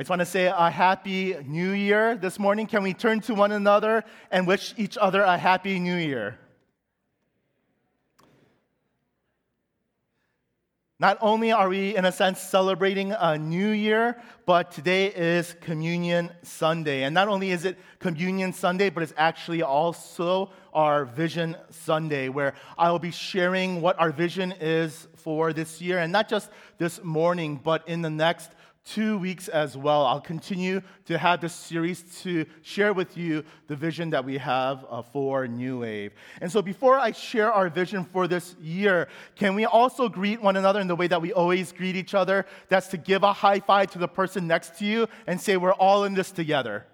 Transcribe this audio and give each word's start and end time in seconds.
I 0.00 0.02
just 0.02 0.08
want 0.08 0.20
to 0.20 0.24
say 0.24 0.46
a 0.46 0.70
happy 0.70 1.36
new 1.44 1.72
year 1.72 2.16
this 2.16 2.38
morning. 2.38 2.66
Can 2.66 2.82
we 2.82 2.94
turn 2.94 3.20
to 3.20 3.34
one 3.34 3.52
another 3.52 4.02
and 4.30 4.46
wish 4.46 4.72
each 4.78 4.96
other 4.96 5.20
a 5.20 5.36
happy 5.36 5.78
new 5.78 5.94
year? 5.94 6.38
Not 10.98 11.18
only 11.20 11.52
are 11.52 11.68
we, 11.68 11.94
in 11.94 12.06
a 12.06 12.12
sense, 12.12 12.40
celebrating 12.40 13.12
a 13.12 13.36
new 13.36 13.68
year, 13.68 14.18
but 14.46 14.70
today 14.72 15.08
is 15.08 15.54
Communion 15.60 16.30
Sunday. 16.44 17.02
And 17.02 17.12
not 17.12 17.28
only 17.28 17.50
is 17.50 17.66
it 17.66 17.76
Communion 17.98 18.54
Sunday, 18.54 18.88
but 18.88 19.02
it's 19.02 19.12
actually 19.18 19.60
also 19.60 20.50
our 20.72 21.04
Vision 21.04 21.58
Sunday, 21.68 22.30
where 22.30 22.54
I 22.78 22.90
will 22.90 22.98
be 22.98 23.10
sharing 23.10 23.82
what 23.82 24.00
our 24.00 24.12
vision 24.12 24.54
is 24.62 25.08
for 25.16 25.52
this 25.52 25.82
year. 25.82 25.98
And 25.98 26.10
not 26.10 26.26
just 26.26 26.48
this 26.78 27.04
morning, 27.04 27.60
but 27.62 27.86
in 27.86 28.00
the 28.00 28.08
next 28.08 28.52
two 28.84 29.18
weeks 29.18 29.48
as 29.48 29.76
well. 29.76 30.06
I'll 30.06 30.20
continue 30.20 30.80
to 31.06 31.18
have 31.18 31.40
this 31.40 31.54
series 31.54 32.02
to 32.22 32.46
share 32.62 32.92
with 32.92 33.16
you 33.16 33.44
the 33.66 33.76
vision 33.76 34.10
that 34.10 34.24
we 34.24 34.38
have 34.38 34.84
uh, 34.88 35.02
for 35.02 35.46
New 35.46 35.80
Wave. 35.80 36.12
And 36.40 36.50
so, 36.50 36.62
before 36.62 36.98
I 36.98 37.12
share 37.12 37.52
our 37.52 37.68
vision 37.68 38.04
for 38.04 38.26
this 38.26 38.56
year, 38.60 39.08
can 39.36 39.54
we 39.54 39.64
also 39.64 40.08
greet 40.08 40.40
one 40.40 40.56
another 40.56 40.80
in 40.80 40.86
the 40.86 40.96
way 40.96 41.06
that 41.06 41.20
we 41.20 41.32
always 41.32 41.72
greet 41.72 41.96
each 41.96 42.14
other? 42.14 42.46
That's 42.68 42.88
to 42.88 42.96
give 42.96 43.22
a 43.22 43.32
high 43.32 43.60
five 43.60 43.90
to 43.92 43.98
the 43.98 44.08
person 44.08 44.46
next 44.46 44.78
to 44.78 44.84
you 44.84 45.08
and 45.26 45.40
say, 45.40 45.56
We're 45.56 45.72
all 45.72 46.04
in 46.04 46.14
this 46.14 46.30
together. 46.30 46.86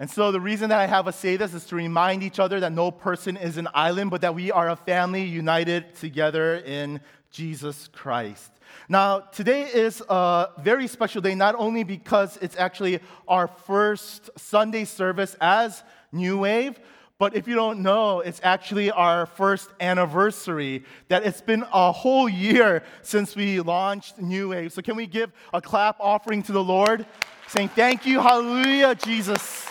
And 0.00 0.08
so, 0.08 0.30
the 0.30 0.40
reason 0.40 0.68
that 0.68 0.78
I 0.78 0.86
have 0.86 1.08
us 1.08 1.18
say 1.18 1.36
this 1.36 1.54
is 1.54 1.64
to 1.66 1.76
remind 1.76 2.22
each 2.22 2.38
other 2.38 2.60
that 2.60 2.70
no 2.70 2.92
person 2.92 3.36
is 3.36 3.56
an 3.56 3.66
island, 3.74 4.12
but 4.12 4.20
that 4.20 4.32
we 4.32 4.52
are 4.52 4.70
a 4.70 4.76
family 4.76 5.24
united 5.24 5.96
together 5.96 6.58
in 6.58 7.00
Jesus 7.32 7.88
Christ. 7.92 8.52
Now, 8.88 9.18
today 9.18 9.62
is 9.62 10.00
a 10.08 10.50
very 10.60 10.86
special 10.86 11.20
day, 11.20 11.34
not 11.34 11.56
only 11.56 11.82
because 11.82 12.38
it's 12.40 12.56
actually 12.56 13.00
our 13.26 13.48
first 13.48 14.30
Sunday 14.36 14.84
service 14.84 15.34
as 15.40 15.82
New 16.12 16.38
Wave, 16.38 16.78
but 17.18 17.34
if 17.34 17.48
you 17.48 17.56
don't 17.56 17.80
know, 17.80 18.20
it's 18.20 18.40
actually 18.44 18.92
our 18.92 19.26
first 19.26 19.68
anniversary, 19.80 20.84
that 21.08 21.26
it's 21.26 21.40
been 21.40 21.64
a 21.72 21.90
whole 21.90 22.28
year 22.28 22.84
since 23.02 23.34
we 23.34 23.58
launched 23.58 24.20
New 24.20 24.50
Wave. 24.50 24.72
So, 24.72 24.80
can 24.80 24.94
we 24.94 25.08
give 25.08 25.32
a 25.52 25.60
clap 25.60 25.96
offering 25.98 26.44
to 26.44 26.52
the 26.52 26.62
Lord, 26.62 27.04
saying, 27.48 27.70
Thank 27.70 28.06
you, 28.06 28.20
hallelujah, 28.20 28.94
Jesus 28.94 29.66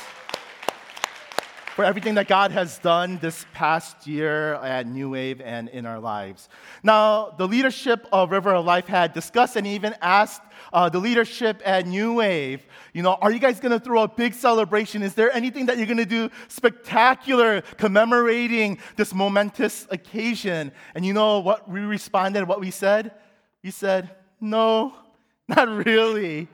for 1.77 1.85
everything 1.85 2.15
that 2.15 2.27
God 2.27 2.51
has 2.53 2.79
done 2.79 3.19
this 3.21 3.45
past 3.53 4.07
year 4.07 4.55
at 4.55 4.87
New 4.87 5.11
Wave 5.11 5.39
and 5.39 5.69
in 5.69 5.85
our 5.85 5.99
lives. 5.99 6.49
Now, 6.81 7.35
the 7.37 7.47
leadership 7.47 8.07
of 8.11 8.31
River 8.31 8.55
of 8.55 8.65
Life 8.65 8.87
had 8.87 9.13
discussed 9.13 9.55
and 9.55 9.67
even 9.67 9.93
asked 10.01 10.41
uh, 10.73 10.89
the 10.89 10.97
leadership 10.97 11.61
at 11.63 11.85
New 11.85 12.15
Wave, 12.15 12.65
you 12.93 13.03
know, 13.03 13.13
are 13.21 13.31
you 13.31 13.37
guys 13.37 13.59
going 13.59 13.73
to 13.73 13.79
throw 13.79 14.01
a 14.01 14.07
big 14.07 14.33
celebration? 14.33 15.03
Is 15.03 15.13
there 15.13 15.31
anything 15.31 15.67
that 15.67 15.77
you're 15.77 15.85
going 15.85 15.97
to 15.97 16.05
do 16.05 16.31
spectacular 16.47 17.61
commemorating 17.61 18.79
this 18.95 19.13
momentous 19.13 19.85
occasion? 19.91 20.71
And 20.95 21.05
you 21.05 21.13
know 21.13 21.41
what 21.41 21.69
we 21.69 21.81
responded, 21.81 22.47
what 22.47 22.59
we 22.59 22.71
said? 22.71 23.11
We 23.63 23.69
said, 23.69 24.15
no, 24.41 24.95
not 25.47 25.69
really. 25.85 26.47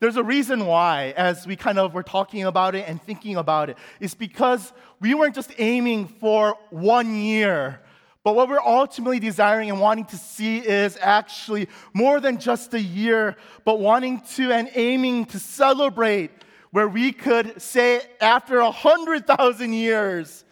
There's 0.00 0.16
a 0.16 0.24
reason 0.24 0.64
why, 0.64 1.12
as 1.14 1.46
we 1.46 1.56
kind 1.56 1.78
of 1.78 1.92
were 1.92 2.02
talking 2.02 2.44
about 2.44 2.74
it 2.74 2.88
and 2.88 3.00
thinking 3.02 3.36
about 3.36 3.68
it, 3.68 3.76
is 4.00 4.14
because 4.14 4.72
we 4.98 5.12
weren't 5.12 5.34
just 5.34 5.52
aiming 5.58 6.08
for 6.08 6.56
one 6.70 7.14
year, 7.14 7.80
but 8.24 8.34
what 8.34 8.48
we're 8.48 8.60
ultimately 8.60 9.18
desiring 9.18 9.70
and 9.70 9.78
wanting 9.78 10.06
to 10.06 10.16
see 10.16 10.58
is 10.58 10.96
actually 11.02 11.68
more 11.92 12.18
than 12.18 12.38
just 12.38 12.72
a 12.72 12.80
year, 12.80 13.36
but 13.66 13.78
wanting 13.78 14.22
to 14.36 14.52
and 14.52 14.70
aiming 14.74 15.26
to 15.26 15.38
celebrate 15.38 16.30
where 16.70 16.88
we 16.88 17.12
could 17.12 17.60
say 17.60 18.00
after 18.22 18.58
a 18.60 18.70
hundred 18.70 19.26
thousand 19.26 19.74
years 19.74 20.44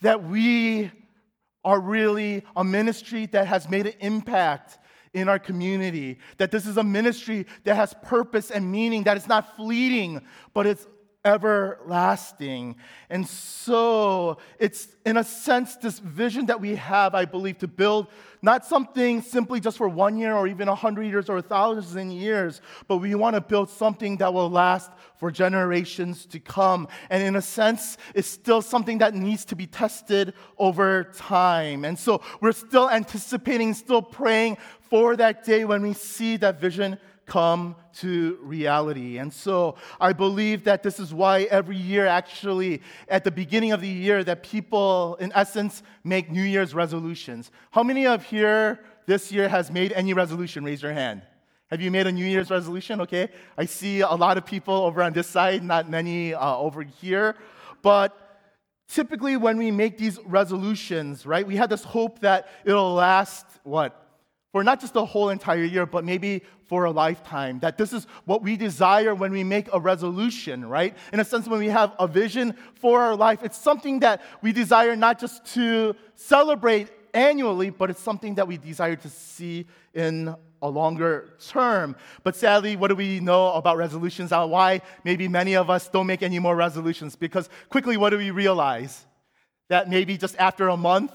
that 0.00 0.24
we 0.24 0.90
are 1.64 1.80
really 1.80 2.44
a 2.56 2.64
ministry 2.64 3.26
that 3.26 3.46
has 3.46 3.68
made 3.68 3.86
an 3.86 3.94
impact 4.00 4.78
in 5.16 5.30
our 5.30 5.38
community, 5.38 6.18
that 6.36 6.50
this 6.50 6.66
is 6.66 6.76
a 6.76 6.84
ministry 6.84 7.46
that 7.64 7.74
has 7.74 7.94
purpose 8.02 8.50
and 8.50 8.70
meaning, 8.70 9.02
that 9.04 9.16
it's 9.16 9.26
not 9.26 9.56
fleeting, 9.56 10.20
but 10.52 10.66
it's 10.66 10.86
everlasting. 11.26 12.76
And 13.10 13.26
so 13.26 14.38
it's, 14.60 14.88
in 15.04 15.16
a 15.16 15.24
sense, 15.24 15.74
this 15.76 15.98
vision 15.98 16.46
that 16.46 16.60
we 16.60 16.76
have, 16.76 17.16
I 17.16 17.24
believe, 17.24 17.58
to 17.58 17.68
build 17.68 18.06
not 18.42 18.64
something 18.64 19.22
simply 19.22 19.58
just 19.58 19.76
for 19.76 19.88
one 19.88 20.16
year 20.16 20.34
or 20.34 20.46
even 20.46 20.68
a 20.68 20.74
hundred 20.74 21.04
years 21.04 21.28
or 21.28 21.38
a 21.38 21.42
thousand 21.42 22.12
years, 22.12 22.60
but 22.86 22.98
we 22.98 23.12
want 23.16 23.34
to 23.34 23.40
build 23.40 23.68
something 23.68 24.18
that 24.18 24.32
will 24.32 24.48
last 24.48 24.92
for 25.16 25.32
generations 25.32 26.26
to 26.26 26.38
come. 26.38 26.86
And 27.10 27.24
in 27.24 27.34
a 27.34 27.42
sense, 27.42 27.98
it's 28.14 28.28
still 28.28 28.62
something 28.62 28.98
that 28.98 29.14
needs 29.14 29.44
to 29.46 29.56
be 29.56 29.66
tested 29.66 30.32
over 30.58 31.04
time. 31.16 31.84
And 31.84 31.98
so 31.98 32.22
we're 32.40 32.52
still 32.52 32.88
anticipating, 32.88 33.74
still 33.74 34.02
praying 34.02 34.58
for 34.78 35.16
that 35.16 35.44
day 35.44 35.64
when 35.64 35.82
we 35.82 35.94
see 35.94 36.36
that 36.36 36.60
vision 36.60 36.98
come 37.26 37.74
to 37.92 38.38
reality. 38.40 39.18
And 39.18 39.32
so 39.32 39.74
I 40.00 40.12
believe 40.12 40.64
that 40.64 40.82
this 40.82 41.00
is 41.00 41.12
why 41.12 41.42
every 41.42 41.76
year, 41.76 42.06
actually, 42.06 42.82
at 43.08 43.24
the 43.24 43.30
beginning 43.30 43.72
of 43.72 43.80
the 43.80 43.88
year, 43.88 44.22
that 44.24 44.42
people, 44.42 45.16
in 45.20 45.32
essence, 45.34 45.82
make 46.04 46.30
New 46.30 46.42
Year's 46.42 46.72
resolutions. 46.72 47.50
How 47.72 47.82
many 47.82 48.06
of 48.06 48.24
here 48.24 48.80
this 49.06 49.32
year 49.32 49.48
has 49.48 49.70
made 49.70 49.92
any 49.92 50.14
resolution? 50.14 50.64
Raise 50.64 50.82
your 50.82 50.92
hand. 50.92 51.22
Have 51.68 51.80
you 51.80 51.90
made 51.90 52.06
a 52.06 52.12
New 52.12 52.24
Year's 52.24 52.48
resolution? 52.48 53.00
Okay. 53.00 53.28
I 53.58 53.64
see 53.64 54.00
a 54.00 54.14
lot 54.14 54.38
of 54.38 54.46
people 54.46 54.74
over 54.74 55.02
on 55.02 55.12
this 55.12 55.26
side, 55.26 55.64
not 55.64 55.90
many 55.90 56.32
uh, 56.32 56.56
over 56.56 56.82
here. 56.82 57.34
But 57.82 58.16
typically, 58.88 59.36
when 59.36 59.58
we 59.58 59.72
make 59.72 59.98
these 59.98 60.20
resolutions, 60.24 61.26
right, 61.26 61.44
we 61.44 61.56
have 61.56 61.68
this 61.68 61.82
hope 61.82 62.20
that 62.20 62.48
it'll 62.64 62.94
last, 62.94 63.46
what, 63.64 64.06
for 64.52 64.62
not 64.62 64.80
just 64.80 64.94
the 64.94 65.04
whole 65.04 65.28
entire 65.30 65.64
year, 65.64 65.86
but 65.86 66.04
maybe 66.04 66.42
for 66.66 66.84
a 66.84 66.90
lifetime. 66.90 67.60
That 67.60 67.78
this 67.78 67.92
is 67.92 68.06
what 68.24 68.42
we 68.42 68.56
desire 68.56 69.14
when 69.14 69.32
we 69.32 69.44
make 69.44 69.68
a 69.72 69.80
resolution, 69.80 70.64
right? 70.64 70.96
In 71.12 71.20
a 71.20 71.24
sense, 71.24 71.48
when 71.48 71.60
we 71.60 71.68
have 71.68 71.94
a 71.98 72.06
vision 72.06 72.54
for 72.74 73.00
our 73.00 73.16
life, 73.16 73.42
it's 73.42 73.58
something 73.58 74.00
that 74.00 74.22
we 74.42 74.52
desire 74.52 74.96
not 74.96 75.18
just 75.18 75.44
to 75.54 75.94
celebrate 76.14 76.90
annually, 77.14 77.70
but 77.70 77.90
it's 77.90 78.02
something 78.02 78.34
that 78.34 78.46
we 78.46 78.56
desire 78.56 78.96
to 78.96 79.08
see 79.08 79.66
in 79.94 80.34
a 80.62 80.68
longer 80.68 81.34
term. 81.48 81.96
But 82.22 82.36
sadly, 82.36 82.76
what 82.76 82.88
do 82.88 82.94
we 82.94 83.20
know 83.20 83.52
about 83.52 83.76
resolutions? 83.76 84.32
Uh, 84.32 84.46
why 84.46 84.82
maybe 85.04 85.28
many 85.28 85.54
of 85.54 85.70
us 85.70 85.88
don't 85.88 86.06
make 86.06 86.22
any 86.22 86.38
more 86.38 86.56
resolutions? 86.56 87.16
Because 87.16 87.48
quickly, 87.68 87.96
what 87.96 88.10
do 88.10 88.18
we 88.18 88.30
realize? 88.30 89.06
That 89.68 89.88
maybe 89.88 90.16
just 90.16 90.36
after 90.38 90.68
a 90.68 90.76
month, 90.76 91.12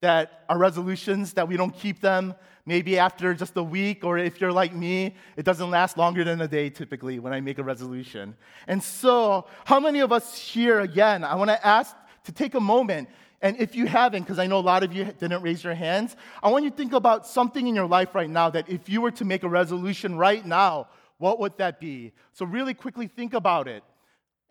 that 0.00 0.44
our 0.48 0.58
resolutions, 0.58 1.34
that 1.34 1.46
we 1.46 1.56
don't 1.56 1.74
keep 1.74 2.00
them, 2.00 2.34
maybe 2.66 2.98
after 2.98 3.34
just 3.34 3.56
a 3.56 3.62
week, 3.62 4.04
or 4.04 4.18
if 4.18 4.40
you're 4.40 4.52
like 4.52 4.74
me, 4.74 5.14
it 5.36 5.44
doesn't 5.44 5.70
last 5.70 5.98
longer 5.98 6.24
than 6.24 6.40
a 6.40 6.48
day 6.48 6.70
typically 6.70 7.18
when 7.18 7.32
I 7.32 7.40
make 7.40 7.58
a 7.58 7.62
resolution. 7.62 8.34
And 8.66 8.82
so, 8.82 9.46
how 9.64 9.80
many 9.80 10.00
of 10.00 10.12
us 10.12 10.38
here, 10.38 10.80
again, 10.80 11.24
I 11.24 11.34
want 11.34 11.50
to 11.50 11.66
ask 11.66 11.94
to 12.24 12.32
take 12.32 12.54
a 12.54 12.60
moment, 12.60 13.08
and 13.42 13.58
if 13.58 13.74
you 13.74 13.86
haven't, 13.86 14.22
because 14.22 14.38
I 14.38 14.46
know 14.46 14.58
a 14.58 14.60
lot 14.60 14.82
of 14.82 14.92
you 14.92 15.04
didn't 15.04 15.42
raise 15.42 15.64
your 15.64 15.74
hands, 15.74 16.16
I 16.42 16.50
want 16.50 16.64
you 16.64 16.70
to 16.70 16.76
think 16.76 16.92
about 16.92 17.26
something 17.26 17.66
in 17.66 17.74
your 17.74 17.86
life 17.86 18.14
right 18.14 18.30
now 18.30 18.50
that 18.50 18.68
if 18.68 18.88
you 18.88 19.00
were 19.00 19.10
to 19.12 19.24
make 19.24 19.42
a 19.42 19.48
resolution 19.48 20.16
right 20.16 20.44
now, 20.44 20.88
what 21.18 21.38
would 21.40 21.56
that 21.58 21.80
be? 21.80 22.12
So, 22.32 22.46
really 22.46 22.74
quickly 22.74 23.06
think 23.06 23.34
about 23.34 23.68
it. 23.68 23.82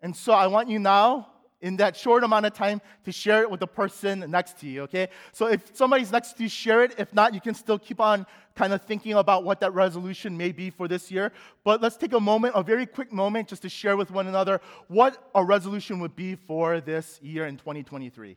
And 0.02 0.14
so, 0.14 0.32
I 0.32 0.46
want 0.46 0.68
you 0.68 0.78
now 0.78 1.28
in 1.62 1.76
that 1.76 1.96
short 1.96 2.24
amount 2.24 2.46
of 2.46 2.54
time 2.54 2.80
to 3.04 3.12
share 3.12 3.42
it 3.42 3.50
with 3.50 3.60
the 3.60 3.66
person 3.66 4.24
next 4.28 4.58
to 4.60 4.66
you, 4.66 4.82
okay? 4.82 5.08
So 5.32 5.46
if 5.46 5.76
somebody's 5.76 6.10
next 6.10 6.36
to 6.36 6.44
you, 6.44 6.48
share 6.48 6.82
it. 6.82 6.94
If 6.98 7.12
not, 7.12 7.34
you 7.34 7.40
can 7.40 7.54
still 7.54 7.78
keep 7.78 8.00
on 8.00 8.26
kind 8.54 8.72
of 8.72 8.82
thinking 8.82 9.14
about 9.14 9.44
what 9.44 9.60
that 9.60 9.72
resolution 9.74 10.36
may 10.36 10.52
be 10.52 10.70
for 10.70 10.88
this 10.88 11.10
year. 11.10 11.32
But 11.64 11.80
let's 11.80 11.96
take 11.96 12.12
a 12.12 12.20
moment, 12.20 12.54
a 12.56 12.62
very 12.62 12.86
quick 12.86 13.12
moment, 13.12 13.48
just 13.48 13.62
to 13.62 13.68
share 13.68 13.96
with 13.96 14.10
one 14.10 14.26
another 14.26 14.60
what 14.88 15.30
a 15.34 15.44
resolution 15.44 16.00
would 16.00 16.16
be 16.16 16.34
for 16.34 16.80
this 16.80 17.20
year 17.22 17.46
in 17.46 17.56
2023. 17.56 18.36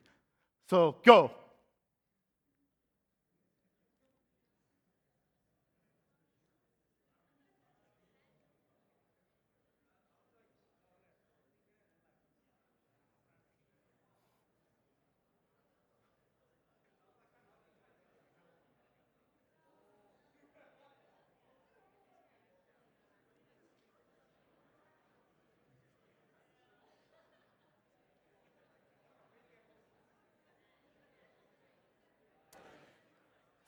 So 0.69 0.96
go. 1.06 1.31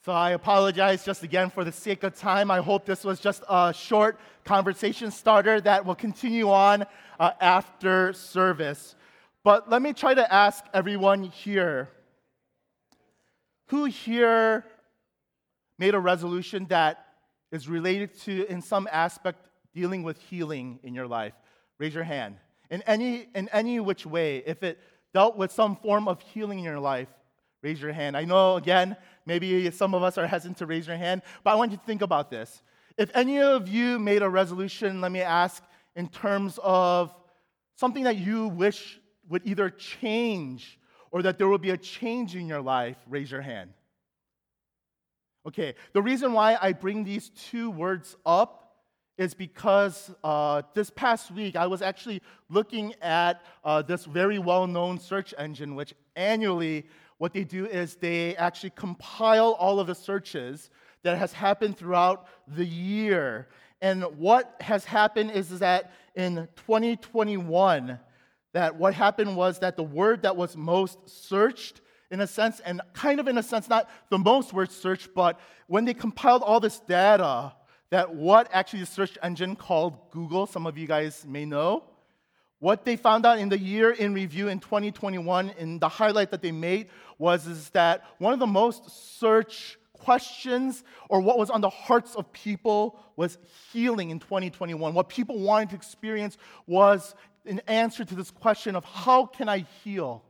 So 0.05 0.11
I 0.11 0.33
apologize 0.33 1.03
just 1.03 1.23
again 1.23 1.49
for 1.49 1.63
the 1.63 1.71
sake 1.71 2.03
of 2.03 2.15
time. 2.15 2.51
I 2.51 2.59
hope 2.59 2.85
this 2.85 3.03
was 3.03 3.19
just 3.19 3.41
a 3.49 3.73
short 3.73 4.19
conversation 4.43 5.09
starter 5.09 5.59
that 5.61 5.83
will 5.83 5.95
continue 5.95 6.51
on 6.51 6.85
uh, 7.19 7.31
after 7.41 8.13
service. 8.13 8.95
But 9.43 9.67
let 9.67 9.81
me 9.81 9.93
try 9.93 10.13
to 10.13 10.31
ask 10.31 10.63
everyone 10.75 11.23
here 11.23 11.89
who 13.69 13.85
here 13.85 14.63
made 15.79 15.95
a 15.95 15.99
resolution 15.99 16.67
that 16.69 17.03
is 17.51 17.67
related 17.67 18.15
to, 18.25 18.45
in 18.45 18.61
some 18.61 18.87
aspect, 18.91 19.49
dealing 19.73 20.03
with 20.03 20.19
healing 20.19 20.77
in 20.83 20.93
your 20.93 21.07
life? 21.07 21.33
Raise 21.79 21.95
your 21.95 22.03
hand. 22.03 22.35
In 22.69 22.83
any, 22.83 23.25
in 23.33 23.49
any 23.49 23.79
which 23.79 24.05
way, 24.05 24.43
if 24.45 24.61
it 24.61 24.77
dealt 25.15 25.35
with 25.35 25.51
some 25.51 25.75
form 25.75 26.07
of 26.07 26.21
healing 26.21 26.59
in 26.59 26.63
your 26.63 26.79
life, 26.79 27.07
raise 27.63 27.81
your 27.81 27.91
hand. 27.91 28.15
I 28.15 28.25
know, 28.25 28.57
again, 28.57 28.95
maybe 29.25 29.69
some 29.71 29.93
of 29.93 30.03
us 30.03 30.17
are 30.17 30.27
hesitant 30.27 30.57
to 30.57 30.65
raise 30.65 30.87
your 30.87 30.97
hand, 30.97 31.21
but 31.43 31.51
I 31.51 31.55
want 31.55 31.71
you 31.71 31.77
to 31.77 31.83
think 31.83 32.01
about 32.01 32.29
this. 32.29 32.61
If 32.97 33.11
any 33.13 33.41
of 33.41 33.67
you 33.67 33.99
made 33.99 34.21
a 34.21 34.29
resolution, 34.29 35.01
let 35.01 35.11
me 35.11 35.21
ask, 35.21 35.63
in 35.95 36.07
terms 36.07 36.59
of 36.63 37.13
something 37.75 38.03
that 38.03 38.17
you 38.17 38.47
wish 38.47 38.99
would 39.29 39.41
either 39.45 39.69
change 39.69 40.79
or 41.11 41.21
that 41.21 41.37
there 41.37 41.47
will 41.47 41.57
be 41.57 41.71
a 41.71 41.77
change 41.77 42.35
in 42.35 42.47
your 42.47 42.61
life, 42.61 42.97
raise 43.07 43.31
your 43.31 43.41
hand. 43.41 43.71
Okay, 45.47 45.75
the 45.93 46.01
reason 46.01 46.33
why 46.33 46.57
I 46.59 46.73
bring 46.73 47.03
these 47.03 47.29
two 47.29 47.69
words 47.69 48.15
up 48.25 48.65
is 49.17 49.33
because 49.33 50.11
uh, 50.23 50.61
this 50.73 50.89
past 50.89 51.31
week 51.31 51.55
I 51.55 51.67
was 51.67 51.81
actually 51.81 52.21
looking 52.49 52.93
at 53.01 53.43
uh, 53.63 53.81
this 53.81 54.05
very 54.05 54.39
well 54.39 54.67
known 54.67 54.99
search 54.99 55.33
engine, 55.37 55.75
which 55.75 55.93
annually 56.15 56.85
what 57.17 57.33
they 57.33 57.43
do 57.43 57.65
is 57.65 57.95
they 57.95 58.35
actually 58.35 58.71
compile 58.71 59.51
all 59.53 59.79
of 59.79 59.87
the 59.87 59.95
searches 59.95 60.69
that 61.03 61.17
has 61.17 61.33
happened 61.33 61.77
throughout 61.77 62.27
the 62.47 62.65
year. 62.65 63.47
And 63.81 64.03
what 64.17 64.55
has 64.61 64.85
happened 64.85 65.31
is, 65.31 65.51
is 65.51 65.59
that 65.59 65.91
in 66.15 66.47
2021, 66.67 67.99
that 68.53 68.75
what 68.75 68.93
happened 68.93 69.35
was 69.35 69.59
that 69.59 69.75
the 69.75 69.83
word 69.83 70.23
that 70.23 70.35
was 70.35 70.55
most 70.57 70.97
searched 71.05 71.81
in 72.11 72.21
a 72.21 72.27
sense, 72.27 72.59
and 72.59 72.81
kind 72.93 73.19
of 73.19 73.27
in 73.27 73.37
a 73.37 73.43
sense, 73.43 73.67
not 73.67 73.89
the 74.09 74.17
most 74.17 74.53
word 74.53 74.71
searched, 74.71 75.09
but 75.15 75.39
when 75.67 75.85
they 75.85 75.93
compiled 75.93 76.43
all 76.43 76.59
this 76.59 76.79
data, 76.79 77.53
that 77.89 78.13
what 78.13 78.47
actually 78.51 78.79
the 78.79 78.85
search 78.85 79.17
engine 79.23 79.55
called 79.55 80.11
Google, 80.11 80.45
some 80.45 80.67
of 80.67 80.77
you 80.77 80.87
guys 80.87 81.25
may 81.27 81.45
know, 81.45 81.83
what 82.59 82.85
they 82.85 82.95
found 82.95 83.25
out 83.25 83.37
in 83.39 83.49
the 83.49 83.59
year 83.59 83.91
in 83.91 84.13
review 84.13 84.47
in 84.47 84.59
2021, 84.59 85.49
in 85.57 85.79
the 85.79 85.89
highlight 85.89 86.31
that 86.31 86.41
they 86.41 86.51
made, 86.51 86.87
was 87.17 87.47
is 87.47 87.69
that 87.71 88.03
one 88.17 88.33
of 88.33 88.39
the 88.39 88.47
most 88.47 89.19
searched 89.19 89.77
questions 89.93 90.83
or 91.09 91.19
what 91.19 91.37
was 91.37 91.49
on 91.49 91.61
the 91.61 91.69
hearts 91.69 92.15
of 92.15 92.31
people 92.31 92.99
was 93.15 93.37
healing 93.71 94.09
in 94.09 94.19
2021. 94.19 94.93
What 94.93 95.09
people 95.09 95.39
wanted 95.39 95.69
to 95.69 95.75
experience 95.75 96.37
was 96.67 97.15
an 97.45 97.61
answer 97.67 98.05
to 98.05 98.15
this 98.15 98.31
question 98.31 98.75
of 98.75 98.85
how 98.85 99.25
can 99.25 99.49
I 99.49 99.65
heal? 99.83 100.23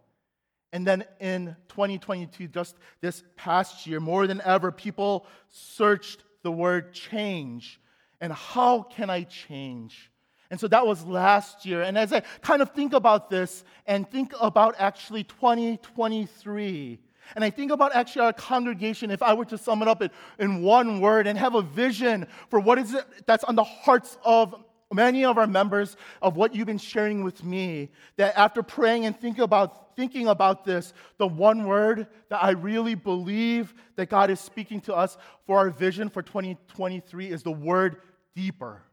And 0.72 0.86
then 0.86 1.06
in 1.20 1.56
2022, 1.70 2.48
just 2.50 2.76
this 3.02 3.24
past 3.38 3.88
year, 3.88 4.00
more 4.00 4.28
than 4.28 4.42
ever, 4.42 4.72
people 4.72 5.26
searched 5.50 6.24
the 6.44 6.52
word 6.52 6.94
change. 6.94 7.80
And 8.20 8.34
how 8.34 8.82
can 8.84 9.10
I 9.10 9.24
change? 9.24 10.12
And 10.52 10.60
so 10.60 10.68
that 10.68 10.86
was 10.86 11.04
last 11.06 11.66
year. 11.66 11.82
And 11.82 11.98
as 11.98 12.14
I 12.14 12.22
kind 12.42 12.62
of 12.62 12.72
think 12.72 12.94
about 12.94 13.30
this 13.30 13.64
and 13.88 14.10
think 14.10 14.34
about 14.40 14.76
actually 14.78 15.24
2023, 15.24 17.00
and 17.34 17.44
I 17.44 17.50
think 17.50 17.72
about 17.72 17.96
actually 17.96 18.22
our 18.24 18.34
congregation, 18.34 19.10
if 19.10 19.24
I 19.24 19.34
were 19.34 19.46
to 19.46 19.58
sum 19.58 19.82
it 19.82 19.88
up 19.88 20.02
in, 20.04 20.12
in 20.38 20.62
one 20.62 21.00
word 21.00 21.26
and 21.26 21.38
have 21.40 21.56
a 21.56 21.62
vision 21.62 22.28
for 22.50 22.60
what 22.60 22.78
is 22.78 22.94
it 22.94 23.06
that's 23.26 23.44
on 23.44 23.56
the 23.56 23.64
hearts 23.64 24.18
of 24.24 24.56
many 24.94 25.26
of 25.26 25.38
our 25.38 25.48
members 25.48 25.98
of 26.22 26.36
what 26.36 26.54
you've 26.54 26.68
been 26.68 26.78
sharing 26.78 27.24
with 27.24 27.44
me, 27.44 27.90
that 28.18 28.38
after 28.38 28.62
praying 28.62 29.06
and 29.06 29.20
thinking 29.20 29.44
about, 29.44 29.96
thinking 29.96 30.28
about 30.28 30.64
this, 30.64 30.94
the 31.18 31.26
one 31.26 31.66
word 31.66 32.08
that 32.30 32.44
I 32.44 32.52
really 32.52 32.94
believe 32.94 33.74
that 33.96 34.10
God 34.10 34.30
is 34.30 34.40
speaking 34.40 34.80
to 34.82 34.96
us 34.96 35.18
for 35.48 35.58
our 35.58 35.72
vision 35.72 36.10
for 36.10 36.22
2023 36.22 37.32
is 37.32 37.42
the 37.42 37.52
word 37.52 37.98
deeper 38.36 38.84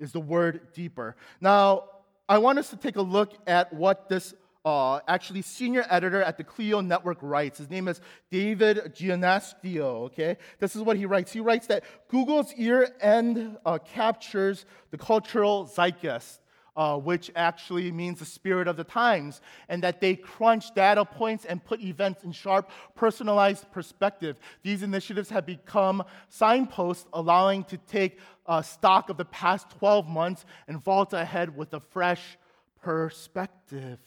is 0.00 0.12
the 0.12 0.20
word 0.20 0.72
deeper. 0.74 1.14
Now, 1.40 1.84
I 2.28 2.38
want 2.38 2.58
us 2.58 2.70
to 2.70 2.76
take 2.76 2.96
a 2.96 3.02
look 3.02 3.32
at 3.46 3.72
what 3.72 4.08
this 4.08 4.34
uh, 4.64 5.00
actually 5.08 5.42
senior 5.42 5.84
editor 5.88 6.22
at 6.22 6.36
the 6.36 6.44
Clio 6.44 6.80
Network 6.80 7.18
writes. 7.22 7.58
His 7.58 7.70
name 7.70 7.88
is 7.88 8.00
David 8.30 8.94
Gianatasio, 8.94 10.04
okay? 10.06 10.36
This 10.58 10.76
is 10.76 10.82
what 10.82 10.96
he 10.96 11.06
writes. 11.06 11.32
He 11.32 11.40
writes 11.40 11.66
that 11.68 11.84
Google's 12.08 12.52
year-end 12.54 13.56
uh, 13.64 13.78
captures 13.78 14.66
the 14.90 14.98
cultural 14.98 15.66
zeitgeist 15.66 16.40
uh, 16.80 16.96
which 16.96 17.30
actually 17.36 17.92
means 17.92 18.20
the 18.20 18.24
spirit 18.24 18.66
of 18.66 18.74
the 18.74 18.84
times, 18.84 19.42
and 19.68 19.82
that 19.82 20.00
they 20.00 20.16
crunch 20.16 20.74
data 20.74 21.04
points 21.04 21.44
and 21.44 21.62
put 21.62 21.78
events 21.82 22.24
in 22.24 22.32
sharp, 22.32 22.70
personalized 22.94 23.70
perspective. 23.70 24.38
These 24.62 24.82
initiatives 24.82 25.28
have 25.28 25.44
become 25.44 26.02
signposts 26.30 27.06
allowing 27.12 27.64
to 27.64 27.76
take 27.76 28.18
uh, 28.46 28.62
stock 28.62 29.10
of 29.10 29.18
the 29.18 29.26
past 29.26 29.68
12 29.78 30.08
months 30.08 30.46
and 30.68 30.82
vault 30.82 31.12
ahead 31.12 31.54
with 31.54 31.74
a 31.74 31.80
fresh 31.80 32.38
perspective. 32.80 33.98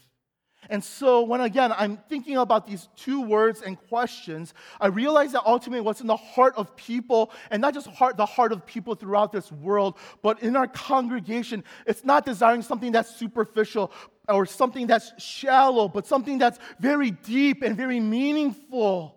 And 0.69 0.83
so, 0.83 1.23
when 1.23 1.41
again 1.41 1.73
I'm 1.75 1.97
thinking 2.09 2.37
about 2.37 2.65
these 2.67 2.87
two 2.95 3.21
words 3.21 3.61
and 3.61 3.77
questions, 3.89 4.53
I 4.79 4.87
realize 4.87 5.31
that 5.33 5.43
ultimately 5.45 5.81
what's 5.81 6.01
in 6.01 6.07
the 6.07 6.15
heart 6.15 6.53
of 6.55 6.75
people, 6.75 7.31
and 7.51 7.61
not 7.61 7.73
just 7.73 7.87
heart, 7.87 8.17
the 8.17 8.25
heart 8.25 8.51
of 8.51 8.65
people 8.65 8.95
throughout 8.95 9.31
this 9.31 9.51
world, 9.51 9.97
but 10.21 10.41
in 10.41 10.55
our 10.55 10.67
congregation, 10.67 11.63
it's 11.85 12.05
not 12.05 12.25
desiring 12.25 12.61
something 12.61 12.91
that's 12.91 13.15
superficial 13.15 13.91
or 14.29 14.45
something 14.45 14.87
that's 14.87 15.11
shallow, 15.21 15.87
but 15.87 16.07
something 16.07 16.37
that's 16.37 16.59
very 16.79 17.11
deep 17.11 17.61
and 17.61 17.75
very 17.75 17.99
meaningful 17.99 19.15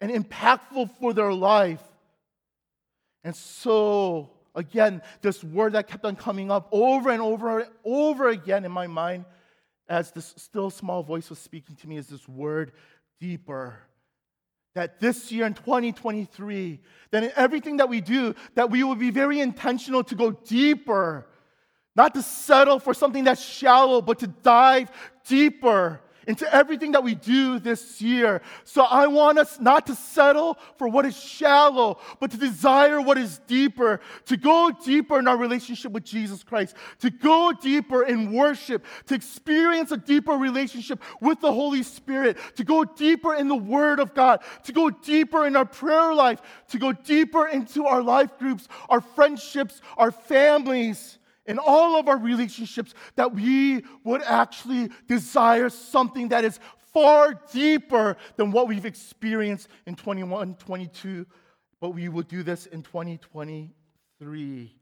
and 0.00 0.10
impactful 0.10 0.90
for 0.98 1.12
their 1.12 1.32
life. 1.32 1.82
And 3.24 3.36
so, 3.36 4.30
again, 4.54 5.00
this 5.20 5.44
word 5.44 5.74
that 5.74 5.86
kept 5.86 6.04
on 6.04 6.16
coming 6.16 6.50
up 6.50 6.68
over 6.72 7.10
and 7.10 7.22
over 7.22 7.60
and 7.60 7.70
over 7.84 8.28
again 8.28 8.64
in 8.64 8.72
my 8.72 8.88
mind 8.88 9.24
as 9.92 10.10
this 10.10 10.32
still 10.38 10.70
small 10.70 11.02
voice 11.02 11.28
was 11.28 11.38
speaking 11.38 11.76
to 11.76 11.86
me, 11.86 11.98
is 11.98 12.06
this 12.06 12.26
word 12.26 12.72
deeper. 13.20 13.76
That 14.74 15.00
this 15.00 15.30
year 15.30 15.44
in 15.44 15.52
2023, 15.52 16.80
that 17.10 17.22
in 17.22 17.30
everything 17.36 17.76
that 17.76 17.90
we 17.90 18.00
do, 18.00 18.34
that 18.54 18.70
we 18.70 18.82
will 18.84 18.94
be 18.94 19.10
very 19.10 19.38
intentional 19.40 20.02
to 20.04 20.14
go 20.14 20.30
deeper, 20.30 21.26
not 21.94 22.14
to 22.14 22.22
settle 22.22 22.78
for 22.78 22.94
something 22.94 23.24
that's 23.24 23.44
shallow, 23.44 24.00
but 24.00 24.20
to 24.20 24.28
dive 24.28 24.90
deeper 25.28 26.00
into 26.26 26.52
everything 26.54 26.92
that 26.92 27.02
we 27.02 27.14
do 27.14 27.58
this 27.58 28.00
year. 28.00 28.42
So 28.64 28.82
I 28.82 29.06
want 29.06 29.38
us 29.38 29.58
not 29.60 29.86
to 29.86 29.94
settle 29.94 30.58
for 30.76 30.88
what 30.88 31.04
is 31.06 31.16
shallow, 31.16 31.98
but 32.20 32.30
to 32.30 32.36
desire 32.36 33.00
what 33.00 33.18
is 33.18 33.38
deeper, 33.46 34.00
to 34.26 34.36
go 34.36 34.70
deeper 34.84 35.18
in 35.18 35.28
our 35.28 35.36
relationship 35.36 35.92
with 35.92 36.04
Jesus 36.04 36.42
Christ, 36.42 36.76
to 37.00 37.10
go 37.10 37.52
deeper 37.52 38.04
in 38.04 38.32
worship, 38.32 38.84
to 39.06 39.14
experience 39.14 39.90
a 39.92 39.96
deeper 39.96 40.32
relationship 40.32 41.00
with 41.20 41.40
the 41.40 41.52
Holy 41.52 41.82
Spirit, 41.82 42.36
to 42.56 42.64
go 42.64 42.84
deeper 42.84 43.34
in 43.34 43.48
the 43.48 43.56
Word 43.56 44.00
of 44.00 44.14
God, 44.14 44.42
to 44.64 44.72
go 44.72 44.90
deeper 44.90 45.46
in 45.46 45.56
our 45.56 45.64
prayer 45.64 46.14
life, 46.14 46.40
to 46.68 46.78
go 46.78 46.92
deeper 46.92 47.46
into 47.46 47.86
our 47.86 48.02
life 48.02 48.38
groups, 48.38 48.68
our 48.88 49.00
friendships, 49.00 49.80
our 49.96 50.10
families 50.10 51.18
in 51.46 51.58
all 51.58 51.98
of 51.98 52.08
our 52.08 52.18
relationships 52.18 52.94
that 53.16 53.34
we 53.34 53.82
would 54.04 54.22
actually 54.22 54.90
desire 55.08 55.68
something 55.68 56.28
that 56.28 56.44
is 56.44 56.60
far 56.92 57.40
deeper 57.52 58.16
than 58.36 58.52
what 58.52 58.68
we've 58.68 58.84
experienced 58.84 59.68
in 59.86 59.96
21, 59.96 60.54
22, 60.56 61.26
but 61.80 61.90
we 61.90 62.08
will 62.08 62.22
do 62.22 62.42
this 62.42 62.66
in 62.66 62.82
2023. 62.82 64.76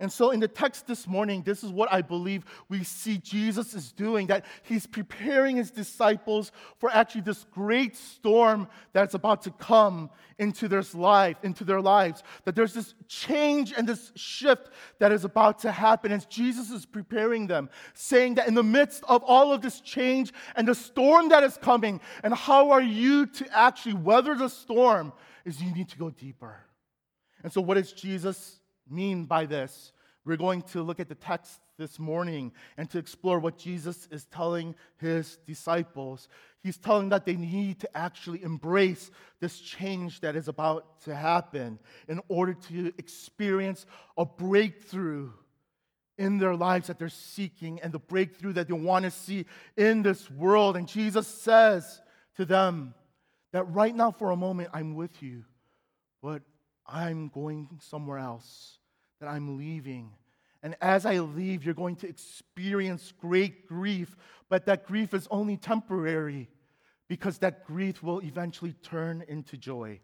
And 0.00 0.10
so, 0.10 0.30
in 0.30 0.40
the 0.40 0.48
text 0.48 0.86
this 0.86 1.06
morning, 1.06 1.42
this 1.42 1.62
is 1.62 1.70
what 1.70 1.92
I 1.92 2.00
believe 2.00 2.46
we 2.70 2.82
see 2.84 3.18
Jesus 3.18 3.74
is 3.74 3.92
doing 3.92 4.28
that 4.28 4.46
he's 4.62 4.86
preparing 4.86 5.56
his 5.56 5.70
disciples 5.70 6.52
for 6.78 6.90
actually 6.90 7.20
this 7.20 7.44
great 7.52 7.94
storm 7.94 8.66
that's 8.94 9.12
about 9.12 9.42
to 9.42 9.50
come 9.50 10.08
into 10.38 10.68
their 10.68 10.82
life, 10.94 11.36
into 11.42 11.64
their 11.64 11.82
lives. 11.82 12.22
That 12.46 12.56
there's 12.56 12.72
this 12.72 12.94
change 13.08 13.74
and 13.76 13.86
this 13.86 14.10
shift 14.16 14.70
that 15.00 15.12
is 15.12 15.26
about 15.26 15.58
to 15.60 15.70
happen 15.70 16.12
as 16.12 16.24
Jesus 16.24 16.70
is 16.70 16.86
preparing 16.86 17.46
them, 17.46 17.68
saying 17.92 18.36
that 18.36 18.48
in 18.48 18.54
the 18.54 18.62
midst 18.62 19.04
of 19.06 19.22
all 19.24 19.52
of 19.52 19.60
this 19.60 19.82
change 19.82 20.32
and 20.56 20.66
the 20.66 20.74
storm 20.74 21.28
that 21.28 21.42
is 21.42 21.58
coming, 21.58 22.00
and 22.24 22.32
how 22.32 22.70
are 22.70 22.80
you 22.80 23.26
to 23.26 23.46
actually 23.54 23.94
weather 23.94 24.34
the 24.34 24.48
storm, 24.48 25.12
is 25.44 25.62
you 25.62 25.74
need 25.74 25.90
to 25.90 25.98
go 25.98 26.08
deeper. 26.08 26.56
And 27.42 27.52
so, 27.52 27.60
what 27.60 27.76
is 27.76 27.92
Jesus 27.92 28.59
mean 28.90 29.24
by 29.24 29.46
this? 29.46 29.92
We're 30.24 30.36
going 30.36 30.62
to 30.62 30.82
look 30.82 31.00
at 31.00 31.08
the 31.08 31.14
text 31.14 31.60
this 31.78 31.98
morning 31.98 32.52
and 32.76 32.90
to 32.90 32.98
explore 32.98 33.38
what 33.38 33.56
Jesus 33.56 34.06
is 34.10 34.26
telling 34.26 34.74
his 34.98 35.38
disciples. 35.46 36.28
He's 36.62 36.76
telling 36.76 37.08
that 37.08 37.24
they 37.24 37.36
need 37.36 37.80
to 37.80 37.96
actually 37.96 38.42
embrace 38.42 39.10
this 39.40 39.58
change 39.58 40.20
that 40.20 40.36
is 40.36 40.46
about 40.46 41.00
to 41.04 41.14
happen 41.14 41.78
in 42.06 42.20
order 42.28 42.52
to 42.68 42.92
experience 42.98 43.86
a 44.18 44.26
breakthrough 44.26 45.30
in 46.18 46.36
their 46.36 46.54
lives 46.54 46.88
that 46.88 46.98
they're 46.98 47.08
seeking 47.08 47.80
and 47.80 47.94
the 47.94 47.98
breakthrough 47.98 48.52
that 48.52 48.68
they 48.68 48.74
want 48.74 49.06
to 49.06 49.10
see 49.10 49.46
in 49.78 50.02
this 50.02 50.30
world. 50.30 50.76
And 50.76 50.86
Jesus 50.86 51.26
says 51.26 52.02
to 52.36 52.44
them 52.44 52.92
that 53.52 53.64
right 53.64 53.96
now, 53.96 54.10
for 54.10 54.30
a 54.30 54.36
moment, 54.36 54.68
I'm 54.74 54.94
with 54.94 55.22
you, 55.22 55.44
but 56.22 56.42
I'm 56.86 57.28
going 57.28 57.68
somewhere 57.80 58.18
else, 58.18 58.76
that 59.20 59.28
I'm 59.28 59.58
leaving. 59.58 60.10
And 60.62 60.76
as 60.80 61.06
I 61.06 61.18
leave, 61.20 61.64
you're 61.64 61.74
going 61.74 61.96
to 61.96 62.08
experience 62.08 63.12
great 63.18 63.66
grief, 63.66 64.16
but 64.48 64.66
that 64.66 64.86
grief 64.86 65.14
is 65.14 65.28
only 65.30 65.56
temporary 65.56 66.48
because 67.08 67.38
that 67.38 67.64
grief 67.64 68.02
will 68.02 68.20
eventually 68.20 68.74
turn 68.82 69.24
into 69.28 69.56
joy. 69.56 70.00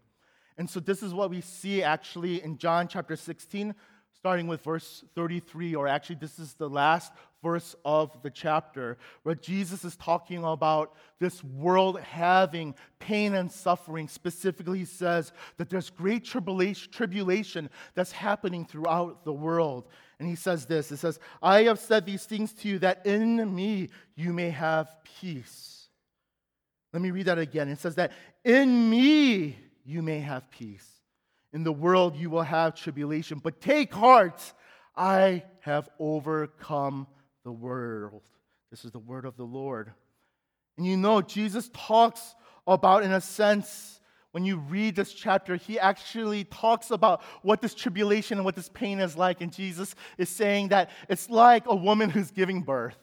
And 0.57 0.69
so, 0.69 0.79
this 0.79 1.03
is 1.03 1.13
what 1.13 1.29
we 1.29 1.41
see 1.41 1.83
actually 1.83 2.43
in 2.43 2.57
John 2.57 2.87
chapter 2.87 3.15
16, 3.15 3.75
starting 4.19 4.47
with 4.47 4.63
verse 4.63 5.03
33, 5.15 5.75
or 5.75 5.87
actually, 5.87 6.15
this 6.15 6.39
is 6.39 6.53
the 6.55 6.69
last 6.69 7.11
verse 7.43 7.75
of 7.85 8.19
the 8.23 8.29
chapter, 8.31 8.97
where 9.21 9.35
Jesus 9.35 9.85
is 9.85 9.95
talking 9.95 10.43
about 10.43 10.95
this 11.19 11.43
world 11.43 11.99
having 12.01 12.73
pain 12.97 13.35
and 13.35 13.51
suffering. 13.51 14.07
Specifically, 14.07 14.79
he 14.79 14.85
says 14.85 15.31
that 15.57 15.69
there's 15.69 15.91
great 15.91 16.25
tribulation, 16.25 17.69
that's 17.93 18.11
happening 18.11 18.65
throughout 18.65 19.23
the 19.23 19.33
world. 19.33 19.87
And 20.19 20.27
he 20.27 20.35
says 20.35 20.65
this 20.65 20.91
It 20.91 20.97
says, 20.97 21.19
I 21.41 21.63
have 21.63 21.79
said 21.79 22.05
these 22.05 22.25
things 22.25 22.53
to 22.53 22.67
you 22.67 22.79
that 22.79 23.05
in 23.05 23.53
me 23.53 23.89
you 24.15 24.33
may 24.33 24.49
have 24.49 24.89
peace. 25.21 25.89
Let 26.91 27.03
me 27.03 27.11
read 27.11 27.27
that 27.27 27.37
again. 27.37 27.69
It 27.69 27.79
says 27.79 27.95
that 27.95 28.13
in 28.43 28.89
me 28.89 29.57
you 29.85 30.01
may 30.01 30.19
have 30.21 30.49
peace. 30.49 30.96
In 31.57 31.63
the 31.63 31.71
world 31.71 32.15
you 32.15 32.29
will 32.29 32.43
have 32.43 32.75
tribulation, 32.75 33.39
but 33.39 33.59
take 33.59 33.91
heart, 33.91 34.53
I 34.95 35.43
have 35.61 35.89
overcome 35.97 37.07
the 37.43 37.51
world. 37.51 38.21
This 38.69 38.85
is 38.85 38.91
the 38.91 38.99
word 38.99 39.25
of 39.25 39.37
the 39.37 39.43
Lord. 39.43 39.91
And 40.77 40.85
you 40.85 40.97
know, 40.97 41.19
Jesus 41.19 41.71
talks 41.73 42.35
about, 42.67 43.01
in 43.01 43.11
a 43.11 43.19
sense, 43.19 43.99
when 44.33 44.45
you 44.45 44.57
read 44.57 44.95
this 44.95 45.11
chapter, 45.11 45.55
he 45.55 45.79
actually 45.79 46.43
talks 46.43 46.91
about 46.91 47.23
what 47.41 47.59
this 47.59 47.73
tribulation 47.73 48.37
and 48.37 48.45
what 48.45 48.55
this 48.55 48.69
pain 48.69 48.99
is 48.99 49.17
like. 49.17 49.41
And 49.41 49.51
Jesus 49.51 49.95
is 50.19 50.29
saying 50.29 50.67
that 50.67 50.91
it's 51.09 51.27
like 51.27 51.63
a 51.65 51.75
woman 51.75 52.11
who's 52.11 52.29
giving 52.29 52.61
birth 52.61 52.99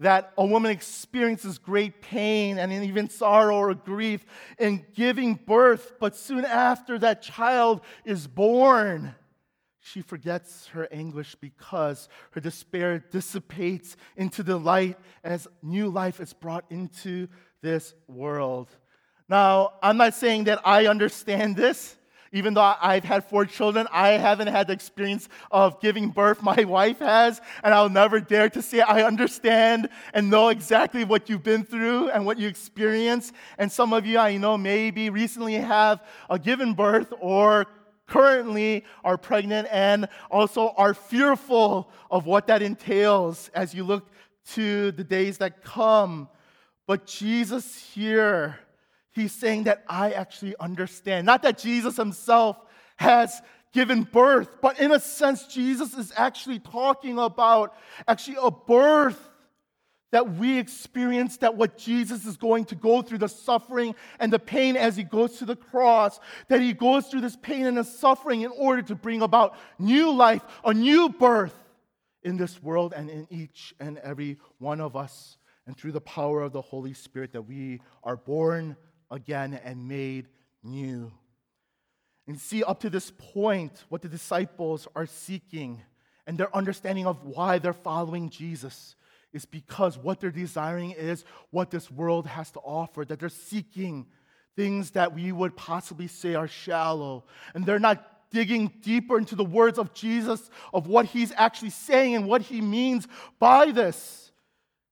that 0.00 0.32
a 0.36 0.44
woman 0.44 0.70
experiences 0.70 1.58
great 1.58 2.00
pain 2.02 2.58
and 2.58 2.72
even 2.72 3.08
sorrow 3.08 3.56
or 3.56 3.74
grief 3.74 4.24
in 4.58 4.84
giving 4.94 5.34
birth, 5.34 5.92
but 6.00 6.16
soon 6.16 6.44
after 6.44 6.98
that 6.98 7.22
child 7.22 7.82
is 8.04 8.26
born, 8.26 9.14
she 9.78 10.00
forgets 10.00 10.68
her 10.68 10.88
anguish 10.90 11.34
because 11.34 12.08
her 12.32 12.40
despair 12.40 12.98
dissipates 13.10 13.96
into 14.16 14.42
the 14.42 14.56
light 14.56 14.98
as 15.22 15.46
new 15.62 15.88
life 15.88 16.18
is 16.18 16.32
brought 16.32 16.64
into 16.70 17.28
this 17.62 17.94
world. 18.08 18.68
Now, 19.28 19.74
I'm 19.82 19.96
not 19.96 20.14
saying 20.14 20.44
that 20.44 20.60
I 20.66 20.86
understand 20.86 21.56
this. 21.56 21.96
Even 22.32 22.54
though 22.54 22.74
I've 22.80 23.02
had 23.02 23.24
four 23.24 23.44
children, 23.44 23.88
I 23.90 24.10
haven't 24.10 24.46
had 24.46 24.68
the 24.68 24.72
experience 24.72 25.28
of 25.50 25.80
giving 25.80 26.10
birth. 26.10 26.42
My 26.42 26.62
wife 26.64 27.00
has, 27.00 27.40
and 27.64 27.74
I'll 27.74 27.88
never 27.88 28.20
dare 28.20 28.48
to 28.50 28.62
say 28.62 28.80
I 28.80 29.02
understand 29.02 29.88
and 30.14 30.30
know 30.30 30.48
exactly 30.48 31.02
what 31.02 31.28
you've 31.28 31.42
been 31.42 31.64
through 31.64 32.10
and 32.10 32.24
what 32.24 32.38
you 32.38 32.46
experience. 32.46 33.32
And 33.58 33.70
some 33.70 33.92
of 33.92 34.06
you 34.06 34.18
I 34.18 34.36
know 34.36 34.56
maybe 34.56 35.10
recently 35.10 35.54
have 35.54 36.04
a 36.28 36.38
given 36.38 36.74
birth 36.74 37.12
or 37.18 37.66
currently 38.06 38.84
are 39.04 39.18
pregnant 39.18 39.66
and 39.70 40.08
also 40.30 40.72
are 40.76 40.94
fearful 40.94 41.90
of 42.10 42.26
what 42.26 42.46
that 42.46 42.62
entails 42.62 43.50
as 43.54 43.74
you 43.74 43.82
look 43.82 44.08
to 44.52 44.92
the 44.92 45.04
days 45.04 45.38
that 45.38 45.64
come. 45.64 46.28
But 46.86 47.06
Jesus 47.06 47.76
here 47.92 48.58
He's 49.12 49.32
saying 49.32 49.64
that 49.64 49.84
I 49.88 50.12
actually 50.12 50.54
understand. 50.60 51.26
Not 51.26 51.42
that 51.42 51.58
Jesus 51.58 51.96
himself 51.96 52.56
has 52.96 53.42
given 53.72 54.04
birth, 54.04 54.48
but 54.60 54.80
in 54.80 54.92
a 54.92 55.00
sense, 55.00 55.46
Jesus 55.46 55.94
is 55.94 56.12
actually 56.16 56.58
talking 56.58 57.18
about 57.18 57.74
actually 58.06 58.36
a 58.40 58.50
birth 58.50 59.30
that 60.12 60.34
we 60.34 60.58
experience 60.58 61.36
that 61.38 61.56
what 61.56 61.78
Jesus 61.78 62.26
is 62.26 62.36
going 62.36 62.64
to 62.66 62.74
go 62.74 63.00
through, 63.00 63.18
the 63.18 63.28
suffering 63.28 63.94
and 64.18 64.32
the 64.32 64.38
pain 64.38 64.76
as 64.76 64.96
he 64.96 65.04
goes 65.04 65.38
to 65.38 65.44
the 65.44 65.56
cross, 65.56 66.18
that 66.48 66.60
he 66.60 66.72
goes 66.72 67.06
through 67.06 67.20
this 67.20 67.36
pain 67.36 67.66
and 67.66 67.76
the 67.76 67.84
suffering 67.84 68.42
in 68.42 68.50
order 68.56 68.82
to 68.82 68.94
bring 68.94 69.22
about 69.22 69.56
new 69.78 70.12
life, 70.12 70.42
a 70.64 70.74
new 70.74 71.08
birth 71.08 71.54
in 72.22 72.36
this 72.36 72.62
world 72.62 72.92
and 72.94 73.08
in 73.08 73.26
each 73.30 73.72
and 73.78 73.98
every 73.98 74.38
one 74.58 74.80
of 74.80 74.96
us. 74.96 75.36
And 75.66 75.76
through 75.76 75.92
the 75.92 76.00
power 76.00 76.42
of 76.42 76.52
the 76.52 76.60
Holy 76.60 76.94
Spirit, 76.94 77.32
that 77.32 77.42
we 77.42 77.80
are 78.02 78.16
born 78.16 78.76
again 79.10 79.58
and 79.64 79.88
made 79.88 80.28
new. 80.62 81.12
And 82.26 82.38
see, 82.38 82.62
up 82.62 82.80
to 82.80 82.90
this 82.90 83.12
point, 83.16 83.84
what 83.88 84.02
the 84.02 84.08
disciples 84.08 84.86
are 84.94 85.06
seeking 85.06 85.82
and 86.26 86.38
their 86.38 86.54
understanding 86.54 87.06
of 87.06 87.24
why 87.24 87.58
they're 87.58 87.72
following 87.72 88.30
Jesus 88.30 88.94
is 89.32 89.44
because 89.44 89.96
what 89.96 90.20
they're 90.20 90.30
desiring 90.30 90.92
is 90.92 91.24
what 91.50 91.70
this 91.70 91.90
world 91.90 92.26
has 92.26 92.50
to 92.52 92.60
offer, 92.60 93.04
that 93.04 93.18
they're 93.18 93.28
seeking 93.28 94.06
things 94.56 94.92
that 94.92 95.14
we 95.14 95.32
would 95.32 95.56
possibly 95.56 96.06
say 96.06 96.34
are 96.34 96.48
shallow. 96.48 97.24
And 97.54 97.64
they're 97.64 97.78
not 97.78 98.30
digging 98.30 98.72
deeper 98.82 99.18
into 99.18 99.34
the 99.34 99.44
words 99.44 99.78
of 99.78 99.92
Jesus, 99.92 100.50
of 100.72 100.86
what 100.86 101.06
he's 101.06 101.32
actually 101.36 101.70
saying 101.70 102.14
and 102.14 102.26
what 102.26 102.42
he 102.42 102.60
means 102.60 103.08
by 103.38 103.72
this. 103.72 104.30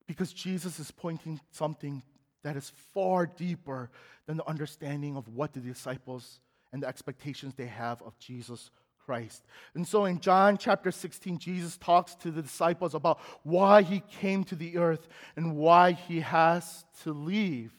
Because 0.06 0.32
Jesus 0.32 0.80
is 0.80 0.90
pointing 0.90 1.40
something 1.50 2.02
that 2.42 2.56
is 2.56 2.72
far 2.94 3.26
deeper 3.26 3.90
than 4.26 4.36
the 4.36 4.48
understanding 4.48 5.16
of 5.16 5.28
what 5.28 5.52
the 5.52 5.60
disciples 5.60 6.40
and 6.72 6.82
the 6.82 6.86
expectations 6.86 7.54
they 7.54 7.66
have 7.66 8.02
of 8.02 8.18
Jesus 8.18 8.70
Christ. 9.04 9.42
And 9.74 9.86
so 9.86 10.04
in 10.04 10.20
John 10.20 10.58
chapter 10.58 10.90
16, 10.90 11.38
Jesus 11.38 11.78
talks 11.78 12.14
to 12.16 12.30
the 12.30 12.42
disciples 12.42 12.94
about 12.94 13.18
why 13.42 13.82
he 13.82 14.02
came 14.20 14.44
to 14.44 14.54
the 14.54 14.76
earth 14.76 15.08
and 15.34 15.56
why 15.56 15.92
he 15.92 16.20
has 16.20 16.84
to 17.04 17.12
leave. 17.12 17.72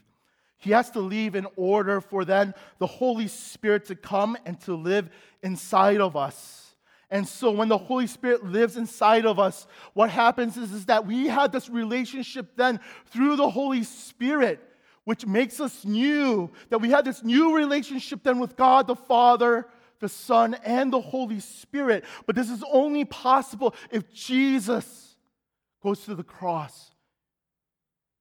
He 0.58 0.72
has 0.72 0.90
to 0.92 1.00
leave 1.00 1.36
in 1.36 1.48
order 1.56 2.02
for 2.02 2.26
then 2.26 2.54
the 2.80 2.88
Holy 2.88 3.28
Spirit 3.28 3.86
to 3.86 3.96
come 3.96 4.38
and 4.46 4.60
to 4.62 4.76
live 4.76 5.10
inside 5.42 6.02
of 6.02 6.16
us. 6.16 6.69
And 7.12 7.28
so 7.28 7.52
when 7.52 7.70
the 7.70 7.78
Holy 7.78 8.08
Spirit 8.08 8.46
lives 8.46 8.78
inside 8.78 9.26
of 9.26 9.40
us, 9.40 9.66
what 9.94 10.10
happens 10.10 10.58
is, 10.58 10.72
is 10.72 10.86
that 10.86 11.08
we 11.08 11.28
have 11.28 11.52
this 11.52 11.70
relationship 11.70 12.56
then 12.56 12.80
through 13.08 13.36
the 13.36 13.50
Holy 13.50 13.84
Spirit, 13.84 14.62
which 15.06 15.26
makes 15.26 15.60
us 15.60 15.86
new, 15.86 16.52
that 16.70 16.80
we 16.80 16.92
have 16.92 17.06
this 17.06 17.24
new 17.24 17.56
relationship 17.56 18.22
then 18.24 18.38
with 18.40 18.56
God 18.56 18.86
the 18.86 18.96
Father, 18.96 19.68
the 20.00 20.10
Son, 20.10 20.54
and 20.64 20.94
the 20.94 21.02
Holy 21.02 21.40
Spirit. 21.40 22.06
But 22.28 22.36
this 22.36 22.50
is 22.50 22.64
only 22.72 23.06
possible 23.06 23.74
if 23.92 24.12
Jesus 24.14 25.16
goes 25.82 26.02
to 26.06 26.14
the 26.14 26.24
cross 26.24 26.92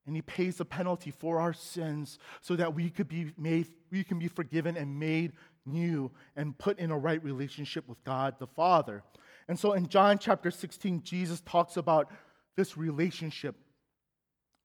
and 0.07 0.17
he 0.17 0.23
pays 0.23 0.57
the 0.57 0.65
penalty 0.65 1.11
for 1.11 1.39
our 1.39 1.53
sins 1.53 2.19
so 2.41 2.57
that 2.57 2.75
we 2.75 2.89
could 2.89 3.09
be 3.09 3.33
made 3.37 3.67
we 3.91 4.03
can 4.03 4.19
be 4.19 4.29
forgiven 4.29 4.77
and 4.77 4.99
made 4.99 5.33
new 5.69 6.11
and 6.37 6.57
put 6.57 6.79
in 6.79 6.91
a 6.91 6.99
right 6.99 7.23
relationship 7.23 7.89
with 7.89 8.03
God 8.05 8.35
the 8.39 8.47
Father. 8.47 9.03
And 9.49 9.59
so 9.59 9.73
in 9.73 9.89
John 9.89 10.19
chapter 10.19 10.51
16, 10.51 11.03
Jesus 11.03 11.41
talks 11.41 11.77
about 11.77 12.11
this 12.57 12.77
relationship. 12.77 13.57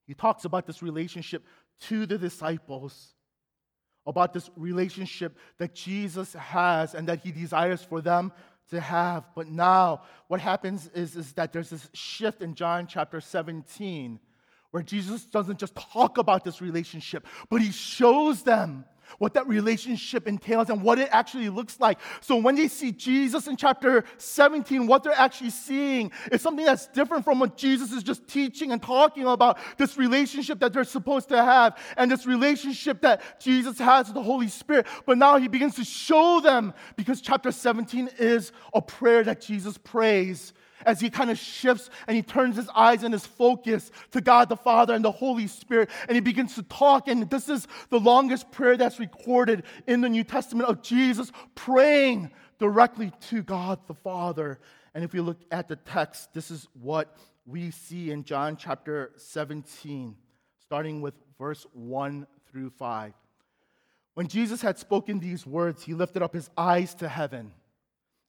He 0.08 0.14
talks 0.14 0.46
about 0.46 0.68
this 0.68 0.82
relationship 0.82 1.44
to 1.82 2.06
the 2.06 2.18
disciples, 2.18 3.14
about 4.06 4.34
this 4.34 4.50
relationship 4.56 5.38
that 5.58 5.74
Jesus 5.74 6.34
has 6.34 6.94
and 6.94 7.08
that 7.08 7.20
he 7.20 7.32
desires 7.32 7.82
for 7.82 8.02
them 8.02 8.32
to 8.70 8.80
have. 8.80 9.24
But 9.36 9.48
now, 9.48 10.04
what 10.28 10.42
happens 10.42 10.90
is, 10.94 11.16
is 11.16 11.34
that 11.34 11.54
there's 11.54 11.70
this 11.70 11.90
shift 11.94 12.42
in 12.42 12.56
John 12.56 12.88
chapter 12.88 13.22
17 13.22 14.20
where 14.72 14.84
Jesus 14.84 15.26
doesn't 15.26 15.60
just 15.60 15.76
talk 15.76 16.18
about 16.18 16.44
this 16.44 16.60
relationship, 16.60 17.28
but 17.50 17.62
he 17.62 17.72
shows 17.72 18.42
them 18.42 18.86
what 19.20 19.34
that 19.34 19.48
relationship 19.48 20.28
entails 20.28 20.70
and 20.70 20.82
what 20.82 21.00
it 21.00 21.10
actually 21.12 21.50
looks 21.50 21.80
like. 21.80 22.00
So 22.22 22.36
when 22.36 22.56
they 22.56 22.68
see 22.68 22.92
Jesus 22.92 23.48
in 23.48 23.58
chapter 23.58 24.04
17, 24.18 24.88
what 24.88 25.04
they're 25.04 25.14
actually 25.14 25.50
seeing 25.50 26.12
is 26.32 26.42
something 26.42 26.66
that's 26.66 26.88
different 26.88 27.24
from 27.24 27.40
what 27.40 27.58
Jesus 27.58 27.92
is 27.92 28.04
just 28.04 28.28
teaching 28.28 28.72
and 28.72 28.82
talking 28.82 29.26
about 29.26 29.58
this 29.78 29.98
relationship 29.98 30.60
that 30.60 30.74
they're 30.74 30.84
supposed 30.84 31.30
to 31.30 31.44
have 31.44 31.78
and 31.98 32.12
this 32.12 32.26
relationship 32.26 33.02
that 33.02 33.40
Jesus 33.40 33.78
has 33.80 34.08
with 34.08 34.16
the 34.16 34.24
Holy 34.24 34.48
Spirit. 34.48 34.88
But 35.06 35.18
now 35.18 35.38
he 35.38 35.48
begins 35.48 35.76
to 35.76 35.84
show 35.84 36.40
them 36.40 36.74
because 36.96 37.22
chapter 37.22 37.52
17 37.52 38.10
is 38.20 38.52
a 38.74 38.82
prayer 38.82 39.24
that 39.24 39.42
Jesus 39.42 39.78
prays 39.78 40.54
as 40.86 41.00
he 41.00 41.10
kind 41.10 41.30
of 41.30 41.38
shifts 41.38 41.90
and 42.08 42.16
he 42.16 42.22
turns 42.22 42.56
his 42.56 42.70
eyes 42.70 43.04
and 43.04 43.14
his 43.14 43.26
focus 43.26 43.92
to 44.12 44.22
God 44.22 44.50
the 44.50 44.58
Father 44.58 44.94
and 44.94 45.04
the 45.04 45.12
Holy 45.12 45.48
Spirit, 45.48 45.90
and 46.08 46.16
he 46.16 46.22
begins 46.22 46.56
to 46.56 46.64
talk. 46.64 47.08
And 47.08 47.30
this 47.30 47.50
is 47.50 47.68
the 47.90 48.00
longest 48.00 48.52
prayer 48.52 48.78
that's 48.78 49.00
recorded 49.00 49.64
in 49.88 50.02
the 50.02 50.10
New 50.10 50.24
Testament 50.24 50.70
of 50.70 50.82
Jesus 50.82 51.32
praying 51.56 52.32
directly 52.60 53.12
to 53.30 53.42
God 53.42 53.80
the 53.88 53.94
Father. 53.94 54.60
And 54.94 55.04
if 55.04 55.14
we 55.14 55.20
look 55.20 55.40
at 55.52 55.68
the 55.68 55.76
text, 55.76 56.34
this 56.34 56.52
is 56.52 56.68
what 56.74 57.18
we 57.46 57.72
see 57.72 58.12
in 58.12 58.24
John 58.24 58.56
chapter 58.56 59.12
17, 59.18 60.16
starting 60.60 61.02
with 61.02 61.14
verse 61.38 61.66
1 61.74 62.28
through 62.50 62.70
5. 62.70 63.14
When 64.14 64.28
Jesus 64.28 64.62
had 64.62 64.78
spoken 64.78 65.20
these 65.20 65.46
words, 65.46 65.84
he 65.84 65.94
lifted 65.94 66.22
up 66.22 66.34
his 66.34 66.50
eyes 66.56 66.94
to 66.96 67.08
heaven 67.08 67.52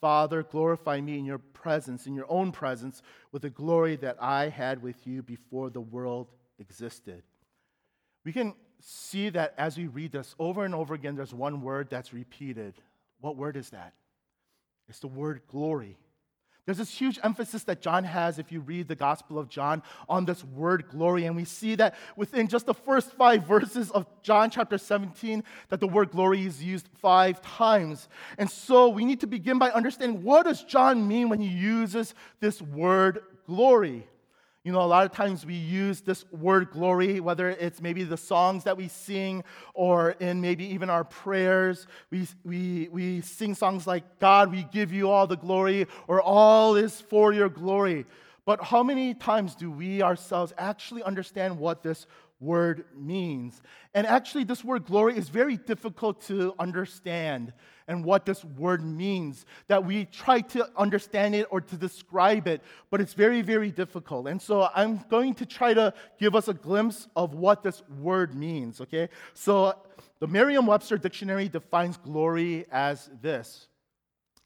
Father, 0.00 0.42
glorify 0.42 1.00
me 1.00 1.18
in 1.18 1.24
your 1.24 1.38
presence, 1.38 2.06
in 2.06 2.14
your 2.14 2.30
own 2.30 2.52
presence, 2.52 3.02
with 3.32 3.42
the 3.42 3.50
glory 3.50 3.96
that 3.96 4.16
I 4.20 4.48
had 4.48 4.82
with 4.82 5.06
you 5.06 5.22
before 5.22 5.70
the 5.70 5.80
world 5.80 6.28
existed. 6.58 7.22
We 8.24 8.32
can 8.32 8.54
see 8.80 9.28
that 9.30 9.54
as 9.58 9.76
we 9.76 9.86
read 9.86 10.12
this 10.12 10.34
over 10.38 10.64
and 10.64 10.74
over 10.74 10.94
again, 10.94 11.16
there's 11.16 11.34
one 11.34 11.60
word 11.60 11.88
that's 11.90 12.12
repeated. 12.12 12.74
What 13.20 13.36
word 13.36 13.56
is 13.56 13.70
that? 13.70 13.94
It's 14.88 15.00
the 15.00 15.08
word 15.08 15.42
glory. 15.46 15.98
There's 16.70 16.78
this 16.78 16.96
huge 16.96 17.18
emphasis 17.24 17.64
that 17.64 17.80
John 17.80 18.04
has, 18.04 18.38
if 18.38 18.52
you 18.52 18.60
read 18.60 18.86
the 18.86 18.94
Gospel 18.94 19.40
of 19.40 19.48
John, 19.48 19.82
on 20.08 20.24
this 20.24 20.44
word 20.44 20.84
glory. 20.88 21.24
And 21.24 21.34
we 21.34 21.44
see 21.44 21.74
that 21.74 21.96
within 22.14 22.46
just 22.46 22.64
the 22.64 22.74
first 22.74 23.10
five 23.14 23.44
verses 23.44 23.90
of 23.90 24.06
John 24.22 24.50
chapter 24.50 24.78
17, 24.78 25.42
that 25.70 25.80
the 25.80 25.88
word 25.88 26.12
glory 26.12 26.46
is 26.46 26.62
used 26.62 26.86
five 27.02 27.42
times. 27.42 28.08
And 28.38 28.48
so 28.48 28.88
we 28.88 29.04
need 29.04 29.18
to 29.18 29.26
begin 29.26 29.58
by 29.58 29.72
understanding 29.72 30.22
what 30.22 30.44
does 30.44 30.62
John 30.62 31.08
mean 31.08 31.28
when 31.28 31.40
he 31.40 31.48
uses 31.48 32.14
this 32.38 32.62
word 32.62 33.24
glory? 33.48 34.06
You 34.62 34.72
know, 34.72 34.82
a 34.82 34.84
lot 34.84 35.06
of 35.06 35.12
times 35.12 35.46
we 35.46 35.54
use 35.54 36.02
this 36.02 36.30
word 36.30 36.70
glory, 36.70 37.18
whether 37.18 37.48
it's 37.48 37.80
maybe 37.80 38.04
the 38.04 38.18
songs 38.18 38.64
that 38.64 38.76
we 38.76 38.88
sing 38.88 39.42
or 39.72 40.10
in 40.20 40.42
maybe 40.42 40.66
even 40.66 40.90
our 40.90 41.02
prayers. 41.02 41.86
We, 42.10 42.28
we, 42.44 42.88
we 42.92 43.22
sing 43.22 43.54
songs 43.54 43.86
like, 43.86 44.18
God, 44.18 44.52
we 44.52 44.64
give 44.64 44.92
you 44.92 45.08
all 45.08 45.26
the 45.26 45.38
glory, 45.38 45.86
or 46.08 46.20
all 46.20 46.76
is 46.76 47.00
for 47.00 47.32
your 47.32 47.48
glory. 47.48 48.04
But 48.44 48.62
how 48.62 48.82
many 48.82 49.14
times 49.14 49.54
do 49.54 49.70
we 49.70 50.02
ourselves 50.02 50.52
actually 50.58 51.02
understand 51.04 51.58
what 51.58 51.82
this 51.82 52.06
word 52.40 52.84
means? 52.96 53.62
And 53.94 54.06
actually, 54.06 54.44
this 54.44 54.64
word 54.64 54.86
glory 54.86 55.16
is 55.16 55.28
very 55.28 55.56
difficult 55.56 56.22
to 56.22 56.54
understand 56.58 57.52
and 57.86 58.04
what 58.04 58.24
this 58.24 58.44
word 58.44 58.84
means, 58.84 59.44
that 59.66 59.84
we 59.84 60.04
try 60.06 60.40
to 60.40 60.68
understand 60.76 61.34
it 61.34 61.46
or 61.50 61.60
to 61.60 61.76
describe 61.76 62.46
it, 62.46 62.62
but 62.90 63.00
it's 63.00 63.14
very, 63.14 63.42
very 63.42 63.70
difficult. 63.72 64.28
And 64.28 64.40
so 64.40 64.68
I'm 64.74 65.04
going 65.10 65.34
to 65.34 65.46
try 65.46 65.74
to 65.74 65.92
give 66.18 66.36
us 66.36 66.46
a 66.46 66.54
glimpse 66.54 67.08
of 67.16 67.34
what 67.34 67.64
this 67.64 67.82
word 68.00 68.34
means, 68.34 68.80
okay? 68.80 69.08
So 69.34 69.74
the 70.20 70.28
Merriam 70.28 70.66
Webster 70.66 70.98
Dictionary 70.98 71.48
defines 71.48 71.96
glory 71.96 72.66
as 72.70 73.10
this 73.20 73.66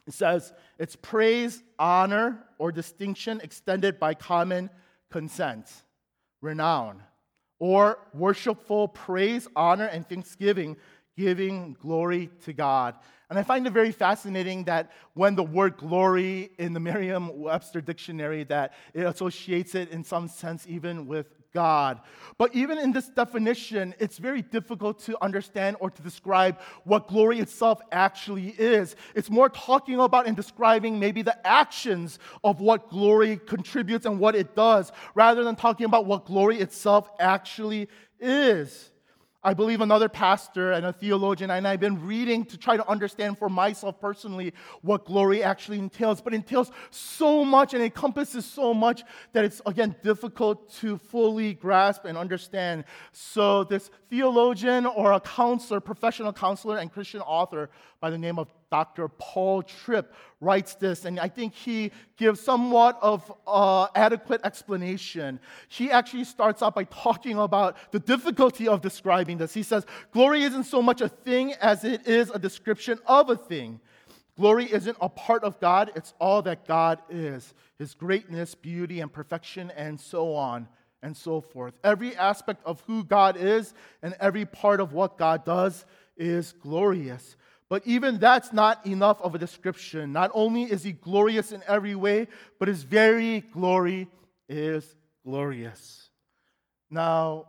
it 0.07 0.13
says 0.13 0.53
it's 0.79 0.97
praise, 0.97 1.63
honor, 1.79 2.45
or 2.59 2.73
distinction 2.73 3.41
extended 3.43 3.99
by 3.99 4.15
common 4.15 4.71
consent, 5.11 5.71
renown, 6.41 7.03
or 7.59 7.99
worshipful 8.13 8.89
praise, 8.89 9.49
honor, 9.55 9.87
and 9.87 10.09
thanksgiving, 10.09 10.77
giving 11.17 11.77
glory 11.81 12.31
to 12.43 12.53
God. 12.53 12.97
And 13.31 13.39
I 13.39 13.43
find 13.43 13.67
it 13.67 13.73
very 13.73 13.93
fascinating 13.93 14.65
that 14.65 14.93
when 15.15 15.35
the 15.35 15.43
word 15.43 15.77
glory 15.77 16.51
in 16.59 16.73
the 16.73 16.81
Merriam-Webster 16.89 17.81
dictionary 17.81 18.45
that 18.45 18.75
it 18.93 19.03
associates 19.03 19.75
it 19.75 19.91
in 19.91 20.05
some 20.05 20.29
sense 20.29 20.67
even 20.69 21.07
with 21.07 21.27
God. 21.55 22.01
But 22.37 22.55
even 22.55 22.79
in 22.79 22.93
this 22.93 23.09
definition, 23.09 23.95
it's 23.99 24.19
very 24.19 24.43
difficult 24.43 24.99
to 25.05 25.17
understand 25.23 25.77
or 25.81 25.89
to 25.89 26.03
describe 26.03 26.61
what 26.83 27.07
glory 27.09 27.39
itself 27.39 27.81
actually 27.93 28.49
is. 28.59 28.97
It's 29.15 29.31
more 29.31 29.49
talking 29.49 30.01
about 30.01 30.27
and 30.27 30.37
describing 30.37 30.99
maybe 30.99 31.23
the 31.23 31.47
actions 31.47 32.19
of 32.43 32.61
what 32.61 32.91
glory 32.91 33.39
contributes 33.47 34.05
and 34.05 34.19
what 34.19 34.35
it 34.35 34.57
does, 34.57 34.93
rather 35.15 35.45
than 35.45 35.55
talking 35.55 35.87
about 35.87 36.07
what 36.07 36.27
glory 36.27 36.59
itself 36.59 37.09
actually 37.21 37.89
is. 38.21 38.91
I 39.45 39.53
believe 39.53 39.83
another 39.83 40.09
pastor 40.09 40.73
and 40.73 40.87
a 40.87 40.93
theologian, 40.93 41.51
and 41.51 41.69
I've 41.69 41.79
been 41.81 42.07
reading 42.07 42.47
to 42.47 42.57
try 42.57 42.79
to 42.79 42.89
understand 42.89 43.37
for 43.39 43.51
myself 43.51 44.01
personally 44.01 44.55
what 44.81 45.05
glory 45.05 45.43
actually 45.43 45.79
entails. 45.79 46.23
But 46.23 46.33
entails 46.33 46.71
so 46.91 47.45
much 47.45 47.75
and 47.75 47.83
encompasses 47.83 48.47
so 48.47 48.73
much 48.73 49.03
that 49.35 49.45
it's, 49.45 49.61
again, 49.67 49.95
difficult 50.03 50.73
to 50.77 50.97
fully 50.97 51.53
grasp 51.53 52.07
and 52.07 52.17
understand. 52.17 52.85
So, 53.13 53.65
this 53.65 53.91
theologian 54.09 54.87
or 54.87 55.13
a 55.13 55.21
counselor, 55.21 55.79
professional 55.81 56.33
counselor, 56.33 56.79
and 56.79 56.91
Christian 56.91 57.21
author 57.21 57.69
by 58.05 58.11
the 58.11 58.19
name 58.19 58.39
of 58.39 58.53
Dr. 58.71 59.09
Paul 59.09 59.63
Tripp 59.63 60.13
writes 60.39 60.75
this, 60.75 61.07
and 61.07 61.19
I 61.19 61.27
think 61.27 61.55
he 61.55 61.91
gives 62.19 62.39
somewhat 62.39 62.99
of 63.01 63.33
uh, 63.47 63.87
adequate 63.95 64.43
explanation. 64.45 65.41
He 65.69 65.91
actually 65.91 66.25
starts 66.25 66.63
out 66.63 66.75
by 66.75 66.85
talking 66.85 67.39
about 67.39 67.79
the 67.93 67.99
difficulty 67.99 68.69
of 68.69 68.83
describing 68.83 69.39
this. 69.39 69.55
He 69.55 69.63
says, 69.63 69.87
Glory 70.13 70.43
isn't 70.43 70.65
so 70.65 70.83
much 70.83 71.01
a 71.01 71.09
thing 71.09 71.55
as 71.63 71.83
it 71.83 72.07
is 72.07 72.29
a 72.29 72.39
description 72.39 72.99
of 73.07 73.31
a 73.31 73.37
thing. 73.37 73.81
Glory 74.37 74.71
isn't 74.71 74.99
a 75.01 75.09
part 75.09 75.43
of 75.43 75.59
God, 75.59 75.91
it's 75.97 76.13
all 76.21 76.43
that 76.43 76.69
God 76.69 76.99
is 77.09 77.55
His 77.79 77.95
greatness, 77.95 78.55
beauty, 78.55 79.01
and 79.01 79.11
perfection, 79.11 79.73
and 79.79 79.99
so 79.99 80.35
on 80.35 80.69
and 81.03 81.17
so 81.17 81.41
forth. 81.41 81.73
Every 81.83 82.15
aspect 82.17 82.61
of 82.67 82.83
who 82.87 83.03
God 83.03 83.39
is 83.39 83.73
and 84.03 84.15
every 84.21 84.45
part 84.45 84.81
of 84.81 84.93
what 84.93 85.17
God 85.17 85.47
does 85.47 85.87
is 86.19 86.53
glorious. 86.61 87.37
But 87.71 87.87
even 87.87 88.19
that's 88.19 88.53
not 88.53 88.87
enough 88.87 89.21
of 89.23 89.35
a 89.35 89.39
description. 89.39 90.13
Not 90.13 90.31
only 90.35 90.65
is 90.65 90.83
he 90.83 90.93
glorious 90.93 91.53
in 91.53 91.63
every 91.67 91.95
way, 91.95 92.29
but 92.59 92.69
his 92.69 92.83
very 92.83 93.41
glory 93.41 94.09
is 94.49 94.95
glorious. 95.25 96.11
Now, 96.91 97.47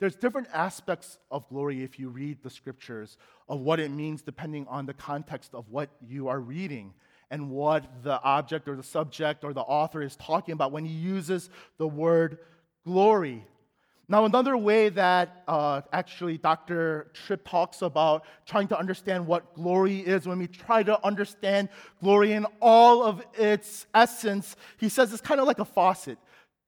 there's 0.00 0.16
different 0.16 0.48
aspects 0.52 1.18
of 1.30 1.48
glory 1.48 1.82
if 1.82 1.98
you 1.98 2.08
read 2.08 2.42
the 2.42 2.50
scriptures 2.50 3.16
of 3.48 3.60
what 3.60 3.80
it 3.80 3.90
means 3.90 4.22
depending 4.22 4.66
on 4.68 4.84
the 4.84 4.94
context 4.94 5.54
of 5.54 5.68
what 5.68 5.90
you 6.04 6.28
are 6.28 6.40
reading 6.40 6.92
and 7.30 7.48
what 7.50 8.02
the 8.02 8.20
object 8.22 8.68
or 8.68 8.76
the 8.76 8.82
subject 8.82 9.44
or 9.44 9.52
the 9.52 9.60
author 9.60 10.02
is 10.02 10.16
talking 10.16 10.52
about 10.52 10.72
when 10.72 10.84
he 10.84 10.92
uses 10.92 11.48
the 11.78 11.86
word 11.86 12.38
glory. 12.84 13.46
Now, 14.08 14.24
another 14.24 14.56
way 14.56 14.88
that 14.90 15.44
uh, 15.46 15.82
actually 15.92 16.36
Dr. 16.36 17.10
Tripp 17.14 17.48
talks 17.48 17.82
about 17.82 18.24
trying 18.44 18.68
to 18.68 18.78
understand 18.78 19.26
what 19.26 19.54
glory 19.54 20.00
is, 20.00 20.26
when 20.26 20.38
we 20.38 20.48
try 20.48 20.82
to 20.82 21.04
understand 21.06 21.68
glory 22.00 22.32
in 22.32 22.46
all 22.60 23.04
of 23.04 23.24
its 23.34 23.86
essence, 23.94 24.56
he 24.78 24.88
says 24.88 25.12
it's 25.12 25.22
kind 25.22 25.40
of 25.40 25.46
like 25.46 25.60
a 25.60 25.64
faucet. 25.64 26.18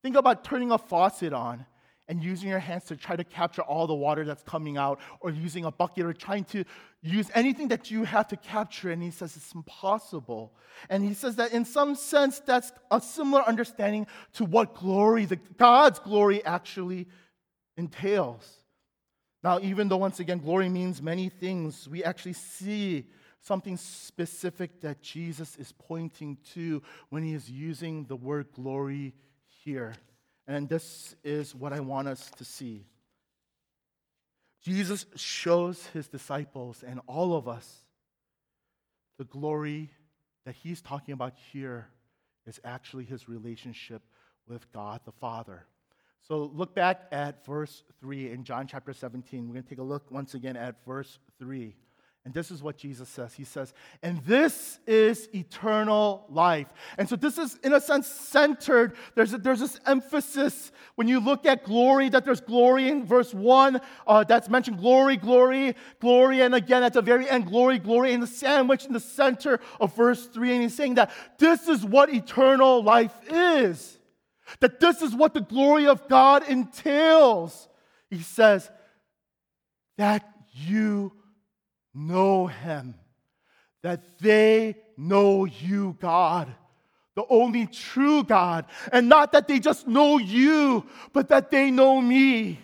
Think 0.02 0.16
about 0.16 0.44
turning 0.44 0.70
a 0.70 0.78
faucet 0.78 1.32
on 1.32 1.66
and 2.08 2.22
using 2.22 2.48
your 2.48 2.58
hands 2.58 2.84
to 2.84 2.96
try 2.96 3.16
to 3.16 3.24
capture 3.24 3.62
all 3.62 3.86
the 3.86 3.94
water 3.94 4.24
that's 4.24 4.42
coming 4.42 4.76
out, 4.76 5.00
or 5.20 5.30
using 5.30 5.64
a 5.64 5.70
bucket, 5.70 6.04
or 6.04 6.12
trying 6.12 6.44
to 6.44 6.64
use 7.02 7.30
anything 7.34 7.68
that 7.68 7.90
you 7.90 8.04
have 8.04 8.28
to 8.28 8.36
capture. 8.36 8.90
And 8.90 9.02
he 9.02 9.10
says 9.10 9.36
it's 9.36 9.54
impossible. 9.54 10.52
And 10.90 11.02
he 11.02 11.14
says 11.14 11.36
that 11.36 11.52
in 11.52 11.64
some 11.64 11.94
sense, 11.94 12.40
that's 12.40 12.72
a 12.90 13.00
similar 13.00 13.42
understanding 13.42 14.06
to 14.34 14.44
what 14.44 14.74
glory, 14.74 15.24
the, 15.24 15.36
God's 15.56 15.98
glory, 15.98 16.44
actually 16.44 17.08
entails. 17.76 18.58
Now, 19.42 19.58
even 19.60 19.88
though, 19.88 19.98
once 19.98 20.20
again, 20.20 20.38
glory 20.38 20.68
means 20.68 21.02
many 21.02 21.28
things, 21.28 21.88
we 21.88 22.02
actually 22.02 22.32
see 22.32 23.06
something 23.40 23.76
specific 23.76 24.80
that 24.80 25.02
Jesus 25.02 25.56
is 25.56 25.72
pointing 25.72 26.38
to 26.54 26.82
when 27.10 27.22
he 27.22 27.34
is 27.34 27.50
using 27.50 28.04
the 28.04 28.16
word 28.16 28.48
glory 28.54 29.14
here. 29.64 29.94
And 30.46 30.68
this 30.68 31.14
is 31.22 31.54
what 31.54 31.72
I 31.72 31.80
want 31.80 32.08
us 32.08 32.30
to 32.38 32.44
see. 32.44 32.86
Jesus 34.62 35.04
shows 35.14 35.86
his 35.88 36.08
disciples 36.08 36.82
and 36.82 37.00
all 37.06 37.36
of 37.36 37.46
us 37.46 37.84
the 39.18 39.24
glory 39.24 39.90
that 40.46 40.54
he's 40.54 40.80
talking 40.80 41.12
about 41.12 41.34
here 41.52 41.88
is 42.46 42.60
actually 42.64 43.04
his 43.04 43.28
relationship 43.28 44.02
with 44.48 44.70
God 44.72 45.00
the 45.04 45.12
Father. 45.12 45.66
So 46.26 46.50
look 46.54 46.74
back 46.74 47.02
at 47.12 47.44
verse 47.44 47.82
3 48.00 48.30
in 48.30 48.44
John 48.44 48.66
chapter 48.66 48.94
17. 48.94 49.46
We're 49.46 49.52
going 49.52 49.62
to 49.62 49.68
take 49.68 49.78
a 49.78 49.82
look 49.82 50.10
once 50.10 50.32
again 50.32 50.56
at 50.56 50.82
verse 50.86 51.18
3. 51.38 51.76
And 52.24 52.32
this 52.32 52.50
is 52.50 52.62
what 52.62 52.78
Jesus 52.78 53.10
says. 53.10 53.34
He 53.34 53.44
says, 53.44 53.74
and 54.02 54.24
this 54.24 54.78
is 54.86 55.28
eternal 55.34 56.24
life. 56.30 56.68
And 56.96 57.06
so 57.06 57.16
this 57.16 57.36
is, 57.36 57.58
in 57.62 57.74
a 57.74 57.80
sense, 57.82 58.06
centered. 58.06 58.94
There's, 59.14 59.34
a, 59.34 59.38
there's 59.38 59.60
this 59.60 59.78
emphasis 59.84 60.72
when 60.94 61.08
you 61.08 61.20
look 61.20 61.44
at 61.44 61.64
glory, 61.64 62.08
that 62.08 62.24
there's 62.24 62.40
glory 62.40 62.88
in 62.88 63.04
verse 63.04 63.34
1, 63.34 63.78
uh, 64.06 64.24
that's 64.24 64.48
mentioned 64.48 64.78
glory, 64.78 65.18
glory, 65.18 65.76
glory. 66.00 66.40
And 66.40 66.54
again, 66.54 66.82
at 66.82 66.94
the 66.94 67.02
very 67.02 67.28
end, 67.28 67.44
glory, 67.44 67.78
glory, 67.78 68.14
in 68.14 68.20
the 68.20 68.26
sandwich 68.26 68.86
in 68.86 68.94
the 68.94 69.00
center 69.00 69.60
of 69.78 69.94
verse 69.94 70.24
3. 70.28 70.52
And 70.54 70.62
he's 70.62 70.74
saying 70.74 70.94
that 70.94 71.10
this 71.38 71.68
is 71.68 71.84
what 71.84 72.08
eternal 72.08 72.82
life 72.82 73.12
is. 73.30 73.98
That 74.60 74.80
this 74.80 75.02
is 75.02 75.14
what 75.14 75.34
the 75.34 75.40
glory 75.40 75.86
of 75.86 76.08
God 76.08 76.48
entails. 76.48 77.68
He 78.10 78.20
says, 78.22 78.70
that 79.96 80.28
you 80.52 81.12
know 81.94 82.46
him, 82.46 82.94
that 83.82 84.18
they 84.18 84.76
know 84.96 85.44
you, 85.44 85.96
God, 86.00 86.52
the 87.14 87.24
only 87.28 87.66
true 87.66 88.24
God, 88.24 88.66
and 88.92 89.08
not 89.08 89.32
that 89.32 89.46
they 89.46 89.60
just 89.60 89.86
know 89.86 90.18
you, 90.18 90.84
but 91.12 91.28
that 91.28 91.50
they 91.50 91.70
know 91.70 92.00
me. 92.00 92.58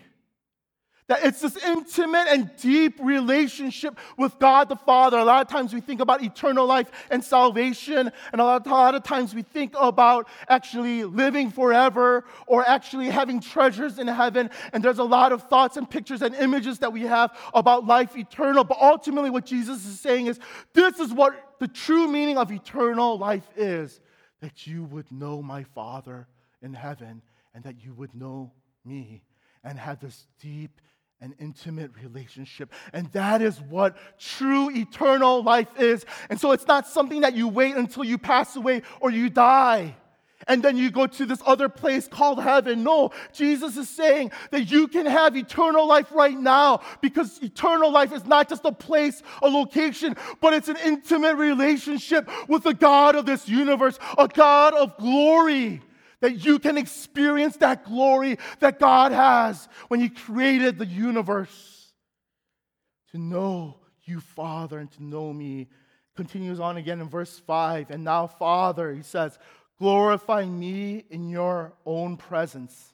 That 1.10 1.24
it's 1.24 1.40
this 1.40 1.56
intimate 1.56 2.28
and 2.28 2.48
deep 2.56 3.00
relationship 3.02 3.98
with 4.16 4.38
God 4.38 4.68
the 4.68 4.76
Father. 4.76 5.18
A 5.18 5.24
lot 5.24 5.44
of 5.44 5.48
times 5.48 5.74
we 5.74 5.80
think 5.80 6.00
about 6.00 6.22
eternal 6.22 6.66
life 6.66 6.88
and 7.10 7.22
salvation, 7.22 8.12
and 8.30 8.40
a 8.40 8.44
lot, 8.44 8.64
a 8.64 8.70
lot 8.70 8.94
of 8.94 9.02
times 9.02 9.34
we 9.34 9.42
think 9.42 9.74
about 9.76 10.28
actually 10.48 11.02
living 11.02 11.50
forever 11.50 12.24
or 12.46 12.64
actually 12.64 13.10
having 13.10 13.40
treasures 13.40 13.98
in 13.98 14.06
heaven. 14.06 14.50
And 14.72 14.84
there's 14.84 15.00
a 15.00 15.04
lot 15.04 15.32
of 15.32 15.42
thoughts 15.48 15.76
and 15.76 15.90
pictures 15.90 16.22
and 16.22 16.32
images 16.36 16.78
that 16.78 16.92
we 16.92 17.02
have 17.02 17.36
about 17.54 17.88
life 17.88 18.16
eternal. 18.16 18.62
But 18.62 18.78
ultimately, 18.80 19.30
what 19.30 19.46
Jesus 19.46 19.84
is 19.84 19.98
saying 19.98 20.28
is 20.28 20.38
this 20.74 21.00
is 21.00 21.12
what 21.12 21.56
the 21.58 21.66
true 21.66 22.06
meaning 22.06 22.38
of 22.38 22.52
eternal 22.52 23.18
life 23.18 23.48
is 23.56 24.00
that 24.42 24.64
you 24.64 24.84
would 24.84 25.10
know 25.10 25.42
my 25.42 25.64
Father 25.64 26.28
in 26.62 26.72
heaven 26.72 27.20
and 27.52 27.64
that 27.64 27.82
you 27.84 27.94
would 27.94 28.14
know 28.14 28.52
me 28.84 29.24
and 29.64 29.76
have 29.76 29.98
this 29.98 30.28
deep 30.40 30.80
an 31.20 31.34
intimate 31.38 31.90
relationship. 32.02 32.72
And 32.92 33.12
that 33.12 33.42
is 33.42 33.60
what 33.60 33.96
true 34.18 34.70
eternal 34.70 35.42
life 35.42 35.68
is. 35.78 36.06
And 36.30 36.40
so 36.40 36.52
it's 36.52 36.66
not 36.66 36.86
something 36.86 37.20
that 37.20 37.34
you 37.34 37.46
wait 37.46 37.76
until 37.76 38.04
you 38.04 38.16
pass 38.16 38.56
away 38.56 38.82
or 39.00 39.10
you 39.10 39.28
die. 39.28 39.96
And 40.48 40.62
then 40.62 40.78
you 40.78 40.90
go 40.90 41.06
to 41.06 41.26
this 41.26 41.42
other 41.44 41.68
place 41.68 42.08
called 42.08 42.42
heaven. 42.42 42.82
No, 42.82 43.10
Jesus 43.34 43.76
is 43.76 43.90
saying 43.90 44.32
that 44.50 44.70
you 44.70 44.88
can 44.88 45.04
have 45.04 45.36
eternal 45.36 45.86
life 45.86 46.10
right 46.12 46.38
now 46.38 46.80
because 47.02 47.38
eternal 47.42 47.92
life 47.92 48.12
is 48.12 48.24
not 48.24 48.48
just 48.48 48.64
a 48.64 48.72
place, 48.72 49.22
a 49.42 49.48
location, 49.48 50.16
but 50.40 50.54
it's 50.54 50.68
an 50.68 50.78
intimate 50.82 51.36
relationship 51.36 52.26
with 52.48 52.62
the 52.62 52.72
God 52.72 53.16
of 53.16 53.26
this 53.26 53.46
universe, 53.46 53.98
a 54.16 54.26
God 54.26 54.72
of 54.72 54.96
glory 54.96 55.82
that 56.20 56.44
you 56.44 56.58
can 56.58 56.76
experience 56.78 57.56
that 57.58 57.84
glory 57.84 58.38
that 58.60 58.78
God 58.78 59.12
has 59.12 59.68
when 59.88 60.00
He 60.00 60.08
created 60.08 60.78
the 60.78 60.86
universe. 60.86 61.92
To 63.12 63.18
know 63.18 63.76
you, 64.04 64.20
Father, 64.20 64.78
and 64.78 64.90
to 64.92 65.02
know 65.02 65.32
me. 65.32 65.68
Continues 66.16 66.60
on 66.60 66.76
again 66.76 67.00
in 67.00 67.08
verse 67.08 67.38
5. 67.38 67.90
And 67.90 68.04
now, 68.04 68.26
Father, 68.26 68.92
He 68.92 69.02
says, 69.02 69.38
glorify 69.78 70.44
me 70.44 71.04
in 71.10 71.28
your 71.28 71.72
own 71.84 72.16
presence 72.16 72.89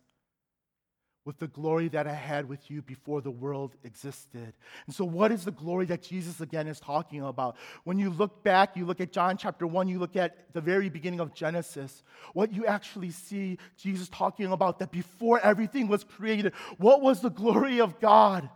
with 1.26 1.38
the 1.40 1.48
glory 1.48 1.88
that 1.88 2.06
I 2.06 2.14
had 2.14 2.48
with 2.48 2.70
you 2.70 2.80
before 2.82 3.20
the 3.20 3.32
world 3.32 3.74
existed. 3.82 4.54
And 4.86 4.94
so, 4.94 5.04
what 5.04 5.32
is 5.32 5.44
the 5.44 5.50
glory 5.50 5.84
that 5.86 6.00
Jesus 6.00 6.40
again 6.40 6.68
is 6.68 6.78
talking 6.78 7.20
about? 7.20 7.56
When 7.82 7.98
you 7.98 8.10
look 8.10 8.44
back, 8.44 8.76
you 8.76 8.86
look 8.86 9.00
at 9.00 9.10
John 9.12 9.36
chapter 9.36 9.66
1, 9.66 9.88
you 9.88 9.98
look 9.98 10.14
at 10.14 10.54
the 10.54 10.60
very 10.60 10.88
beginning 10.88 11.18
of 11.18 11.34
Genesis, 11.34 12.04
what 12.32 12.52
you 12.52 12.64
actually 12.64 13.10
see 13.10 13.58
Jesus 13.76 14.08
talking 14.08 14.52
about 14.52 14.78
that 14.78 14.92
before 14.92 15.40
everything 15.40 15.88
was 15.88 16.04
created, 16.04 16.54
what 16.78 17.02
was 17.02 17.20
the 17.20 17.30
glory 17.30 17.80
of 17.80 18.00
God? 18.00 18.48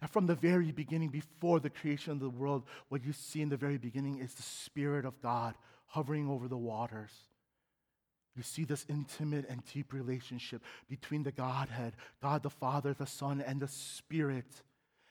That 0.00 0.10
from 0.10 0.26
the 0.26 0.34
very 0.34 0.72
beginning, 0.72 1.10
before 1.10 1.60
the 1.60 1.70
creation 1.70 2.12
of 2.12 2.18
the 2.18 2.28
world, 2.28 2.64
what 2.88 3.04
you 3.04 3.12
see 3.12 3.40
in 3.40 3.48
the 3.48 3.56
very 3.56 3.78
beginning 3.78 4.18
is 4.18 4.34
the 4.34 4.42
Spirit 4.42 5.04
of 5.04 5.22
God 5.22 5.54
hovering 5.86 6.28
over 6.28 6.48
the 6.48 6.58
waters. 6.58 7.12
You 8.36 8.42
see 8.42 8.64
this 8.64 8.84
intimate 8.88 9.46
and 9.48 9.62
deep 9.72 9.92
relationship 9.92 10.62
between 10.88 11.22
the 11.22 11.32
Godhead, 11.32 11.94
God 12.22 12.42
the 12.42 12.50
Father, 12.50 12.92
the 12.92 13.06
Son, 13.06 13.40
and 13.40 13.60
the 13.60 13.68
Spirit. 13.68 14.44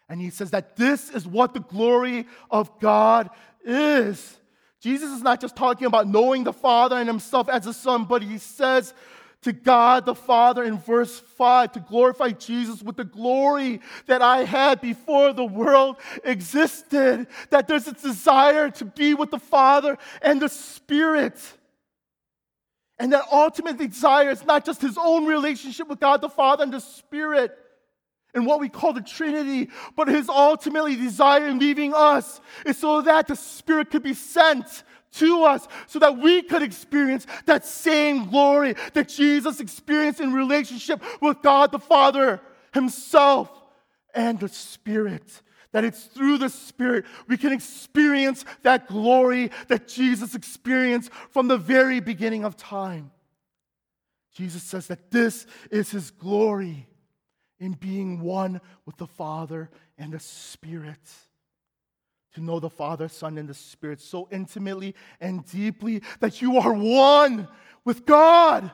And 0.08 0.22
he 0.22 0.30
says 0.30 0.52
that 0.52 0.76
this 0.76 1.10
is 1.10 1.28
what 1.28 1.56
the 1.56 1.60
glory 1.60 2.28
of 2.52 2.80
God 2.80 3.32
is. 3.64 4.38
Jesus 4.80 5.10
is 5.10 5.24
not 5.24 5.42
just 5.42 5.56
talking 5.56 5.88
about 5.88 6.08
knowing 6.08 6.44
the 6.44 6.54
Father 6.54 6.98
and 6.98 7.08
himself 7.08 7.50
as 7.50 7.66
a 7.66 7.74
Son, 7.74 8.06
but 8.06 8.22
he 8.22 8.38
says 8.38 8.94
to 9.42 9.52
God 9.52 10.06
the 10.06 10.14
Father 10.14 10.64
in 10.64 10.78
verse 10.78 11.20
5 11.20 11.72
to 11.72 11.80
glorify 11.80 12.30
Jesus 12.30 12.84
with 12.84 12.98
the 12.98 13.04
glory 13.04 13.82
that 14.06 14.22
I 14.22 14.44
had 14.44 14.82
before 14.82 15.34
the 15.34 15.46
world 15.46 15.98
existed. 16.24 17.26
That 17.50 17.68
there's 17.68 17.88
a 17.88 17.94
desire 17.94 18.70
to 18.72 18.86
be 18.86 19.16
with 19.16 19.32
the 19.32 19.40
Father 19.40 19.98
and 20.22 20.40
the 20.40 20.50
Spirit. 20.50 21.40
And 22.98 23.12
that 23.14 23.26
ultimate 23.32 23.78
desire 23.78 24.30
is 24.30 24.46
not 24.46 24.66
just 24.66 24.82
his 24.82 24.98
own 24.98 25.26
relationship 25.26 25.88
with 25.88 26.00
God 26.00 26.22
the 26.22 26.30
Father 26.30 26.64
and 26.64 26.74
the 26.74 26.80
Spirit 26.80 27.58
and 28.34 28.46
what 28.46 28.60
we 28.60 28.70
call 28.70 28.94
the 28.94 29.02
Trinity, 29.02 29.70
but 29.96 30.08
his 30.08 30.30
ultimately 30.30 30.96
desire 30.96 31.48
in 31.48 31.60
leaving 31.60 31.94
us 31.94 32.42
is 32.66 32.78
so 32.78 33.02
that 33.02 33.28
the 33.28 33.36
Spirit 33.36 33.90
could 33.90 34.04
be 34.04 34.14
sent 34.14 34.84
to 35.14 35.44
us 35.44 35.68
so 35.88 36.00
that 36.00 36.18
we 36.18 36.42
could 36.42 36.62
experience 36.62 37.26
that 37.46 37.66
same 37.66 38.30
glory 38.30 38.76
that 38.94 39.08
Jesus 39.08 39.60
experienced 39.60 40.20
in 40.20 40.34
relationship 40.34 41.02
with 41.22 41.42
God 41.42 41.72
the 41.72 41.80
Father 41.80 42.42
himself 42.74 43.50
and 44.14 44.40
the 44.40 44.50
Spirit 44.50 45.42
that 45.76 45.84
it's 45.84 46.06
through 46.06 46.38
the 46.38 46.48
Spirit 46.48 47.04
we 47.28 47.36
can 47.36 47.52
experience 47.52 48.46
that 48.64 48.88
glory 48.88 49.52
that 49.68 49.90
Jesus 49.90 50.34
experienced 50.34 51.12
from 51.32 51.50
the 51.50 51.58
very 51.58 52.00
beginning 52.00 52.46
of 52.46 52.56
time. 52.56 53.12
Jesus 54.32 54.64
says 54.64 54.88
that 54.88 55.12
this 55.12 55.46
is 55.70 55.92
his 55.92 56.12
glory 56.12 56.88
in 57.60 57.74
being 57.74 58.22
one 58.22 58.62
with 58.86 58.96
the 58.96 59.06
Father 59.06 59.70
and 59.98 60.14
the 60.14 60.20
Spirit. 60.22 61.12
To 62.36 62.42
know 62.42 62.62
the 62.62 62.70
Father, 62.70 63.10
Son, 63.10 63.38
and 63.38 63.50
the 63.50 63.54
Spirit 63.54 64.00
so 64.00 64.30
intimately 64.32 64.96
and 65.20 65.46
deeply 65.46 66.04
that 66.22 66.42
you 66.42 66.58
are 66.58 66.72
one 66.72 67.50
with 67.84 68.06
God 68.06 68.72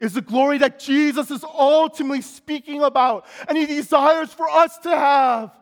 is 0.00 0.14
the 0.14 0.20
glory 0.20 0.58
that 0.58 0.80
Jesus 0.80 1.30
is 1.30 1.44
ultimately 1.44 2.22
speaking 2.22 2.82
about 2.82 3.24
and 3.48 3.56
he 3.56 3.66
desires 3.66 4.32
for 4.32 4.50
us 4.50 4.76
to 4.78 4.90
have. 4.90 5.52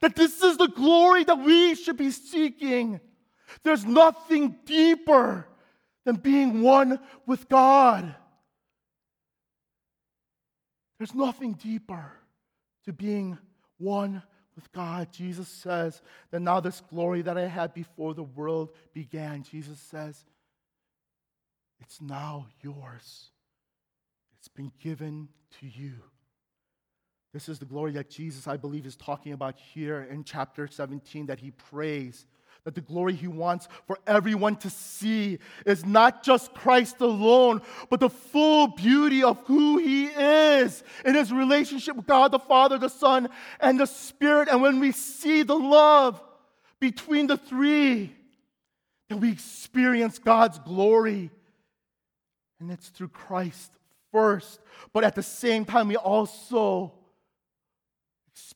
That 0.00 0.16
this 0.16 0.42
is 0.42 0.56
the 0.56 0.68
glory 0.68 1.24
that 1.24 1.38
we 1.38 1.74
should 1.74 1.96
be 1.96 2.10
seeking. 2.10 3.00
There's 3.62 3.84
nothing 3.84 4.56
deeper 4.64 5.46
than 6.04 6.16
being 6.16 6.62
one 6.62 6.98
with 7.26 7.48
God. 7.48 8.14
There's 10.98 11.14
nothing 11.14 11.54
deeper 11.54 12.12
to 12.84 12.92
being 12.92 13.38
one 13.78 14.22
with 14.54 14.72
God. 14.72 15.12
Jesus 15.12 15.48
says 15.48 16.00
that 16.30 16.40
now 16.40 16.60
this 16.60 16.82
glory 16.88 17.22
that 17.22 17.36
I 17.36 17.46
had 17.46 17.74
before 17.74 18.14
the 18.14 18.22
world 18.22 18.70
began, 18.94 19.42
Jesus 19.42 19.78
says, 19.78 20.24
it's 21.80 22.00
now 22.00 22.46
yours. 22.62 23.30
It's 24.38 24.48
been 24.48 24.72
given 24.80 25.28
to 25.60 25.66
you. 25.66 25.94
This 27.36 27.50
is 27.50 27.58
the 27.58 27.66
glory 27.66 27.92
that 27.92 28.08
Jesus, 28.08 28.48
I 28.48 28.56
believe, 28.56 28.86
is 28.86 28.96
talking 28.96 29.34
about 29.34 29.58
here 29.58 30.08
in 30.10 30.24
chapter 30.24 30.66
17 30.66 31.26
that 31.26 31.38
he 31.38 31.50
prays. 31.50 32.24
That 32.64 32.74
the 32.74 32.80
glory 32.80 33.12
he 33.12 33.28
wants 33.28 33.68
for 33.86 33.98
everyone 34.06 34.56
to 34.56 34.70
see 34.70 35.38
is 35.66 35.84
not 35.84 36.22
just 36.22 36.54
Christ 36.54 36.98
alone, 37.02 37.60
but 37.90 38.00
the 38.00 38.08
full 38.08 38.68
beauty 38.68 39.22
of 39.22 39.38
who 39.40 39.76
he 39.76 40.06
is 40.06 40.82
in 41.04 41.14
his 41.14 41.30
relationship 41.30 41.96
with 41.96 42.06
God 42.06 42.32
the 42.32 42.38
Father, 42.38 42.78
the 42.78 42.88
Son, 42.88 43.28
and 43.60 43.78
the 43.78 43.84
Spirit. 43.84 44.48
And 44.48 44.62
when 44.62 44.80
we 44.80 44.92
see 44.92 45.42
the 45.42 45.58
love 45.58 46.22
between 46.80 47.26
the 47.26 47.36
three, 47.36 48.14
that 49.10 49.18
we 49.18 49.30
experience 49.30 50.18
God's 50.18 50.58
glory. 50.60 51.30
And 52.60 52.70
it's 52.70 52.88
through 52.88 53.08
Christ 53.08 53.72
first, 54.10 54.58
but 54.94 55.04
at 55.04 55.14
the 55.14 55.22
same 55.22 55.66
time, 55.66 55.88
we 55.88 55.96
also 55.96 56.94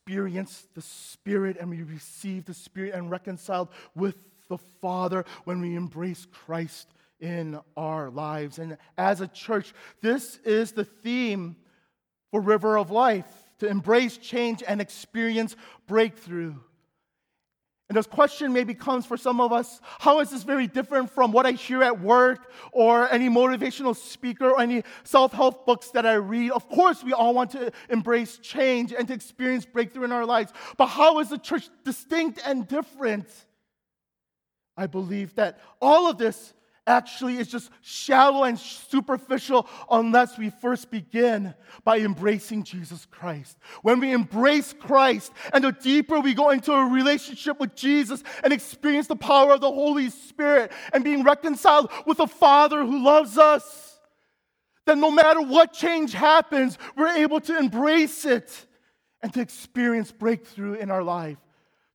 experience 0.01 0.67
the 0.75 0.83
Spirit 0.83 1.57
and 1.61 1.71
we 1.71 1.83
receive 1.83 2.45
the 2.45 2.55
Spirit 2.55 2.95
and 2.95 3.11
reconciled 3.11 3.69
with 3.95 4.17
the 4.49 4.59
Father 4.81 5.25
when 5.45 5.61
we 5.61 5.77
embrace 5.77 6.27
Christ 6.31 6.89
in 7.21 7.61
our 7.77 8.11
lives. 8.11 8.59
And 8.59 8.79
as 8.97 9.21
a 9.21 9.29
church, 9.29 9.73
this 10.01 10.39
is 10.39 10.73
the 10.73 10.85
theme 10.85 11.57
for 12.31 12.41
River 12.41 12.79
of 12.79 12.91
Life 12.91 13.27
to 13.59 13.69
embrace 13.69 14.17
change 14.17 14.63
and 14.67 14.81
experience 14.81 15.55
breakthrough. 15.87 16.55
And 17.91 17.97
this 17.97 18.07
question 18.07 18.53
maybe 18.53 18.73
comes 18.73 19.05
for 19.05 19.17
some 19.17 19.41
of 19.41 19.53
us 19.53 19.81
how 19.99 20.21
is 20.21 20.31
this 20.31 20.45
very 20.45 20.69
different 20.69 21.11
from 21.11 21.33
what 21.33 21.45
I 21.45 21.51
hear 21.51 21.83
at 21.83 22.01
work 22.01 22.53
or 22.71 23.11
any 23.11 23.29
motivational 23.29 23.97
speaker 23.97 24.51
or 24.51 24.61
any 24.61 24.85
self 25.03 25.33
help 25.33 25.67
books 25.67 25.91
that 25.91 26.07
I 26.07 26.13
read? 26.15 26.53
Of 26.53 26.69
course, 26.69 27.03
we 27.03 27.13
all 27.13 27.35
want 27.35 27.51
to 27.51 27.73
embrace 27.89 28.39
change 28.39 28.93
and 28.93 29.09
to 29.09 29.13
experience 29.13 29.67
breakthrough 29.67 30.05
in 30.05 30.13
our 30.13 30.25
lives. 30.25 30.53
But 30.77 30.87
how 30.87 31.19
is 31.19 31.31
the 31.31 31.39
church 31.39 31.69
distinct 31.85 32.41
and 32.47 32.69
different? 32.69 33.27
I 34.77 34.87
believe 34.87 35.35
that 35.35 35.59
all 35.83 36.09
of 36.09 36.17
this 36.17 36.55
actually 36.87 37.37
is 37.37 37.49
just 37.49 37.71
shallow 37.83 38.45
and 38.45 38.59
superficial 38.59 39.69
unless 39.91 40.39
we 40.39 40.51
first 40.51 40.91
begin 40.91 41.55
by 41.85 41.99
embracing 41.99 42.63
Jesus 42.65 43.07
Christ. 43.11 43.59
When 43.83 44.01
we 44.01 44.13
embrace 44.13 44.73
Christ 44.73 45.33
and 45.53 45.65
the 45.65 45.73
deeper 45.73 46.21
we 46.21 46.35
go 46.35 46.51
into 46.51 46.73
a 46.73 46.85
relationship 46.87 47.61
with 47.61 47.75
Jesus 47.75 48.23
and 48.43 48.53
experience 48.53 49.07
the 49.07 49.17
power 49.17 49.53
of 49.53 49.61
the 49.61 49.71
Holy 49.71 50.11
Spirit 50.11 50.73
and 50.93 51.05
being 51.05 51.23
reconciled 51.23 51.91
with 52.07 52.21
a 52.21 52.27
Father 52.27 52.85
who 52.85 53.05
loves 53.05 53.39
us, 53.39 53.99
then 54.87 55.01
no 55.01 55.11
matter 55.11 55.41
what 55.41 55.73
change 55.73 56.13
happens, 56.13 56.79
we're 56.97 57.17
able 57.17 57.41
to 57.41 57.57
embrace 57.57 58.25
it 58.25 58.67
and 59.23 59.33
to 59.35 59.41
experience 59.41 60.11
breakthrough 60.11 60.75
in 60.75 60.91
our 60.91 61.03
life. 61.03 61.39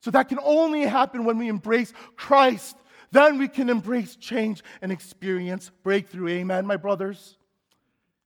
So 0.00 0.10
that 0.12 0.28
can 0.28 0.38
only 0.42 0.82
happen 0.82 1.24
when 1.24 1.36
we 1.36 1.48
embrace 1.48 1.92
Christ 2.14 2.76
then 3.12 3.38
we 3.38 3.48
can 3.48 3.70
embrace 3.70 4.16
change 4.16 4.62
and 4.82 4.90
experience 4.90 5.70
breakthrough. 5.82 6.28
Amen, 6.28 6.66
my 6.66 6.76
brothers, 6.76 7.36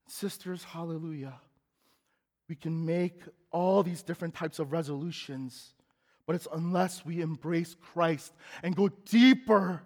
sisters, 0.06 0.64
hallelujah. 0.64 1.34
We 2.48 2.56
can 2.56 2.84
make 2.84 3.22
all 3.50 3.82
these 3.82 4.02
different 4.02 4.34
types 4.34 4.58
of 4.58 4.72
resolutions, 4.72 5.74
but 6.26 6.34
it's 6.34 6.48
unless 6.52 7.04
we 7.04 7.20
embrace 7.20 7.76
Christ 7.80 8.32
and 8.62 8.74
go 8.74 8.88
deeper 8.88 9.82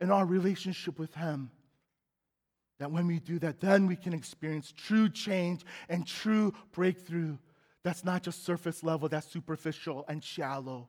in 0.00 0.10
our 0.10 0.24
relationship 0.24 0.98
with 0.98 1.14
Him 1.14 1.50
that 2.78 2.90
when 2.90 3.06
we 3.06 3.18
do 3.18 3.38
that, 3.40 3.60
then 3.60 3.86
we 3.86 3.96
can 3.96 4.12
experience 4.12 4.72
true 4.76 5.08
change 5.08 5.64
and 5.88 6.06
true 6.06 6.54
breakthrough. 6.72 7.36
That's 7.82 8.04
not 8.04 8.22
just 8.22 8.44
surface 8.44 8.82
level, 8.82 9.08
that's 9.08 9.30
superficial 9.30 10.04
and 10.08 10.22
shallow 10.22 10.88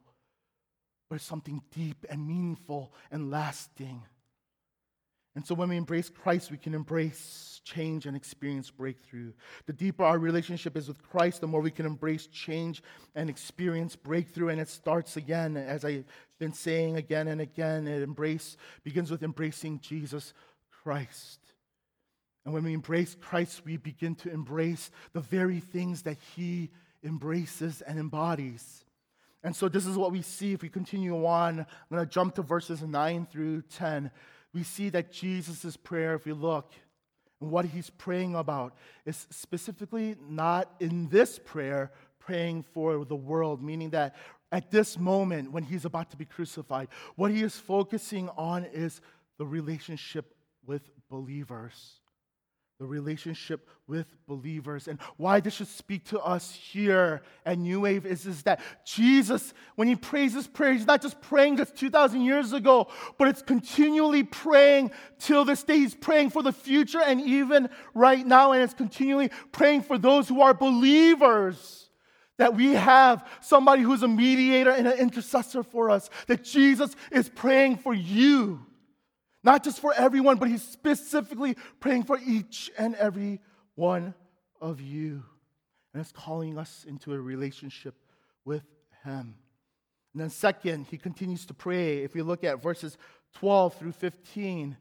but 1.10 1.22
something 1.22 1.62
deep 1.72 2.06
and 2.10 2.28
meaningful 2.28 2.94
and 3.12 3.32
lasting. 3.32 4.04
And 5.36 5.46
so 5.46 5.56
when 5.56 5.70
we 5.70 5.78
embrace 5.78 6.10
Christ, 6.10 6.52
we 6.52 6.58
can 6.58 6.74
embrace 6.74 7.62
change 7.64 8.06
and 8.06 8.16
experience 8.16 8.72
breakthrough. 8.72 9.32
The 9.68 9.74
deeper 9.74 10.04
our 10.04 10.18
relationship 10.18 10.76
is 10.76 10.88
with 10.88 11.02
Christ, 11.02 11.42
the 11.42 11.48
more 11.48 11.62
we 11.62 11.72
can 11.72 11.86
embrace 11.86 12.28
change 12.28 12.82
and 13.16 13.30
experience 13.30 13.96
breakthrough. 13.96 14.50
And 14.50 14.60
it 14.60 14.70
starts 14.70 15.18
again, 15.18 15.56
as 15.56 15.86
I've 15.86 16.06
been 16.40 16.54
saying 16.54 16.98
again 16.98 17.28
and 17.28 17.42
again, 17.42 17.88
it 17.88 18.02
embrace 18.02 18.58
begins 18.84 19.12
with 19.12 19.24
embracing 19.24 19.80
Jesus 19.80 20.34
Christ. 20.84 21.40
And 22.44 22.54
when 22.54 22.64
we 22.64 22.74
embrace 22.74 23.16
Christ, 23.16 23.64
we 23.66 23.78
begin 23.78 24.16
to 24.16 24.32
embrace 24.32 24.90
the 25.14 25.22
very 25.22 25.60
things 25.60 26.02
that 26.04 26.18
he 26.36 26.72
embraces 27.04 27.82
and 27.82 28.00
embodies. 28.00 28.84
And 29.44 29.56
so 29.56 29.70
this 29.70 29.86
is 29.86 29.98
what 29.98 30.12
we 30.12 30.22
see 30.22 30.54
if 30.54 30.62
we 30.62 30.70
continue 30.70 31.26
on. 31.26 31.60
I'm 31.60 31.66
going 31.90 32.06
to 32.06 32.12
jump 32.12 32.36
to 32.36 32.42
verses 32.42 32.82
9 32.82 33.28
through 33.32 33.62
10. 33.64 34.12
We 34.54 34.64
see 34.64 34.90
that 34.90 35.12
Jesus' 35.12 35.78
prayer, 35.78 36.16
if 36.16 36.26
we 36.26 36.34
look, 36.34 36.74
and 37.40 37.52
what 37.52 37.66
he's 37.66 37.90
praying 37.90 38.36
about 38.36 38.76
is 39.06 39.28
specifically 39.30 40.16
not 40.28 40.72
in 40.80 41.08
this 41.10 41.40
prayer 41.40 41.92
praying 42.20 42.64
for 42.74 43.06
the 43.06 43.16
world, 43.16 43.64
meaning 43.64 43.92
that 43.92 44.16
at 44.52 44.72
this 44.72 45.00
moment 45.00 45.52
when 45.52 45.64
he's 45.64 45.86
about 45.86 46.12
to 46.12 46.18
be 46.18 46.26
crucified, 46.26 46.90
what 47.16 47.32
he 47.32 47.42
is 47.42 47.56
focusing 47.56 48.30
on 48.30 48.66
is 48.66 49.00
the 49.38 49.46
relationship 49.46 50.36
with 50.66 50.82
believers 51.10 52.00
the 52.80 52.86
relationship 52.86 53.68
with 53.88 54.08
believers. 54.26 54.88
And 54.88 55.00
why 55.18 55.42
this 55.42 55.56
should 55.56 55.68
speak 55.68 56.06
to 56.06 56.20
us 56.22 56.54
here 56.54 57.22
at 57.46 57.58
New 57.58 57.82
Wave 57.82 58.06
is, 58.06 58.26
is 58.26 58.44
that 58.44 58.62
Jesus, 58.86 59.54
when 59.76 59.90
he 59.90 59.98
prays 59.98 60.34
this 60.34 60.48
prayer, 60.48 60.72
he's 60.72 60.88
not 60.88 61.02
just 61.02 61.20
praying 61.22 61.58
this 61.58 61.72
2,000 61.72 62.22
years 62.22 62.54
ago, 62.54 62.88
but 63.18 63.28
it's 63.28 63.42
continually 63.42 64.24
praying 64.24 64.92
till 65.20 65.44
this 65.44 65.62
day. 65.64 65.80
He's 65.80 65.94
praying 65.94 66.30
for 66.30 66.42
the 66.42 66.54
future 66.54 67.02
and 67.02 67.20
even 67.20 67.70
right 67.94 68.26
now, 68.26 68.54
and 68.54 68.64
it's 68.64 68.74
continually 68.74 69.30
praying 69.52 69.82
for 69.82 69.98
those 69.98 70.30
who 70.30 70.42
are 70.42 70.54
believers. 70.54 71.90
That 72.38 72.56
we 72.56 72.68
have 72.68 73.28
somebody 73.42 73.82
who's 73.82 74.04
a 74.04 74.08
mediator 74.08 74.72
and 74.72 74.88
an 74.88 74.98
intercessor 74.98 75.64
for 75.64 75.90
us, 75.90 76.10
that 76.28 76.46
Jesus 76.46 76.96
is 77.12 77.28
praying 77.28 77.76
for 77.80 77.94
you. 77.94 78.66
Not 79.50 79.64
just 79.64 79.80
for 79.80 79.96
everyone, 79.96 80.38
but 80.38 80.48
he's 80.48 80.62
specifically 80.62 81.56
praying 81.80 82.04
for 82.04 82.20
each 82.24 82.70
and 82.78 82.94
every 82.94 83.42
one 83.74 84.14
of 84.62 84.80
you. 84.80 85.24
And 85.92 86.02
it's 86.02 86.12
calling 86.12 86.60
us 86.60 86.86
into 86.88 87.14
a 87.14 87.20
relationship 87.20 87.96
with 88.46 88.62
him. 89.04 89.34
And 90.14 90.22
then, 90.22 90.30
second, 90.30 90.86
he 90.92 91.00
continues 91.00 91.48
to 91.48 91.56
pray. 91.56 92.04
If 92.04 92.14
we 92.14 92.22
look 92.22 92.44
at 92.44 92.62
verses 92.62 92.96
12 93.38 93.74
through 93.74 93.94
15, 93.94 94.78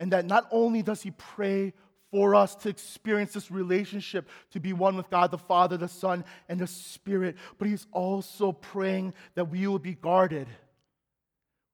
and 0.00 0.12
that 0.12 0.26
not 0.26 0.48
only 0.50 0.82
does 0.82 1.02
he 1.02 1.12
pray 1.12 1.72
for 2.10 2.34
us 2.34 2.56
to 2.56 2.70
experience 2.70 3.32
this 3.34 3.52
relationship, 3.52 4.28
to 4.50 4.58
be 4.58 4.72
one 4.72 4.96
with 4.96 5.10
God 5.10 5.30
the 5.30 5.38
Father, 5.38 5.76
the 5.76 5.86
Son, 5.86 6.24
and 6.48 6.58
the 6.58 6.66
Spirit, 6.66 7.36
but 7.56 7.68
he's 7.68 7.86
also 7.92 8.50
praying 8.50 9.14
that 9.36 9.48
we 9.48 9.64
will 9.68 9.78
be 9.78 9.94
guarded, 9.94 10.48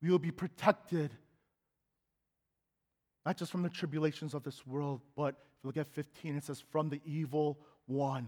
we 0.02 0.10
will 0.10 0.18
be 0.18 0.30
protected 0.30 1.10
not 3.28 3.36
just 3.36 3.52
from 3.52 3.62
the 3.62 3.68
tribulations 3.68 4.32
of 4.32 4.42
this 4.42 4.66
world, 4.66 5.02
but 5.14 5.34
if 5.34 5.62
you 5.62 5.68
look 5.68 5.76
at 5.76 5.86
15, 5.86 6.38
it 6.38 6.44
says, 6.44 6.62
from 6.70 6.88
the 6.88 6.98
evil 7.04 7.58
one. 7.84 8.26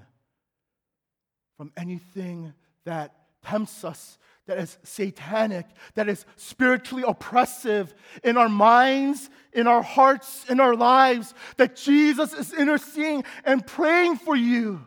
From 1.57 1.73
anything 1.75 2.53
that 2.85 3.15
tempts 3.43 3.83
us, 3.83 4.19
that 4.47 4.59
is 4.59 4.77
satanic, 4.83 5.65
that 5.95 6.11
is 6.11 6.27
spiritually 6.37 7.03
oppressive 7.09 7.95
in 8.23 8.37
our 8.37 8.51
minds, 8.51 9.31
in 9.55 9.67
our 9.67 9.81
hearts, 9.81 10.45
in 10.51 10.61
our 10.61 10.77
lives, 10.77 11.33
that 11.57 11.77
Jesus 11.77 12.35
is 12.35 12.53
interceding 12.53 13.25
and 13.47 13.67
praying 13.67 14.17
for 14.17 14.37
you. 14.37 14.85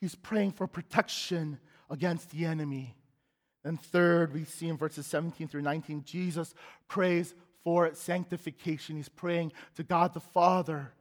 He's 0.00 0.14
praying 0.14 0.52
for 0.52 0.68
protection 0.68 1.58
against 1.90 2.30
the 2.30 2.44
enemy. 2.44 2.94
And 3.64 3.80
third, 3.80 4.32
we 4.32 4.44
see 4.44 4.68
in 4.68 4.76
verses 4.76 5.06
17 5.06 5.48
through 5.48 5.62
19, 5.62 6.04
Jesus 6.04 6.54
prays 6.86 7.34
for 7.64 7.94
sanctification. 7.94 8.96
He's 8.96 9.08
praying 9.08 9.52
to 9.76 9.82
God 9.82 10.14
the 10.14 10.20
Father 10.20 10.92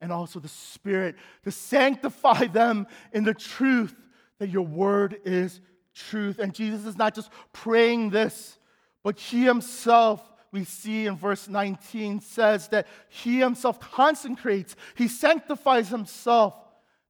and 0.00 0.12
also 0.12 0.38
the 0.40 0.48
Spirit 0.48 1.16
to 1.44 1.50
sanctify 1.50 2.46
them 2.46 2.86
in 3.12 3.24
the 3.24 3.34
truth 3.34 3.94
that 4.38 4.48
your 4.48 4.66
word 4.66 5.18
is 5.24 5.60
truth. 5.94 6.38
And 6.38 6.52
Jesus 6.54 6.84
is 6.86 6.96
not 6.96 7.14
just 7.14 7.30
praying 7.52 8.10
this, 8.10 8.58
but 9.02 9.18
he 9.18 9.44
himself, 9.44 10.20
we 10.52 10.64
see 10.64 11.06
in 11.06 11.16
verse 11.16 11.48
19, 11.48 12.20
says 12.20 12.68
that 12.68 12.86
he 13.08 13.38
himself 13.38 13.80
consecrates, 13.80 14.76
he 14.94 15.08
sanctifies 15.08 15.88
himself, 15.88 16.54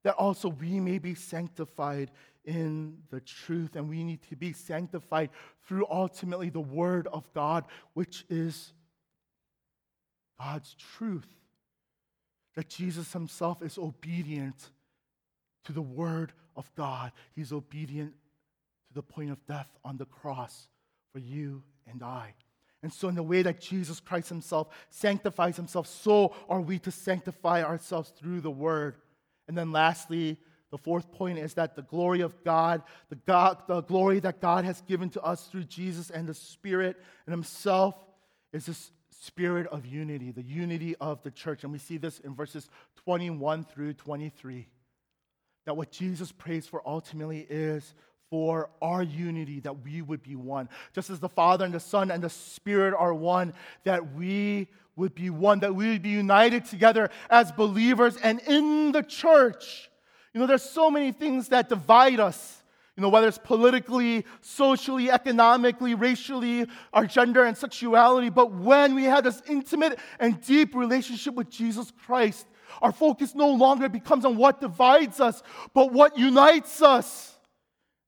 that 0.02 0.14
also 0.14 0.48
we 0.48 0.80
may 0.80 0.98
be 0.98 1.14
sanctified 1.14 2.10
in 2.44 2.98
the 3.10 3.20
truth. 3.20 3.74
And 3.74 3.88
we 3.88 4.04
need 4.04 4.20
to 4.28 4.36
be 4.36 4.52
sanctified 4.52 5.30
through 5.66 5.86
ultimately 5.90 6.50
the 6.50 6.60
word 6.60 7.08
of 7.08 7.24
God, 7.32 7.64
which 7.94 8.24
is 8.28 8.72
God's 10.38 10.74
truth. 10.96 11.28
That 12.54 12.68
Jesus 12.68 13.12
himself 13.12 13.62
is 13.62 13.78
obedient 13.78 14.70
to 15.64 15.72
the 15.72 15.82
word 15.82 16.32
of 16.56 16.70
God. 16.76 17.12
He's 17.34 17.52
obedient 17.52 18.12
to 18.88 18.94
the 18.94 19.02
point 19.02 19.30
of 19.30 19.44
death 19.46 19.68
on 19.84 19.96
the 19.96 20.06
cross 20.06 20.68
for 21.12 21.18
you 21.18 21.62
and 21.90 22.02
I. 22.02 22.34
And 22.82 22.92
so, 22.92 23.08
in 23.08 23.14
the 23.14 23.22
way 23.22 23.40
that 23.42 23.60
Jesus 23.60 23.98
Christ 23.98 24.28
himself 24.28 24.68
sanctifies 24.90 25.56
himself, 25.56 25.86
so 25.86 26.34
are 26.50 26.60
we 26.60 26.78
to 26.80 26.90
sanctify 26.90 27.62
ourselves 27.62 28.10
through 28.10 28.42
the 28.42 28.50
word. 28.50 28.96
And 29.48 29.56
then, 29.56 29.72
lastly, 29.72 30.36
the 30.70 30.78
fourth 30.78 31.10
point 31.10 31.38
is 31.38 31.54
that 31.54 31.76
the 31.76 31.82
glory 31.82 32.20
of 32.20 32.42
God, 32.44 32.82
the, 33.08 33.14
God, 33.14 33.58
the 33.68 33.80
glory 33.80 34.18
that 34.20 34.40
God 34.40 34.64
has 34.64 34.80
given 34.82 35.08
to 35.10 35.22
us 35.22 35.46
through 35.46 35.64
Jesus 35.64 36.10
and 36.10 36.28
the 36.28 36.34
Spirit 36.34 37.00
and 37.26 37.32
Himself, 37.32 37.94
is 38.52 38.66
this 38.66 38.90
spirit 39.24 39.66
of 39.68 39.86
unity, 39.86 40.30
the 40.30 40.42
unity 40.42 40.94
of 41.00 41.22
the 41.22 41.30
church. 41.30 41.64
And 41.64 41.72
we 41.72 41.78
see 41.78 41.96
this 41.96 42.20
in 42.20 42.34
verses 42.34 42.68
21 43.04 43.64
through 43.64 43.94
23. 43.94 44.66
That 45.66 45.76
what 45.76 45.90
Jesus 45.90 46.32
prays 46.32 46.66
for 46.66 46.82
ultimately 46.86 47.46
is 47.48 47.94
for 48.30 48.70
our 48.82 49.02
unity, 49.02 49.60
that 49.60 49.84
we 49.84 50.02
would 50.02 50.22
be 50.22 50.34
one. 50.34 50.68
Just 50.92 51.10
as 51.10 51.20
the 51.20 51.28
Father 51.28 51.64
and 51.64 51.72
the 51.72 51.80
Son 51.80 52.10
and 52.10 52.22
the 52.22 52.30
Spirit 52.30 52.94
are 52.98 53.14
one, 53.14 53.54
that 53.84 54.14
we 54.14 54.68
would 54.96 55.14
be 55.14 55.30
one, 55.30 55.60
that 55.60 55.74
we 55.74 55.88
would 55.90 56.02
be 56.02 56.10
united 56.10 56.64
together 56.64 57.10
as 57.30 57.52
believers 57.52 58.16
and 58.16 58.40
in 58.40 58.92
the 58.92 59.02
church. 59.02 59.90
You 60.32 60.40
know, 60.40 60.46
there's 60.46 60.68
so 60.68 60.90
many 60.90 61.12
things 61.12 61.48
that 61.48 61.68
divide 61.68 62.20
us. 62.20 62.62
You 62.96 63.02
know, 63.02 63.08
whether 63.08 63.26
it's 63.26 63.38
politically, 63.38 64.24
socially, 64.40 65.10
economically, 65.10 65.94
racially, 65.94 66.66
our 66.92 67.06
gender 67.06 67.44
and 67.44 67.56
sexuality. 67.56 68.28
But 68.30 68.52
when 68.52 68.94
we 68.94 69.04
have 69.04 69.24
this 69.24 69.42
intimate 69.48 69.98
and 70.20 70.40
deep 70.40 70.76
relationship 70.76 71.34
with 71.34 71.50
Jesus 71.50 71.92
Christ, 72.06 72.46
our 72.80 72.92
focus 72.92 73.34
no 73.34 73.50
longer 73.50 73.88
becomes 73.88 74.24
on 74.24 74.36
what 74.36 74.60
divides 74.60 75.18
us, 75.20 75.42
but 75.72 75.92
what 75.92 76.16
unites 76.16 76.82
us. 76.82 77.36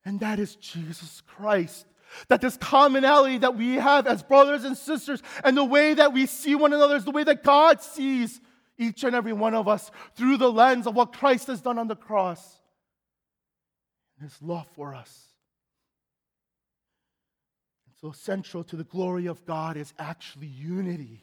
And 0.04 0.20
that 0.20 0.38
is 0.38 0.54
Jesus 0.54 1.20
Christ. 1.26 1.86
That 2.28 2.40
this 2.40 2.56
commonality 2.56 3.38
that 3.38 3.56
we 3.56 3.74
have 3.74 4.06
as 4.06 4.22
brothers 4.22 4.64
and 4.64 4.76
sisters 4.76 5.20
and 5.42 5.56
the 5.56 5.64
way 5.64 5.94
that 5.94 6.12
we 6.12 6.26
see 6.26 6.54
one 6.54 6.72
another 6.72 6.94
is 6.94 7.04
the 7.04 7.10
way 7.10 7.24
that 7.24 7.42
God 7.42 7.82
sees 7.82 8.40
each 8.78 9.02
and 9.02 9.16
every 9.16 9.32
one 9.32 9.54
of 9.54 9.66
us 9.66 9.90
through 10.14 10.36
the 10.36 10.50
lens 10.50 10.86
of 10.86 10.94
what 10.94 11.12
Christ 11.12 11.48
has 11.48 11.60
done 11.60 11.78
on 11.78 11.88
the 11.88 11.96
cross 11.96 12.55
and 14.18 14.28
his 14.28 14.40
love 14.42 14.66
for 14.74 14.94
us. 14.94 15.28
And 17.86 17.94
so, 18.00 18.12
central 18.12 18.64
to 18.64 18.76
the 18.76 18.84
glory 18.84 19.26
of 19.26 19.44
God 19.44 19.76
is 19.76 19.92
actually 19.98 20.46
unity. 20.46 21.22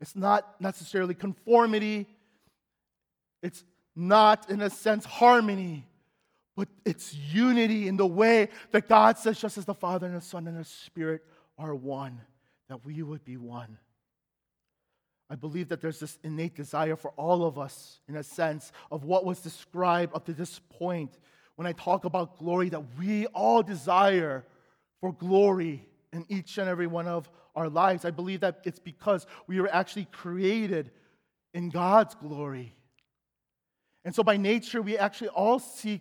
It's 0.00 0.16
not 0.16 0.60
necessarily 0.60 1.14
conformity, 1.14 2.06
it's 3.42 3.64
not, 3.94 4.50
in 4.50 4.60
a 4.60 4.70
sense, 4.70 5.04
harmony, 5.04 5.86
but 6.56 6.68
it's 6.84 7.14
unity 7.14 7.88
in 7.88 7.96
the 7.96 8.06
way 8.06 8.48
that 8.72 8.88
God 8.88 9.18
says, 9.18 9.40
just 9.40 9.58
as 9.58 9.64
the 9.64 9.74
Father 9.74 10.06
and 10.06 10.16
the 10.16 10.20
Son 10.20 10.46
and 10.46 10.58
the 10.58 10.64
Spirit 10.64 11.22
are 11.58 11.74
one, 11.74 12.20
that 12.68 12.84
we 12.84 13.02
would 13.02 13.24
be 13.24 13.36
one. 13.36 13.78
I 15.30 15.34
believe 15.34 15.68
that 15.68 15.80
there's 15.80 15.98
this 15.98 16.18
innate 16.22 16.54
desire 16.54 16.94
for 16.94 17.10
all 17.12 17.44
of 17.44 17.58
us, 17.58 18.00
in 18.06 18.16
a 18.16 18.22
sense, 18.22 18.70
of 18.90 19.04
what 19.04 19.24
was 19.24 19.40
described 19.40 20.14
up 20.14 20.26
to 20.26 20.34
this 20.34 20.60
point 20.78 21.18
when 21.62 21.68
I 21.68 21.80
talk 21.80 22.04
about 22.04 22.40
glory, 22.40 22.70
that 22.70 22.82
we 22.98 23.26
all 23.26 23.62
desire 23.62 24.44
for 25.00 25.12
glory 25.12 25.86
in 26.12 26.26
each 26.28 26.58
and 26.58 26.68
every 26.68 26.88
one 26.88 27.06
of 27.06 27.30
our 27.54 27.68
lives. 27.68 28.04
I 28.04 28.10
believe 28.10 28.40
that 28.40 28.62
it's 28.64 28.80
because 28.80 29.28
we 29.46 29.60
were 29.60 29.72
actually 29.72 30.06
created 30.06 30.90
in 31.54 31.70
God's 31.70 32.16
glory. 32.16 32.74
And 34.04 34.12
so, 34.12 34.24
by 34.24 34.38
nature, 34.38 34.82
we 34.82 34.98
actually 34.98 35.28
all 35.28 35.60
seek 35.60 36.00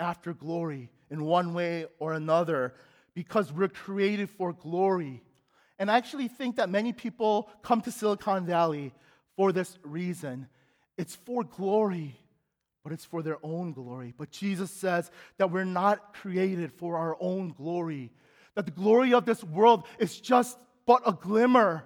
after 0.00 0.34
glory 0.34 0.90
in 1.08 1.22
one 1.22 1.54
way 1.54 1.86
or 2.00 2.14
another 2.14 2.74
because 3.14 3.52
we're 3.52 3.68
created 3.68 4.28
for 4.28 4.52
glory. 4.52 5.22
And 5.78 5.88
I 5.88 5.98
actually 5.98 6.26
think 6.26 6.56
that 6.56 6.68
many 6.68 6.92
people 6.92 7.48
come 7.62 7.80
to 7.82 7.92
Silicon 7.92 8.44
Valley 8.44 8.92
for 9.36 9.52
this 9.52 9.78
reason 9.84 10.48
it's 10.98 11.14
for 11.14 11.44
glory, 11.44 12.18
but 12.86 12.92
it's 12.92 13.04
for 13.04 13.20
their 13.20 13.38
own 13.42 13.72
glory. 13.72 14.14
But 14.16 14.30
Jesus 14.30 14.70
says 14.70 15.10
that 15.38 15.50
we're 15.50 15.64
not 15.64 16.14
created 16.14 16.72
for 16.72 16.96
our 16.96 17.16
own 17.18 17.48
glory, 17.48 18.12
that 18.54 18.64
the 18.64 18.70
glory 18.70 19.12
of 19.12 19.26
this 19.26 19.42
world 19.42 19.82
is 19.98 20.20
just 20.20 20.56
but 20.86 21.02
a 21.04 21.12
glimmer, 21.12 21.82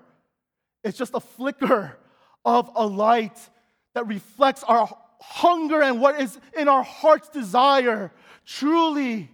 it's 0.84 0.98
just 0.98 1.14
a 1.14 1.20
flicker 1.20 1.96
of 2.44 2.70
a 2.74 2.86
light 2.86 3.38
that 3.94 4.06
reflects 4.08 4.62
our 4.64 4.94
hunger 5.22 5.80
and 5.80 6.02
what 6.02 6.20
is 6.20 6.38
in 6.54 6.68
our 6.68 6.82
heart's 6.82 7.30
desire 7.30 8.12
truly 8.44 9.30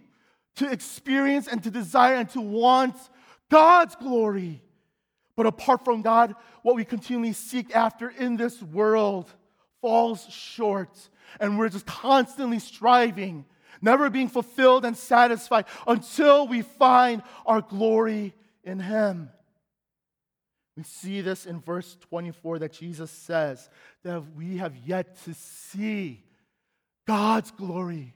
to 0.55 0.71
experience 0.71 1.49
and 1.49 1.61
to 1.63 1.69
desire 1.69 2.15
and 2.15 2.29
to 2.29 2.39
want 2.39 2.95
God's 3.49 3.97
glory. 3.97 4.61
But 5.35 5.47
apart 5.47 5.83
from 5.83 6.01
God, 6.01 6.33
what 6.61 6.77
we 6.77 6.85
continually 6.85 7.33
seek 7.33 7.75
after 7.75 8.07
in 8.07 8.37
this 8.37 8.63
world 8.63 9.33
falls 9.81 10.25
short. 10.29 11.09
And 11.39 11.57
we're 11.57 11.69
just 11.69 11.85
constantly 11.85 12.59
striving, 12.59 13.45
never 13.81 14.09
being 14.09 14.29
fulfilled 14.29 14.85
and 14.85 14.95
satisfied 14.95 15.65
until 15.85 16.47
we 16.47 16.61
find 16.61 17.21
our 17.45 17.61
glory 17.61 18.33
in 18.63 18.79
Him. 18.79 19.29
We 20.75 20.83
see 20.83 21.21
this 21.21 21.47
in 21.47 21.59
verse 21.59 21.97
24 22.09 22.59
that 22.59 22.73
Jesus 22.73 23.09
says 23.09 23.67
that 24.03 24.23
we 24.35 24.57
have 24.57 24.75
yet 24.85 25.17
to 25.23 25.33
see 25.33 26.23
God's 27.07 27.49
glory, 27.49 28.13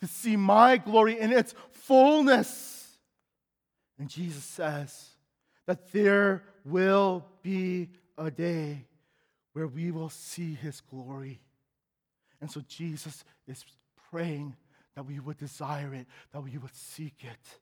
to 0.00 0.06
see 0.06 0.36
my 0.36 0.76
glory 0.76 1.18
in 1.18 1.32
its 1.32 1.54
fullness. 1.72 2.96
And 3.98 4.08
Jesus 4.08 4.44
says 4.44 5.10
that 5.66 5.90
there 5.90 6.44
will 6.64 7.24
be 7.42 7.88
a 8.16 8.30
day 8.30 8.84
where 9.54 9.66
we 9.66 9.90
will 9.90 10.10
see 10.10 10.54
his 10.54 10.80
glory. 10.82 11.40
And 12.40 12.50
so 12.50 12.60
Jesus 12.68 13.24
is 13.48 13.64
praying 14.10 14.54
that 14.94 15.06
we 15.06 15.18
would 15.18 15.38
desire 15.38 15.94
it, 15.94 16.06
that 16.32 16.42
we 16.42 16.58
would 16.58 16.74
seek 16.74 17.24
it 17.24 17.60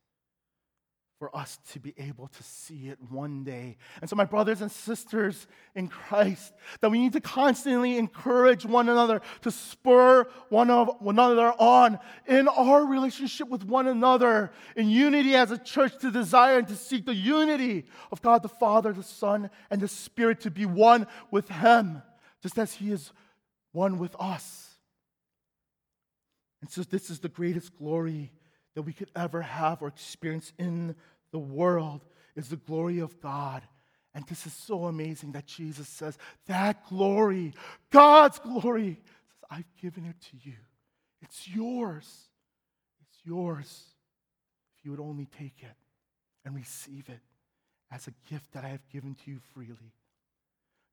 for 1.23 1.37
us 1.37 1.61
to 1.71 1.79
be 1.79 1.95
able 1.99 2.27
to 2.27 2.43
see 2.43 2.89
it 2.89 2.99
one 3.09 3.45
day. 3.45 3.77
And 4.01 4.11
so, 4.11 4.17
my 4.17 4.25
brothers 4.25 4.61
and 4.61 4.73
sisters 4.73 5.47
in 5.77 5.87
Christ, 5.87 6.53
that 6.81 6.91
we 6.91 6.99
need 6.99 7.13
to 7.13 7.21
constantly 7.21 7.97
encourage 7.97 8.67
one 8.67 8.89
another, 8.89 9.23
to 9.43 9.53
spur 9.53 10.27
one, 10.49 10.69
of, 10.69 10.97
one 10.99 11.21
another 11.21 11.55
on 11.61 12.01
in 12.27 12.49
our 12.49 12.85
relationship 12.85 13.49
with 13.49 13.65
one 13.65 13.87
another, 13.87 14.51
in 14.75 14.91
unity 14.91 15.37
as 15.37 15.53
a 15.53 15.59
church, 15.59 15.97
to 16.01 16.11
desire 16.11 16.59
and 16.59 16.67
to 16.67 16.75
seek 16.75 17.07
the 17.07 17.15
unity 17.15 17.85
of 18.11 18.21
God 18.21 18.43
the 18.43 18.49
Father, 18.49 18.93
the 18.93 19.05
Son, 19.05 19.49
and 19.71 19.81
the 19.81 19.87
Spirit 19.87 20.41
to 20.41 20.51
be 20.51 20.67
one 20.67 21.07
with 21.31 21.49
Him, 21.49 22.03
just 22.43 22.59
as 22.59 22.73
He 22.75 22.91
is 22.91 23.13
one 23.71 24.01
with 24.01 24.17
us. 24.19 24.71
And 26.61 26.69
so, 26.69 26.83
this 26.83 27.11
is 27.11 27.21
the 27.21 27.29
greatest 27.29 27.79
glory 27.79 28.33
that 28.75 28.83
we 28.83 28.93
could 28.93 29.11
ever 29.15 29.43
have 29.43 29.83
or 29.83 29.89
experience 29.89 30.53
in 30.59 30.95
the 31.31 31.39
world 31.39 32.05
is 32.37 32.49
the 32.49 32.57
glory 32.57 32.99
of 32.99 33.21
God. 33.21 33.63
And 34.15 34.27
this 34.27 34.47
is 34.47 34.53
so 34.53 34.85
amazing 34.85 35.33
that 35.33 35.47
Jesus 35.47 35.89
says, 35.89 36.19
that 36.47 36.87
glory, 36.89 37.55
God's 37.91 38.39
glory, 38.39 39.01
says, 39.29 39.45
I've 39.51 39.77
given 39.81 40.05
it 40.05 40.17
to 40.31 40.49
you. 40.49 40.57
It's 41.23 41.49
yours. 41.49 42.29
It's 43.01 43.19
yours. 43.25 43.85
If 44.79 44.85
you 44.85 44.91
would 44.91 45.01
only 45.01 45.27
take 45.27 45.63
it 45.63 45.77
and 46.45 46.55
receive 46.55 47.09
it 47.09 47.21
as 47.91 48.07
a 48.07 48.13
gift 48.29 48.53
that 48.53 48.65
I 48.65 48.69
have 48.69 48.89
given 48.91 49.15
to 49.25 49.31
you 49.31 49.39
freely. 49.55 49.95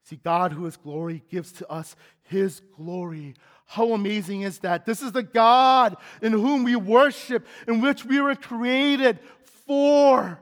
See, 0.03 0.19
God, 0.23 0.51
who 0.53 0.65
is 0.65 0.77
glory, 0.77 1.23
gives 1.29 1.51
to 1.53 1.69
us 1.69 1.95
his 2.23 2.61
glory. 2.77 3.35
How 3.65 3.93
amazing 3.93 4.41
is 4.41 4.59
that? 4.59 4.85
This 4.85 5.01
is 5.01 5.11
the 5.11 5.23
God 5.23 5.97
in 6.21 6.31
whom 6.31 6.63
we 6.63 6.75
worship, 6.75 7.45
in 7.67 7.81
which 7.81 8.03
we 8.05 8.19
were 8.19 8.35
created 8.35 9.19
for 9.67 10.39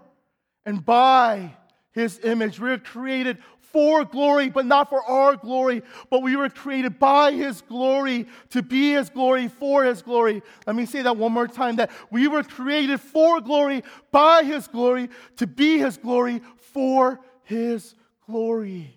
and 0.65 0.85
by 0.85 1.53
his 1.91 2.19
image. 2.23 2.59
We 2.59 2.69
were 2.69 2.77
created 2.77 3.39
for 3.59 4.05
glory, 4.05 4.49
but 4.49 4.65
not 4.65 4.89
for 4.89 5.03
our 5.03 5.35
glory, 5.35 5.81
but 6.09 6.21
we 6.21 6.35
were 6.35 6.49
created 6.49 6.99
by 6.99 7.33
his 7.33 7.61
glory 7.61 8.27
to 8.49 8.63
be 8.63 8.93
his 8.93 9.09
glory, 9.09 9.49
for 9.49 9.83
his 9.83 10.01
glory. 10.01 10.41
Let 10.65 10.75
me 10.75 10.85
say 10.85 11.01
that 11.01 11.17
one 11.17 11.33
more 11.33 11.47
time 11.47 11.75
that 11.77 11.91
we 12.09 12.27
were 12.27 12.43
created 12.43 13.01
for 13.01 13.41
glory, 13.41 13.83
by 14.11 14.43
his 14.43 14.67
glory, 14.67 15.09
to 15.35 15.47
be 15.47 15.79
his 15.79 15.97
glory, 15.97 16.41
for 16.57 17.19
his 17.43 17.93
glory. 18.25 18.96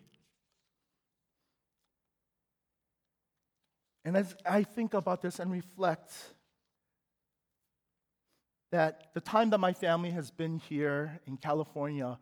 And 4.05 4.17
as 4.17 4.35
I 4.47 4.63
think 4.63 4.95
about 4.95 5.23
this 5.23 5.39
and 5.39 5.51
reflect, 5.51 6.13
that 8.71 9.09
the 9.15 9.21
time 9.21 9.51
that 9.51 9.59
my 9.59 9.73
family 9.73 10.11
has 10.11 10.31
been 10.31 10.59
here 10.59 11.21
in 11.27 11.37
California, 11.37 12.19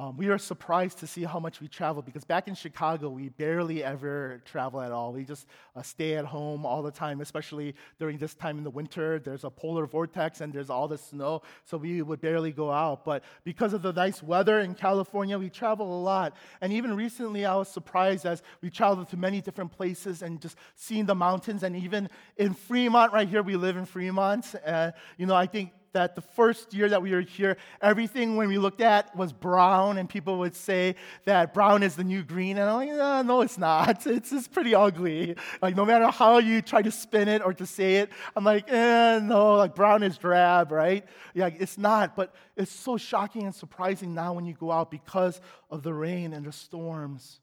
um, 0.00 0.16
we 0.16 0.28
are 0.28 0.38
surprised 0.38 0.96
to 1.00 1.06
see 1.06 1.24
how 1.24 1.38
much 1.38 1.60
we 1.60 1.68
travel 1.68 2.00
because 2.00 2.24
back 2.24 2.48
in 2.48 2.54
Chicago, 2.54 3.10
we 3.10 3.28
barely 3.28 3.84
ever 3.84 4.40
travel 4.46 4.80
at 4.80 4.92
all. 4.92 5.12
We 5.12 5.24
just 5.24 5.46
uh, 5.76 5.82
stay 5.82 6.14
at 6.14 6.24
home 6.24 6.64
all 6.64 6.82
the 6.82 6.90
time, 6.90 7.20
especially 7.20 7.74
during 7.98 8.16
this 8.16 8.34
time 8.34 8.56
in 8.56 8.64
the 8.64 8.70
winter. 8.70 9.18
There's 9.18 9.44
a 9.44 9.50
polar 9.50 9.84
vortex 9.84 10.40
and 10.40 10.54
there's 10.54 10.70
all 10.70 10.88
the 10.88 10.96
snow, 10.96 11.42
so 11.66 11.76
we 11.76 12.00
would 12.00 12.22
barely 12.22 12.50
go 12.50 12.70
out. 12.70 13.04
But 13.04 13.24
because 13.44 13.74
of 13.74 13.82
the 13.82 13.92
nice 13.92 14.22
weather 14.22 14.60
in 14.60 14.74
California, 14.74 15.38
we 15.38 15.50
travel 15.50 16.00
a 16.00 16.00
lot. 16.00 16.34
And 16.62 16.72
even 16.72 16.96
recently, 16.96 17.44
I 17.44 17.54
was 17.56 17.68
surprised 17.68 18.24
as 18.24 18.42
we 18.62 18.70
traveled 18.70 19.10
to 19.10 19.18
many 19.18 19.42
different 19.42 19.70
places 19.70 20.22
and 20.22 20.40
just 20.40 20.56
seeing 20.76 21.04
the 21.04 21.14
mountains. 21.14 21.62
And 21.62 21.76
even 21.76 22.08
in 22.38 22.54
Fremont, 22.54 23.12
right 23.12 23.28
here, 23.28 23.42
we 23.42 23.56
live 23.56 23.76
in 23.76 23.84
Fremont. 23.84 24.54
And, 24.64 24.94
you 25.18 25.26
know, 25.26 25.34
I 25.34 25.44
think 25.44 25.72
that 25.92 26.14
the 26.14 26.20
first 26.20 26.72
year 26.72 26.88
that 26.88 27.02
we 27.02 27.10
were 27.12 27.20
here, 27.20 27.56
everything 27.80 28.36
when 28.36 28.48
we 28.48 28.58
looked 28.58 28.80
at 28.80 29.14
was 29.16 29.32
brown, 29.32 29.98
and 29.98 30.08
people 30.08 30.38
would 30.38 30.54
say 30.54 30.94
that 31.24 31.52
brown 31.52 31.82
is 31.82 31.96
the 31.96 32.04
new 32.04 32.22
green. 32.22 32.58
And 32.58 32.68
I'm 32.68 32.76
like, 32.76 32.88
no, 32.90 33.22
no 33.22 33.40
it's 33.40 33.58
not. 33.58 34.06
It's, 34.10 34.32
it's 34.32 34.48
pretty 34.48 34.74
ugly. 34.74 35.36
Like, 35.62 35.76
no 35.76 35.84
matter 35.84 36.08
how 36.08 36.38
you 36.38 36.62
try 36.62 36.82
to 36.82 36.90
spin 36.90 37.28
it 37.28 37.42
or 37.42 37.54
to 37.54 37.64
say 37.64 37.96
it, 37.96 38.10
I'm 38.34 38.44
like, 38.44 38.70
eh, 38.70 39.20
no, 39.22 39.54
like 39.54 39.74
brown 39.74 40.02
is 40.02 40.18
drab, 40.18 40.72
right? 40.72 41.06
Yeah, 41.32 41.48
it's 41.58 41.78
not. 41.78 42.16
But 42.16 42.34
it's 42.56 42.72
so 42.72 42.96
shocking 42.96 43.44
and 43.44 43.54
surprising 43.54 44.14
now 44.14 44.32
when 44.32 44.44
you 44.44 44.54
go 44.54 44.72
out 44.72 44.90
because 44.90 45.40
of 45.70 45.82
the 45.82 45.94
rain 45.94 46.32
and 46.32 46.44
the 46.44 46.52
storms. 46.52 47.40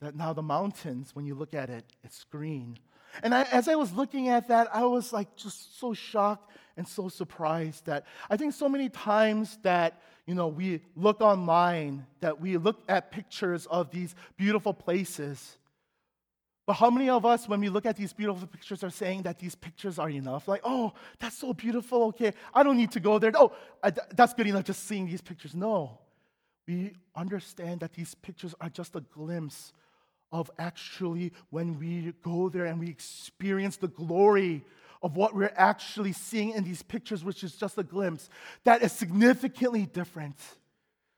That 0.00 0.16
now 0.16 0.32
the 0.32 0.42
mountains, 0.42 1.14
when 1.14 1.24
you 1.24 1.34
look 1.34 1.54
at 1.54 1.70
it, 1.70 1.84
it's 2.02 2.24
green. 2.24 2.78
And 3.22 3.34
I, 3.34 3.42
as 3.52 3.68
I 3.68 3.76
was 3.76 3.92
looking 3.92 4.28
at 4.28 4.48
that, 4.48 4.68
I 4.74 4.84
was 4.84 5.12
like 5.12 5.36
just 5.36 5.78
so 5.78 5.94
shocked 5.94 6.50
and 6.76 6.86
so 6.86 7.08
surprised 7.08 7.86
that 7.86 8.04
I 8.28 8.36
think 8.36 8.52
so 8.52 8.68
many 8.68 8.88
times 8.88 9.58
that 9.62 10.00
you 10.26 10.34
know 10.34 10.48
we 10.48 10.80
look 10.96 11.20
online, 11.20 12.06
that 12.20 12.40
we 12.40 12.56
look 12.56 12.82
at 12.88 13.10
pictures 13.10 13.66
of 13.66 13.90
these 13.90 14.14
beautiful 14.36 14.74
places. 14.74 15.58
But 16.66 16.74
how 16.74 16.88
many 16.88 17.10
of 17.10 17.26
us, 17.26 17.46
when 17.46 17.60
we 17.60 17.68
look 17.68 17.84
at 17.84 17.94
these 17.94 18.14
beautiful 18.14 18.46
pictures, 18.46 18.82
are 18.82 18.90
saying 18.90 19.22
that 19.22 19.38
these 19.38 19.54
pictures 19.54 19.98
are 19.98 20.08
enough? 20.08 20.48
Like, 20.48 20.62
oh, 20.64 20.94
that's 21.18 21.36
so 21.36 21.52
beautiful. 21.52 22.04
Okay, 22.04 22.32
I 22.54 22.62
don't 22.62 22.78
need 22.78 22.90
to 22.92 23.00
go 23.00 23.18
there. 23.18 23.32
Oh, 23.34 23.52
that's 24.12 24.32
good 24.32 24.46
enough 24.46 24.64
just 24.64 24.84
seeing 24.84 25.06
these 25.06 25.20
pictures. 25.20 25.54
No, 25.54 25.98
we 26.66 26.92
understand 27.14 27.80
that 27.80 27.92
these 27.92 28.14
pictures 28.14 28.54
are 28.60 28.70
just 28.70 28.96
a 28.96 29.00
glimpse 29.00 29.74
of 30.32 30.50
actually 30.58 31.32
when 31.50 31.78
we 31.78 32.12
go 32.22 32.48
there 32.48 32.64
and 32.64 32.80
we 32.80 32.88
experience 32.88 33.76
the 33.76 33.88
glory 33.88 34.64
of 35.04 35.16
what 35.16 35.34
we're 35.34 35.52
actually 35.54 36.12
seeing 36.12 36.50
in 36.50 36.64
these 36.64 36.82
pictures, 36.82 37.22
which 37.22 37.44
is 37.44 37.54
just 37.54 37.76
a 37.76 37.82
glimpse, 37.82 38.30
that 38.64 38.82
is 38.82 38.90
significantly 38.90 39.84
different 39.84 40.36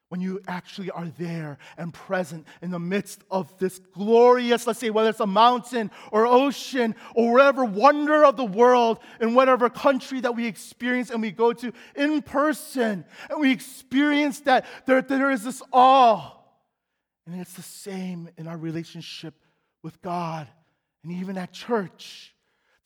when 0.09 0.21
you 0.21 0.41
actually 0.49 0.91
are 0.91 1.07
there 1.19 1.57
and 1.79 1.95
present 1.95 2.47
in 2.63 2.73
the 2.73 2.79
midst 2.79 3.23
of 3.31 3.57
this 3.59 3.79
glorious, 3.79 4.67
let's 4.67 4.81
say, 4.81 4.91
whether 4.91 5.11
it's 5.11 5.21
a 5.21 5.27
mountain 5.27 5.91
or 6.11 6.27
ocean 6.27 6.97
or 7.15 7.33
whatever 7.33 7.65
wonder 7.65 8.25
of 8.25 8.37
the 8.37 8.45
world 8.45 8.99
in 9.21 9.35
whatever 9.35 9.71
country 9.71 10.21
that 10.21 10.35
we 10.35 10.47
experience 10.47 11.11
and 11.11 11.23
we 11.23 11.31
go 11.31 11.53
to 11.53 11.73
in 11.95 12.23
person 12.23 13.05
and 13.31 13.41
we 13.41 13.53
experience 13.53 14.41
that 14.41 14.67
there, 14.87 15.01
there 15.01 15.31
is 15.31 15.45
this 15.45 15.63
awe 15.73 16.33
and 17.27 17.41
it's 17.41 17.55
the 17.55 17.63
same 17.63 18.29
in 18.37 18.49
our 18.49 18.57
relationship 18.57 19.35
with 19.83 20.03
God 20.03 20.49
and 21.05 21.13
even 21.13 21.39
at 21.39 21.53
church. 21.53 22.33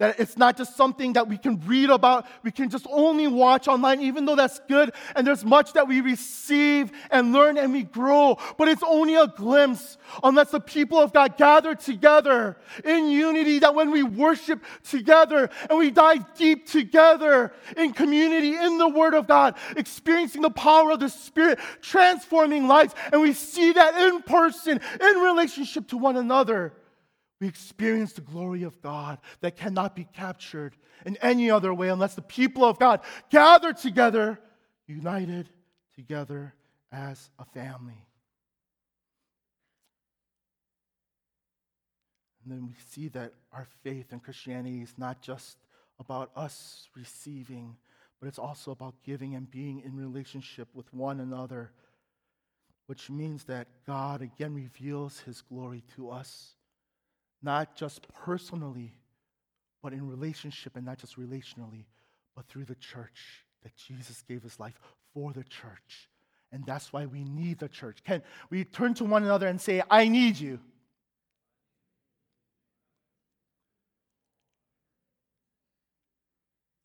That 0.01 0.19
it's 0.19 0.39
not 0.39 0.57
just 0.57 0.79
something 0.79 1.13
that 1.13 1.29
we 1.29 1.37
can 1.37 1.61
read 1.67 1.91
about, 1.91 2.27
we 2.43 2.51
can 2.51 2.71
just 2.71 2.87
only 2.91 3.27
watch 3.27 3.69
online, 3.69 4.01
even 4.01 4.25
though 4.25 4.35
that's 4.35 4.59
good. 4.67 4.93
And 5.15 5.27
there's 5.27 5.45
much 5.45 5.75
that 5.75 5.87
we 5.87 6.01
receive 6.01 6.91
and 7.11 7.35
learn 7.35 7.59
and 7.59 7.71
we 7.71 7.83
grow. 7.83 8.39
But 8.57 8.69
it's 8.69 8.83
only 8.83 9.17
a 9.17 9.27
glimpse 9.27 9.99
unless 10.25 10.53
the 10.53 10.61
people 10.61 10.99
of 10.99 11.13
God 11.13 11.37
gather 11.37 11.75
together 11.75 12.57
in 12.83 13.11
unity, 13.11 13.59
that 13.59 13.75
when 13.75 13.91
we 13.91 14.03
worship 14.03 14.65
together 14.85 15.51
and 15.69 15.79
we 15.79 15.91
dive 15.91 16.35
deep 16.35 16.67
together 16.67 17.53
in 17.77 17.93
community, 17.93 18.57
in 18.57 18.79
the 18.79 18.89
Word 18.89 19.13
of 19.13 19.27
God, 19.27 19.55
experiencing 19.77 20.41
the 20.41 20.51
power 20.51 20.93
of 20.93 21.01
the 21.01 21.11
Spirit, 21.11 21.59
transforming 21.83 22.67
lives, 22.67 22.95
and 23.13 23.21
we 23.21 23.35
see 23.35 23.73
that 23.73 23.95
in 23.97 24.23
person, 24.23 24.81
in 24.99 25.17
relationship 25.19 25.89
to 25.89 25.99
one 25.99 26.17
another 26.17 26.73
we 27.41 27.49
experience 27.49 28.13
the 28.13 28.21
glory 28.21 28.65
of 28.65 28.81
God 28.83 29.19
that 29.41 29.57
cannot 29.57 29.97
be 29.97 30.05
captured 30.05 30.77
in 31.07 31.17
any 31.19 31.51
other 31.51 31.73
way 31.73 31.89
unless 31.89 32.15
the 32.15 32.23
people 32.23 32.65
of 32.65 32.79
God 32.79 33.01
gather 33.31 33.73
together, 33.73 34.39
united 34.87 35.49
together 35.95 36.55
as 36.93 37.31
a 37.39 37.45
family. 37.47 38.07
And 42.45 42.53
then 42.53 42.67
we 42.67 42.75
see 42.91 43.09
that 43.09 43.33
our 43.53 43.67
faith 43.83 44.13
in 44.13 44.21
Christianity 44.21 44.83
is 44.83 44.95
not 44.99 45.23
just 45.23 45.57
about 45.99 46.31
us 46.37 46.89
receiving, 46.95 47.77
but 48.21 48.29
it's 48.29 48.39
also 48.39 48.71
about 48.71 48.95
giving 49.03 49.35
and 49.35 49.51
being 49.51 49.81
in 49.81 49.97
relationship 49.97 50.69
with 50.75 50.93
one 50.93 51.21
another, 51.21 51.73
which 52.87 53.09
means 53.09 53.45
that 53.45 53.69
God 53.87 54.21
again 54.21 54.55
reveals 54.55 55.21
his 55.21 55.41
glory 55.41 55.83
to 55.97 56.11
us 56.11 56.57
not 57.43 57.75
just 57.77 58.07
personally, 58.25 58.95
but 59.83 59.93
in 59.93 60.09
relationship, 60.09 60.77
and 60.77 60.85
not 60.85 60.99
just 60.99 61.19
relationally, 61.19 61.87
but 62.37 62.47
through 62.47 62.65
the 62.65 62.75
church, 62.75 63.45
that 63.63 63.75
Jesus 63.77 64.23
gave 64.29 64.43
his 64.43 64.61
life 64.61 64.79
for 65.15 65.33
the 65.33 65.45
church. 65.45 66.09
And 66.53 66.65
that's 66.67 66.93
why 66.93 67.07
we 67.07 67.25
need 67.25 67.59
the 67.59 67.69
church. 67.69 68.03
Can 68.05 68.23
we 68.51 68.65
turn 68.65 68.95
to 68.95 69.05
one 69.05 69.23
another 69.23 69.47
and 69.47 69.61
say, 69.61 69.83
I 69.91 70.09
need 70.09 70.39
you? 70.39 70.59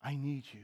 I 0.02 0.14
need 0.14 0.44
you. 0.52 0.60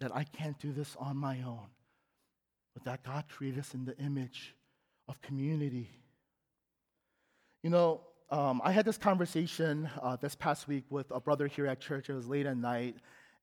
That 0.00 0.14
I 0.14 0.24
can't 0.24 0.58
do 0.60 0.72
this 0.72 0.96
on 1.00 1.16
my 1.16 1.42
own, 1.42 1.66
but 2.72 2.84
that 2.84 3.02
God 3.02 3.24
created 3.28 3.60
us 3.60 3.74
in 3.74 3.84
the 3.84 3.98
image 3.98 4.54
of 5.08 5.20
community 5.22 5.90
you 7.66 7.70
know, 7.70 8.00
um, 8.30 8.62
I 8.62 8.70
had 8.70 8.84
this 8.84 8.96
conversation 8.96 9.90
uh, 10.00 10.14
this 10.14 10.36
past 10.36 10.68
week 10.68 10.84
with 10.88 11.10
a 11.10 11.18
brother 11.18 11.48
here 11.48 11.66
at 11.66 11.80
church. 11.80 12.08
It 12.08 12.12
was 12.12 12.28
late 12.28 12.46
at 12.46 12.56
night, 12.56 12.94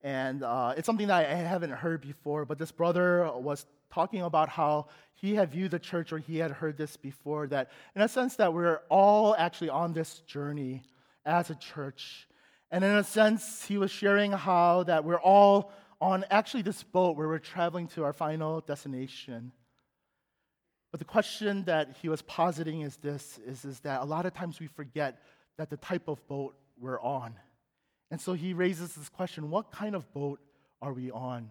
and 0.02 0.44
uh, 0.44 0.76
it's 0.78 0.86
something 0.86 1.08
that 1.08 1.30
I 1.30 1.34
haven't 1.34 1.72
heard 1.72 2.00
before. 2.00 2.46
But 2.46 2.58
this 2.58 2.72
brother 2.72 3.30
was 3.36 3.66
talking 3.92 4.22
about 4.22 4.48
how 4.48 4.88
he 5.14 5.36
had 5.36 5.52
viewed 5.52 5.72
the 5.72 5.80
church, 5.80 6.14
or 6.14 6.20
he 6.20 6.38
had 6.38 6.52
heard 6.52 6.78
this 6.78 6.96
before. 6.96 7.48
That, 7.48 7.70
in 7.98 8.02
a 8.02 8.08
sense, 8.08 8.38
that 8.38 8.54
we're 8.54 8.80
all 8.88 9.36
actually 9.38 9.72
on 9.72 9.92
this 9.92 10.20
journey 10.20 10.84
as 11.26 11.50
a 11.50 11.56
church, 11.56 12.30
and 12.72 12.82
in 12.82 12.92
a 12.92 13.04
sense, 13.04 13.66
he 13.66 13.78
was 13.78 13.92
sharing 13.92 14.32
how 14.32 14.84
that 14.84 15.04
we're 15.04 15.20
all 15.20 15.74
on 16.00 16.24
actually 16.32 16.64
this 16.64 16.82
boat 16.82 17.18
where 17.18 17.28
we're 17.28 17.40
traveling 17.40 17.88
to 17.88 18.06
our 18.06 18.14
final 18.14 18.62
destination. 18.62 19.52
But 20.94 21.00
the 21.00 21.06
question 21.06 21.64
that 21.64 21.98
he 22.04 22.08
was 22.08 22.22
positing 22.22 22.82
is 22.82 22.98
this 22.98 23.40
is, 23.48 23.66
is 23.66 23.80
that 23.80 24.02
a 24.02 24.06
lot 24.06 24.28
of 24.28 24.36
times 24.36 24.60
we 24.60 24.68
forget 24.68 25.24
that 25.58 25.72
the 25.72 25.78
type 25.78 26.08
of 26.08 26.26
boat 26.28 26.56
we're 26.80 27.02
on. 27.02 27.34
And 28.12 28.22
so 28.22 28.34
he 28.34 28.54
raises 28.54 28.94
this 28.94 29.10
question 29.10 29.50
what 29.50 29.72
kind 29.72 29.96
of 29.96 30.14
boat 30.14 30.40
are 30.84 30.94
we 30.94 31.10
on 31.10 31.50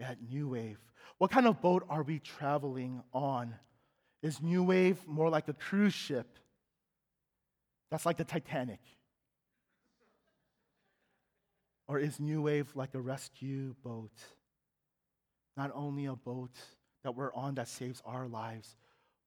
at 0.00 0.18
New 0.28 0.48
Wave? 0.48 0.80
What 1.18 1.30
kind 1.30 1.46
of 1.46 1.60
boat 1.60 1.86
are 1.88 2.02
we 2.02 2.18
traveling 2.18 3.04
on? 3.14 3.54
Is 4.24 4.42
New 4.42 4.64
Wave 4.64 4.98
more 5.06 5.30
like 5.30 5.46
a 5.46 5.52
cruise 5.52 5.94
ship? 5.94 6.26
That's 7.92 8.04
like 8.04 8.16
the 8.16 8.24
Titanic. 8.24 8.80
Or 11.86 12.00
is 12.00 12.18
New 12.18 12.42
Wave 12.42 12.72
like 12.74 12.94
a 12.94 13.00
rescue 13.00 13.76
boat? 13.84 14.18
Not 15.56 15.70
only 15.76 16.06
a 16.06 16.16
boat 16.16 16.56
that 17.02 17.14
we're 17.14 17.32
on 17.34 17.54
that 17.56 17.68
saves 17.68 18.02
our 18.04 18.26
lives, 18.26 18.76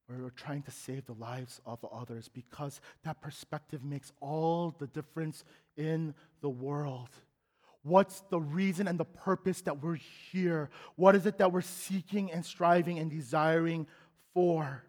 we're 0.08 0.30
trying 0.30 0.62
to 0.62 0.70
save 0.70 1.06
the 1.06 1.14
lives 1.14 1.60
of 1.64 1.84
others 1.90 2.28
because 2.28 2.80
that 3.04 3.20
perspective 3.22 3.82
makes 3.82 4.12
all 4.20 4.74
the 4.78 4.86
difference 4.86 5.44
in 5.76 6.14
the 6.42 6.48
world. 6.50 7.08
What's 7.82 8.20
the 8.30 8.40
reason 8.40 8.86
and 8.86 8.98
the 8.98 9.04
purpose 9.04 9.62
that 9.62 9.82
we're 9.82 9.98
here? 10.32 10.70
What 10.96 11.14
is 11.14 11.26
it 11.26 11.38
that 11.38 11.52
we're 11.52 11.62
seeking 11.62 12.32
and 12.32 12.44
striving 12.44 12.98
and 12.98 13.10
desiring 13.10 13.86
for? 14.34 14.84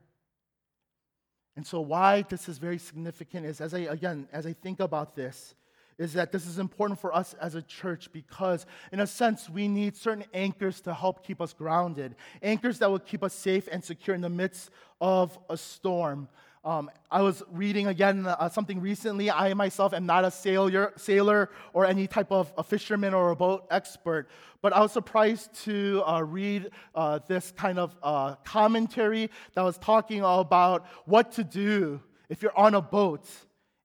And 1.55 1.65
so, 1.65 1.79
why 1.79 2.23
this 2.23 2.49
is 2.49 2.57
very 2.57 2.77
significant 2.77 3.45
is 3.45 3.61
as 3.61 3.73
I, 3.73 3.79
again, 3.79 4.27
as 4.33 4.45
I 4.45 4.53
think 4.53 4.81
about 4.81 5.15
this, 5.15 5.55
is 5.97 6.13
that 6.13 6.31
this 6.31 6.45
is 6.45 6.59
important 6.59 6.99
for 6.99 7.15
us 7.15 7.33
as 7.35 7.55
a 7.55 7.61
church 7.61 8.11
because, 8.11 8.65
in 8.91 8.99
a 8.99 9.07
sense, 9.07 9.49
we 9.49 9.67
need 9.67 9.95
certain 9.95 10.25
anchors 10.33 10.81
to 10.81 10.93
help 10.93 11.25
keep 11.25 11.41
us 11.41 11.53
grounded, 11.53 12.15
anchors 12.41 12.79
that 12.79 12.89
will 12.89 12.99
keep 12.99 13.23
us 13.23 13.33
safe 13.33 13.67
and 13.71 13.83
secure 13.83 14.15
in 14.15 14.21
the 14.21 14.29
midst 14.29 14.69
of 14.99 15.37
a 15.49 15.57
storm. 15.57 16.27
Um, 16.65 16.89
I 17.11 17.21
was 17.21 17.43
reading 17.51 17.85
again 17.85 18.25
uh, 18.25 18.49
something 18.49 18.81
recently. 18.81 19.29
I 19.29 19.53
myself 19.53 19.93
am 19.93 20.07
not 20.07 20.25
a 20.25 20.31
sailor, 20.31 20.93
sailor 20.97 21.51
or 21.73 21.85
any 21.85 22.07
type 22.07 22.31
of 22.31 22.51
a 22.57 22.63
fisherman 22.63 23.13
or 23.13 23.29
a 23.29 23.35
boat 23.35 23.67
expert, 23.69 24.27
but 24.63 24.73
I 24.73 24.79
was 24.79 24.91
surprised 24.91 25.53
to 25.65 26.01
uh, 26.07 26.21
read 26.21 26.71
uh, 26.95 27.19
this 27.27 27.53
kind 27.55 27.77
of 27.77 27.95
uh, 28.01 28.33
commentary 28.43 29.29
that 29.53 29.61
was 29.61 29.77
talking 29.77 30.21
about 30.23 30.87
what 31.05 31.33
to 31.33 31.43
do 31.43 32.01
if 32.29 32.41
you're 32.41 32.57
on 32.57 32.73
a 32.73 32.81
boat 32.81 33.29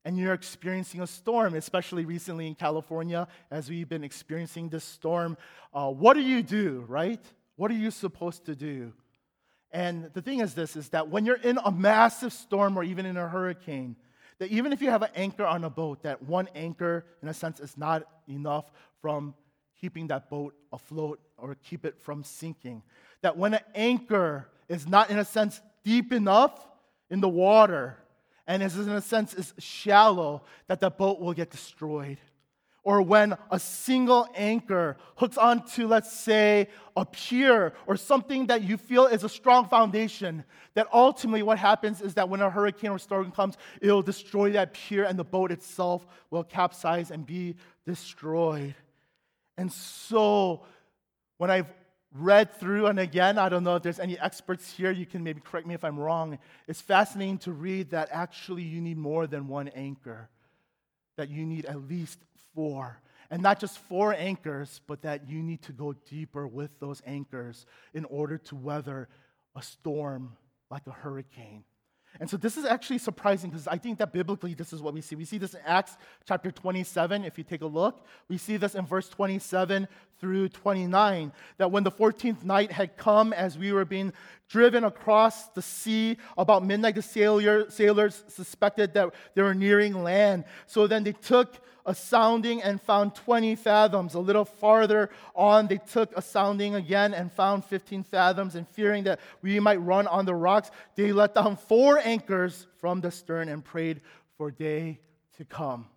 and 0.03 0.17
you're 0.17 0.33
experiencing 0.33 1.01
a 1.01 1.07
storm, 1.07 1.53
especially 1.53 2.05
recently 2.05 2.47
in 2.47 2.55
California, 2.55 3.27
as 3.51 3.69
we've 3.69 3.87
been 3.87 4.03
experiencing 4.03 4.69
this 4.69 4.83
storm, 4.83 5.37
uh, 5.73 5.89
what 5.89 6.15
do 6.15 6.21
you 6.21 6.41
do, 6.41 6.85
right? 6.87 7.23
What 7.55 7.69
are 7.71 7.75
you 7.75 7.91
supposed 7.91 8.45
to 8.45 8.55
do? 8.55 8.93
And 9.71 10.09
the 10.13 10.21
thing 10.21 10.39
is 10.39 10.53
this 10.53 10.75
is 10.75 10.89
that 10.89 11.09
when 11.09 11.25
you're 11.25 11.35
in 11.35 11.59
a 11.63 11.71
massive 11.71 12.33
storm 12.33 12.77
or 12.77 12.83
even 12.83 13.05
in 13.05 13.15
a 13.15 13.27
hurricane, 13.27 13.95
that 14.39 14.49
even 14.49 14.73
if 14.73 14.81
you 14.81 14.89
have 14.89 15.03
an 15.03 15.11
anchor 15.15 15.45
on 15.45 15.63
a 15.63 15.69
boat, 15.69 16.03
that 16.03 16.23
one 16.23 16.49
anchor, 16.55 17.05
in 17.21 17.27
a 17.27 17.33
sense, 17.33 17.59
is 17.59 17.77
not 17.77 18.03
enough 18.27 18.71
from 19.01 19.35
keeping 19.79 20.07
that 20.07 20.29
boat 20.29 20.55
afloat 20.73 21.19
or 21.37 21.55
keep 21.63 21.85
it 21.85 21.99
from 21.99 22.23
sinking. 22.23 22.81
That 23.21 23.37
when 23.37 23.53
an 23.53 23.61
anchor 23.75 24.49
is 24.67 24.87
not, 24.87 25.09
in 25.11 25.19
a 25.19 25.25
sense, 25.25 25.61
deep 25.83 26.11
enough 26.11 26.67
in 27.09 27.21
the 27.21 27.29
water 27.29 27.97
and 28.51 28.61
is, 28.61 28.77
in 28.77 28.89
a 28.89 29.01
sense, 29.01 29.33
is 29.33 29.53
shallow, 29.59 30.41
that 30.67 30.79
the 30.79 30.89
boat 30.89 31.19
will 31.19 31.33
get 31.33 31.49
destroyed 31.49 32.17
or 32.83 33.01
when 33.01 33.37
a 33.51 33.59
single 33.59 34.27
anchor 34.33 34.97
hooks 35.15 35.37
onto, 35.37 35.87
let's 35.87 36.11
say, 36.11 36.67
a 36.95 37.05
pier 37.05 37.73
or 37.85 37.95
something 37.95 38.47
that 38.47 38.63
you 38.63 38.75
feel 38.75 39.05
is 39.05 39.23
a 39.23 39.29
strong 39.29 39.67
foundation, 39.67 40.43
that 40.73 40.87
ultimately 40.91 41.43
what 41.43 41.59
happens 41.59 42.01
is 42.01 42.15
that 42.15 42.27
when 42.27 42.41
a 42.41 42.49
hurricane 42.49 42.89
or 42.89 42.97
storm 42.97 43.31
comes, 43.31 43.55
it'll 43.81 44.01
destroy 44.01 44.51
that 44.51 44.73
pier 44.73 45.03
and 45.03 45.17
the 45.17 45.23
boat 45.23 45.51
itself 45.51 46.05
will 46.31 46.43
capsize 46.43 47.11
and 47.11 47.25
be 47.25 47.55
destroyed. 47.85 48.73
And 49.57 49.71
so, 49.71 50.63
when 51.37 51.51
I've 51.51 51.67
read 52.13 52.53
through, 52.59 52.87
and 52.87 52.99
again, 52.99 53.37
I 53.37 53.49
don't 53.49 53.63
know 53.63 53.75
if 53.75 53.83
there's 53.83 53.99
any 53.99 54.19
experts 54.19 54.71
here, 54.71 54.91
you 54.91 55.05
can 55.05 55.23
maybe 55.23 55.41
correct 55.41 55.65
me 55.65 55.73
if 55.73 55.83
I'm 55.83 55.99
wrong. 55.99 56.37
It's 56.67 56.81
fascinating 56.81 57.37
to 57.39 57.51
read 57.51 57.91
that 57.91 58.09
actually 58.11 58.63
you 58.63 58.81
need 58.81 58.97
more 58.97 59.27
than 59.27 59.47
one 59.47 59.69
anchor, 59.69 60.29
that 61.15 61.29
you 61.29 61.45
need 61.45 61.65
at 61.65 61.87
least 61.87 62.19
four. 62.53 62.99
And 63.29 63.41
not 63.41 63.61
just 63.61 63.79
four 63.79 64.13
anchors, 64.13 64.81
but 64.87 65.03
that 65.03 65.29
you 65.29 65.41
need 65.41 65.61
to 65.63 65.71
go 65.71 65.93
deeper 66.09 66.45
with 66.45 66.71
those 66.81 67.01
anchors 67.05 67.65
in 67.93 68.03
order 68.05 68.37
to 68.37 68.55
weather 68.55 69.07
a 69.55 69.61
storm 69.61 70.33
like 70.69 70.85
a 70.87 70.91
hurricane. 70.91 71.63
And 72.19 72.29
so 72.29 72.35
this 72.35 72.57
is 72.57 72.65
actually 72.65 72.97
surprising 72.97 73.49
because 73.49 73.67
I 73.67 73.77
think 73.77 73.99
that 73.99 74.11
biblically 74.11 74.53
this 74.53 74.73
is 74.73 74.81
what 74.81 74.93
we 74.93 74.99
see. 74.99 75.15
We 75.15 75.23
see 75.23 75.37
this 75.37 75.53
in 75.53 75.61
Acts 75.65 75.95
chapter 76.27 76.51
27, 76.51 77.23
if 77.23 77.37
you 77.37 77.45
take 77.45 77.61
a 77.61 77.67
look. 77.67 78.05
We 78.27 78.37
see 78.37 78.57
this 78.57 78.75
in 78.75 78.85
verse 78.85 79.07
27 79.07 79.87
through 80.21 80.47
29, 80.49 81.33
that 81.57 81.71
when 81.71 81.83
the 81.83 81.91
14th 81.91 82.43
night 82.43 82.71
had 82.71 82.95
come, 82.95 83.33
as 83.33 83.57
we 83.57 83.73
were 83.73 83.83
being 83.83 84.13
driven 84.47 84.83
across 84.83 85.47
the 85.49 85.61
sea, 85.61 86.17
about 86.37 86.63
midnight 86.63 86.95
the 86.95 87.01
sailor, 87.01 87.69
sailors 87.69 88.23
suspected 88.27 88.93
that 88.93 89.13
they 89.33 89.41
were 89.41 89.55
nearing 89.55 90.03
land. 90.03 90.45
So 90.67 90.85
then 90.85 91.03
they 91.03 91.13
took 91.13 91.57
a 91.85 91.95
sounding 91.95 92.61
and 92.61 92.79
found 92.79 93.15
20 93.15 93.55
fathoms. 93.55 94.13
A 94.13 94.19
little 94.19 94.45
farther 94.45 95.09
on, 95.35 95.67
they 95.67 95.79
took 95.79 96.15
a 96.15 96.21
sounding 96.21 96.75
again 96.75 97.15
and 97.15 97.31
found 97.31 97.65
15 97.65 98.03
fathoms. 98.03 98.53
And 98.53 98.67
fearing 98.67 99.05
that 99.05 99.19
we 99.41 99.59
might 99.59 99.81
run 99.81 100.05
on 100.05 100.25
the 100.25 100.35
rocks, 100.35 100.69
they 100.95 101.11
let 101.11 101.33
down 101.33 101.57
four 101.57 101.97
anchors 101.97 102.67
from 102.79 103.01
the 103.01 103.09
stern 103.09 103.49
and 103.49 103.65
prayed 103.65 104.01
for 104.37 104.51
day 104.51 104.99
to 105.37 105.45
come. 105.45 105.87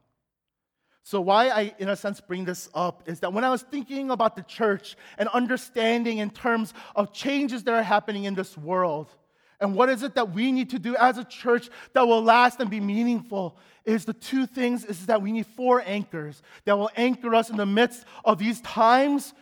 So, 1.07 1.21
why 1.21 1.51
I, 1.51 1.75
in 1.79 1.91
a 1.91 1.97
sense, 1.97 2.23
bring 2.23 2.47
this 2.47 2.71
up 2.73 3.03
is 3.05 3.21
that 3.21 3.31
when 3.31 3.45
I 3.45 3.51
was 3.51 3.61
thinking 3.61 4.11
about 4.11 4.37
the 4.37 4.43
church 4.43 4.97
and 5.19 5.29
understanding 5.29 6.17
in 6.17 6.31
terms 6.31 6.73
of 6.97 7.13
changes 7.13 7.63
that 7.65 7.75
are 7.75 7.83
happening 7.83 8.25
in 8.25 8.35
this 8.35 8.57
world, 8.57 9.15
and 9.61 9.75
what 9.75 9.91
is 9.91 10.03
it 10.03 10.15
that 10.15 10.33
we 10.33 10.51
need 10.51 10.71
to 10.71 10.79
do 10.79 10.97
as 10.97 11.19
a 11.19 11.25
church 11.25 11.69
that 11.93 12.09
will 12.09 12.23
last 12.23 12.59
and 12.59 12.71
be 12.71 12.81
meaningful? 12.81 13.59
Is 13.85 14.07
the 14.07 14.15
two 14.15 14.47
things 14.47 14.87
is 14.87 15.05
that 15.05 15.21
we 15.21 15.31
need 15.31 15.47
four 15.47 15.83
anchors 15.85 16.41
that 16.65 16.79
will 16.79 16.91
anchor 16.97 17.35
us 17.35 17.51
in 17.51 17.59
the 17.59 17.67
midst 17.67 18.07
of 18.25 18.39
these 18.39 18.63
times 18.63 19.35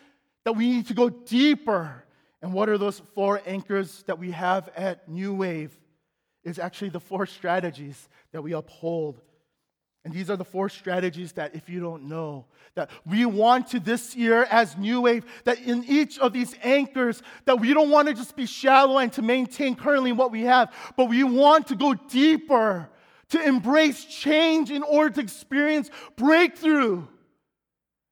that 0.45 0.57
we 0.57 0.69
need 0.69 0.89
to 0.89 0.95
go 0.95 1.11
deeper. 1.11 2.05
And 2.43 2.53
what 2.53 2.69
are 2.71 2.77
those 2.77 3.01
four 3.15 3.41
anchors 3.47 4.03
that 4.09 4.19
we 4.19 4.33
have 4.33 4.69
at 4.77 5.09
New 5.09 5.33
Wave? 5.33 5.79
Is 6.43 6.59
actually 6.59 6.89
the 6.89 6.99
four 6.99 7.25
strategies 7.25 8.09
that 8.33 8.43
we 8.43 8.53
uphold 8.53 9.23
and 10.05 10.13
these 10.13 10.31
are 10.31 10.37
the 10.37 10.45
four 10.45 10.69
strategies 10.69 11.33
that, 11.33 11.55
if 11.55 11.69
you 11.69 11.81
don't 11.81 12.09
know, 12.09 12.47
that 12.75 12.91
we 13.07 13.25
want 13.25 13.69
to 13.69 13.79
this 13.79 14.17
year 14.17 14.45
as 14.51 14.77
New 14.77 15.03
Wave, 15.03 15.25
that 15.45 15.61
in 15.61 15.85
each 15.85 16.19
of 16.19 16.33
these 16.33 16.57
anchors, 16.63 17.23
that 17.45 17.61
we 17.61 17.73
don't 17.73 17.91
want 17.91 18.09
to 18.09 18.15
just 18.15 18.35
be 18.35 18.47
shallow 18.47 18.99
and 18.99 19.13
to 19.13 19.23
maintain 19.23 19.77
currently 19.77 20.11
what 20.11 20.33
we 20.33 20.43
have, 20.43 20.75
but 20.97 21.09
we 21.09 21.23
want 21.23 21.69
to 21.69 21.77
go 21.77 21.95
deeper, 21.95 22.89
to 23.29 23.41
embrace 23.41 24.05
change 24.05 24.71
in 24.71 24.83
order 24.83 25.15
to 25.15 25.21
experience 25.21 25.89
breakthrough 26.17 27.07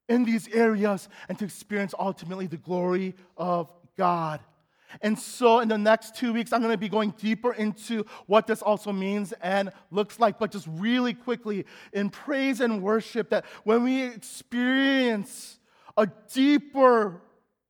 in 0.08 0.24
these 0.24 0.48
areas 0.48 1.08
and 1.28 1.38
to 1.38 1.44
experience 1.44 1.94
ultimately 1.98 2.46
the 2.46 2.56
glory 2.56 3.14
of 3.36 3.72
God. 3.96 4.40
And 5.02 5.18
so, 5.18 5.60
in 5.60 5.68
the 5.68 5.78
next 5.78 6.16
two 6.16 6.32
weeks, 6.32 6.52
I'm 6.52 6.60
going 6.60 6.72
to 6.72 6.78
be 6.78 6.88
going 6.88 7.14
deeper 7.16 7.52
into 7.52 8.04
what 8.26 8.46
this 8.46 8.62
also 8.62 8.92
means 8.92 9.32
and 9.40 9.70
looks 9.90 10.18
like. 10.18 10.38
But 10.38 10.50
just 10.50 10.66
really 10.68 11.14
quickly, 11.14 11.66
in 11.92 12.10
praise 12.10 12.60
and 12.60 12.82
worship, 12.82 13.30
that 13.30 13.44
when 13.64 13.84
we 13.84 14.02
experience 14.02 15.58
a 15.96 16.08
deeper 16.32 17.20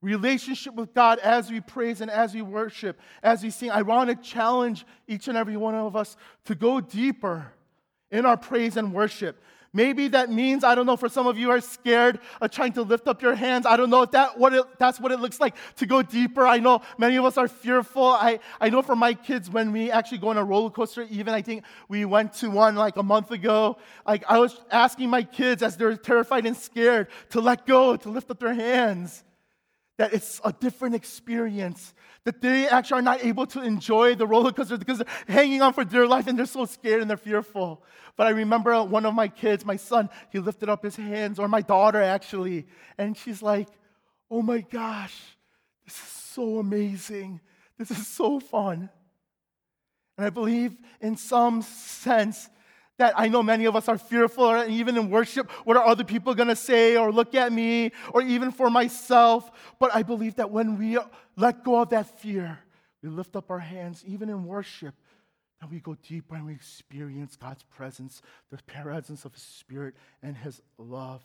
relationship 0.02 0.74
with 0.74 0.94
God 0.94 1.18
as 1.18 1.50
we 1.50 1.60
praise 1.60 2.00
and 2.00 2.10
as 2.10 2.34
we 2.34 2.42
worship, 2.42 2.98
as 3.22 3.42
we 3.42 3.50
sing, 3.50 3.70
I 3.70 3.82
want 3.82 4.08
to 4.10 4.16
challenge 4.16 4.86
each 5.06 5.28
and 5.28 5.36
every 5.36 5.56
one 5.56 5.74
of 5.74 5.94
us 5.94 6.16
to 6.46 6.54
go 6.54 6.80
deeper 6.80 7.52
in 8.10 8.24
our 8.26 8.36
praise 8.36 8.76
and 8.76 8.92
worship. 8.92 9.42
Maybe 9.72 10.08
that 10.08 10.30
means, 10.30 10.64
I 10.64 10.74
don't 10.74 10.84
know, 10.84 10.96
for 10.96 11.08
some 11.08 11.28
of 11.28 11.38
you 11.38 11.50
are 11.50 11.60
scared 11.60 12.18
of 12.40 12.50
trying 12.50 12.72
to 12.72 12.82
lift 12.82 13.06
up 13.06 13.22
your 13.22 13.36
hands. 13.36 13.66
I 13.66 13.76
don't 13.76 13.88
know 13.88 14.02
if 14.02 14.10
that, 14.10 14.36
what 14.36 14.52
it, 14.52 14.64
that's 14.78 14.98
what 14.98 15.12
it 15.12 15.20
looks 15.20 15.38
like 15.38 15.54
to 15.76 15.86
go 15.86 16.02
deeper. 16.02 16.44
I 16.44 16.58
know 16.58 16.82
many 16.98 17.14
of 17.16 17.24
us 17.24 17.38
are 17.38 17.46
fearful. 17.46 18.04
I, 18.04 18.40
I 18.60 18.68
know 18.68 18.82
for 18.82 18.96
my 18.96 19.14
kids, 19.14 19.48
when 19.48 19.70
we 19.70 19.92
actually 19.92 20.18
go 20.18 20.30
on 20.30 20.38
a 20.38 20.44
roller 20.44 20.70
coaster, 20.70 21.06
even 21.08 21.34
I 21.34 21.42
think 21.42 21.62
we 21.88 22.04
went 22.04 22.32
to 22.34 22.50
one 22.50 22.74
like 22.74 22.96
a 22.96 23.02
month 23.04 23.30
ago, 23.30 23.76
like 24.04 24.24
I 24.28 24.40
was 24.40 24.60
asking 24.72 25.08
my 25.08 25.22
kids 25.22 25.62
as 25.62 25.76
they're 25.76 25.96
terrified 25.96 26.46
and 26.46 26.56
scared 26.56 27.06
to 27.30 27.40
let 27.40 27.64
go, 27.64 27.94
to 27.96 28.08
lift 28.08 28.28
up 28.32 28.40
their 28.40 28.54
hands, 28.54 29.22
that 30.00 30.14
it's 30.14 30.40
a 30.46 30.50
different 30.50 30.94
experience 30.94 31.92
that 32.24 32.40
they 32.40 32.66
actually 32.66 33.00
are 33.00 33.02
not 33.02 33.22
able 33.22 33.44
to 33.44 33.60
enjoy 33.60 34.14
the 34.14 34.26
roller 34.26 34.50
coaster 34.50 34.78
because 34.78 34.96
they're 34.96 35.06
hanging 35.28 35.60
on 35.60 35.74
for 35.74 35.84
dear 35.84 36.06
life 36.06 36.26
and 36.26 36.38
they're 36.38 36.46
so 36.46 36.64
scared 36.64 37.02
and 37.02 37.10
they're 37.10 37.18
fearful. 37.18 37.84
But 38.16 38.26
I 38.26 38.30
remember 38.30 38.82
one 38.82 39.04
of 39.04 39.12
my 39.12 39.28
kids, 39.28 39.62
my 39.66 39.76
son, 39.76 40.08
he 40.30 40.38
lifted 40.38 40.70
up 40.70 40.82
his 40.82 40.96
hands, 40.96 41.38
or 41.38 41.48
my 41.48 41.60
daughter 41.60 42.00
actually, 42.00 42.66
and 42.96 43.14
she's 43.14 43.42
like, 43.42 43.68
Oh 44.30 44.40
my 44.40 44.62
gosh, 44.62 45.14
this 45.84 45.94
is 45.94 46.08
so 46.08 46.60
amazing. 46.60 47.38
This 47.76 47.90
is 47.90 48.06
so 48.06 48.40
fun. 48.40 48.88
And 50.16 50.26
I 50.26 50.30
believe 50.30 50.78
in 51.02 51.14
some 51.14 51.60
sense, 51.60 52.48
that 53.00 53.14
I 53.16 53.28
know 53.28 53.42
many 53.42 53.64
of 53.64 53.74
us 53.74 53.88
are 53.88 53.98
fearful, 53.98 54.50
and 54.50 54.70
even 54.70 54.96
in 54.96 55.10
worship, 55.10 55.50
what 55.64 55.76
are 55.76 55.84
other 55.84 56.04
people 56.04 56.34
going 56.34 56.48
to 56.48 56.56
say 56.56 56.96
or 56.96 57.10
look 57.10 57.34
at 57.34 57.52
me, 57.52 57.92
or 58.12 58.22
even 58.22 58.52
for 58.52 58.70
myself. 58.70 59.50
But 59.78 59.94
I 59.94 60.02
believe 60.02 60.36
that 60.36 60.50
when 60.50 60.78
we 60.78 60.98
let 61.36 61.64
go 61.64 61.80
of 61.80 61.88
that 61.90 62.20
fear, 62.20 62.58
we 63.02 63.08
lift 63.08 63.36
up 63.36 63.50
our 63.50 63.58
hands, 63.58 64.04
even 64.06 64.28
in 64.28 64.44
worship, 64.44 64.94
and 65.60 65.70
we 65.70 65.80
go 65.80 65.96
deeper 66.06 66.34
and 66.34 66.46
we 66.46 66.52
experience 66.52 67.36
God's 67.36 67.62
presence, 67.64 68.20
the 68.50 68.58
presence 68.66 69.24
of 69.24 69.32
His 69.32 69.42
Spirit 69.42 69.94
and 70.22 70.36
His 70.36 70.60
love. 70.78 71.22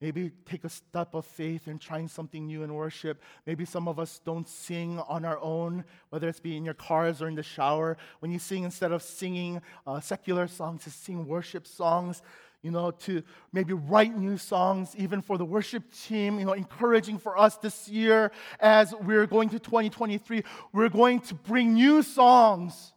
Maybe 0.00 0.30
take 0.46 0.64
a 0.64 0.68
step 0.70 1.14
of 1.14 1.26
faith 1.26 1.68
in 1.68 1.78
trying 1.78 2.08
something 2.08 2.46
new 2.46 2.62
in 2.62 2.72
worship. 2.72 3.20
Maybe 3.46 3.66
some 3.66 3.86
of 3.86 3.98
us 3.98 4.18
don't 4.24 4.48
sing 4.48 4.98
on 5.00 5.26
our 5.26 5.38
own, 5.40 5.84
whether 6.08 6.26
it's 6.26 6.40
be 6.40 6.56
in 6.56 6.64
your 6.64 6.74
cars 6.74 7.20
or 7.20 7.28
in 7.28 7.34
the 7.34 7.42
shower. 7.42 7.98
When 8.20 8.30
you 8.30 8.38
sing, 8.38 8.64
instead 8.64 8.92
of 8.92 9.02
singing 9.02 9.60
uh, 9.86 10.00
secular 10.00 10.48
songs, 10.48 10.84
to 10.84 10.90
sing 10.90 11.26
worship 11.26 11.66
songs, 11.66 12.22
you 12.62 12.70
know, 12.70 12.90
to 12.90 13.22
maybe 13.52 13.74
write 13.74 14.16
new 14.16 14.38
songs, 14.38 14.94
even 14.96 15.20
for 15.20 15.36
the 15.36 15.44
worship 15.44 15.84
team, 15.92 16.38
you 16.38 16.46
know, 16.46 16.52
encouraging 16.52 17.18
for 17.18 17.38
us 17.38 17.56
this 17.56 17.88
year 17.88 18.32
as 18.58 18.94
we're 19.02 19.26
going 19.26 19.50
to 19.50 19.58
2023. 19.58 20.44
We're 20.72 20.88
going 20.88 21.20
to 21.20 21.34
bring 21.34 21.74
new 21.74 22.02
songs 22.02 22.92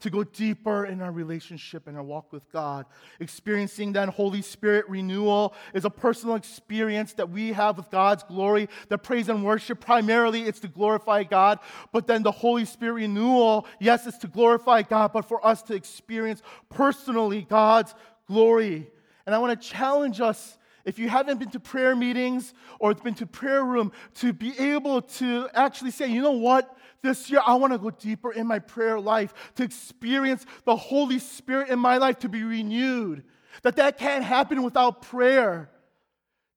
to 0.00 0.10
go 0.10 0.24
deeper 0.24 0.86
in 0.86 1.00
our 1.00 1.12
relationship 1.12 1.86
and 1.86 1.96
our 1.96 2.02
walk 2.02 2.32
with 2.32 2.50
God. 2.52 2.86
Experiencing 3.20 3.92
that 3.92 4.08
Holy 4.08 4.42
Spirit 4.42 4.88
renewal 4.88 5.54
is 5.74 5.84
a 5.84 5.90
personal 5.90 6.34
experience 6.34 7.12
that 7.14 7.30
we 7.30 7.52
have 7.52 7.76
with 7.76 7.90
God's 7.90 8.22
glory. 8.22 8.68
The 8.88 8.98
praise 8.98 9.28
and 9.28 9.44
worship, 9.44 9.80
primarily, 9.80 10.42
it's 10.42 10.60
to 10.60 10.68
glorify 10.68 11.22
God. 11.22 11.58
But 11.92 12.06
then 12.06 12.22
the 12.22 12.32
Holy 12.32 12.64
Spirit 12.64 12.94
renewal, 12.94 13.66
yes, 13.80 14.06
it's 14.06 14.18
to 14.18 14.28
glorify 14.28 14.82
God, 14.82 15.12
but 15.12 15.22
for 15.22 15.44
us 15.46 15.62
to 15.64 15.74
experience 15.74 16.42
personally 16.68 17.46
God's 17.48 17.94
glory. 18.26 18.90
And 19.26 19.34
I 19.34 19.38
want 19.38 19.60
to 19.60 19.68
challenge 19.68 20.20
us 20.20 20.58
if 20.88 20.98
you 20.98 21.08
haven't 21.08 21.38
been 21.38 21.50
to 21.50 21.60
prayer 21.60 21.94
meetings 21.94 22.54
or 22.80 22.94
been 22.94 23.14
to 23.14 23.26
prayer 23.26 23.62
room, 23.64 23.92
to 24.14 24.32
be 24.32 24.58
able 24.58 25.02
to 25.02 25.48
actually 25.52 25.90
say, 25.90 26.06
you 26.08 26.22
know 26.22 26.38
what? 26.48 26.76
This 27.02 27.30
year, 27.30 27.42
I 27.46 27.54
want 27.54 27.72
to 27.74 27.78
go 27.78 27.90
deeper 27.90 28.32
in 28.32 28.46
my 28.46 28.58
prayer 28.58 28.98
life, 28.98 29.32
to 29.56 29.62
experience 29.62 30.46
the 30.64 30.74
Holy 30.74 31.18
Spirit 31.18 31.68
in 31.68 31.78
my 31.78 31.98
life 31.98 32.18
to 32.20 32.28
be 32.28 32.42
renewed. 32.42 33.22
That 33.62 33.76
that 33.76 33.98
can't 33.98 34.24
happen 34.24 34.62
without 34.62 35.02
prayer. 35.02 35.70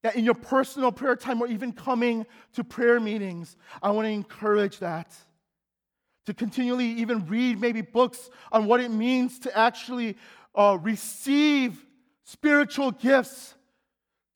That 0.04 0.16
in 0.16 0.26
your 0.26 0.34
personal 0.34 0.92
prayer 0.92 1.16
time 1.16 1.42
or 1.42 1.48
even 1.48 1.74
coming 1.74 2.26
to 2.54 2.64
prayer 2.64 3.00
meetings, 3.00 3.56
I 3.84 3.92
want 3.92 4.08
to 4.08 4.12
encourage 4.12 4.80
that. 4.80 5.14
to 6.26 6.34
continually 6.34 6.86
even 6.86 7.26
read 7.26 7.60
maybe 7.60 7.82
books 7.82 8.30
on 8.52 8.66
what 8.66 8.80
it 8.80 8.90
means 8.92 9.40
to 9.40 9.58
actually 9.58 10.18
uh, 10.56 10.78
receive 10.82 11.86
spiritual 12.24 12.92
gifts, 12.92 13.56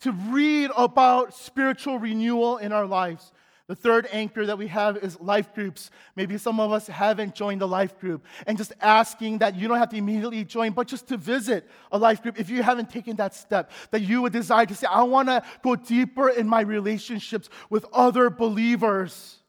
to 0.05 0.11
read 0.11 0.69
about 0.77 1.33
spiritual 1.33 1.97
renewal 1.97 2.57
in 2.57 2.71
our 2.71 2.85
lives. 2.85 3.31
The 3.65 3.75
third 3.75 4.07
anchor 4.11 4.45
that 4.45 4.55
we 4.55 4.67
have 4.67 4.97
is 4.97 5.19
life 5.19 5.55
groups. 5.55 5.89
Maybe 6.15 6.37
some 6.37 6.59
of 6.59 6.71
us 6.71 6.85
haven't 6.85 7.33
joined 7.33 7.63
a 7.63 7.65
life 7.65 7.99
group 7.99 8.23
and 8.45 8.55
just 8.55 8.71
asking 8.81 9.39
that 9.39 9.55
you 9.55 9.67
don't 9.67 9.79
have 9.79 9.89
to 9.89 9.95
immediately 9.95 10.43
join, 10.43 10.73
but 10.73 10.85
just 10.87 11.07
to 11.07 11.17
visit 11.17 11.67
a 11.91 11.97
life 11.97 12.21
group 12.21 12.39
if 12.39 12.51
you 12.51 12.61
haven't 12.61 12.91
taken 12.91 13.15
that 13.15 13.33
step, 13.33 13.71
that 13.89 14.01
you 14.01 14.21
would 14.21 14.31
desire 14.31 14.67
to 14.67 14.75
say, 14.75 14.85
I 14.85 15.01
want 15.01 15.27
to 15.29 15.41
go 15.63 15.75
deeper 15.75 16.29
in 16.29 16.47
my 16.47 16.61
relationships 16.61 17.49
with 17.71 17.87
other 17.91 18.29
believers. 18.29 19.39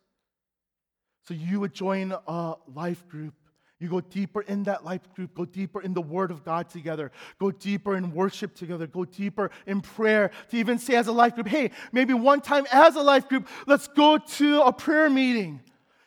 So 1.29 1.35
you 1.35 1.61
would 1.61 1.75
join 1.75 2.15
a 2.27 2.55
life 2.75 3.07
group. 3.11 3.35
You 3.79 3.89
go 3.89 4.01
deeper 4.01 4.41
in 4.41 4.63
that 4.63 4.85
life 4.85 5.03
group, 5.15 5.35
go 5.35 5.45
deeper 5.45 5.83
in 5.83 5.93
the 5.93 6.01
Word 6.01 6.31
of 6.31 6.45
God 6.45 6.71
together, 6.71 7.13
go 7.39 7.51
deeper 7.51 7.95
in 7.97 8.13
worship 8.13 8.55
together, 8.55 8.87
go 8.87 9.05
deeper 9.05 9.51
in 9.67 9.83
prayer. 9.83 10.31
To 10.51 10.57
even 10.57 10.79
say 10.79 10.95
as 10.95 11.09
a 11.09 11.13
life 11.13 11.35
group, 11.35 11.49
hey, 11.49 11.73
maybe 11.93 12.15
one 12.15 12.41
time 12.41 12.67
as 12.73 12.97
a 12.97 13.03
life 13.03 13.29
group, 13.29 13.47
let's 13.67 13.87
go 13.89 14.17
to 14.17 14.63
a 14.63 14.73
prayer 14.73 15.11
meeting. 15.11 15.61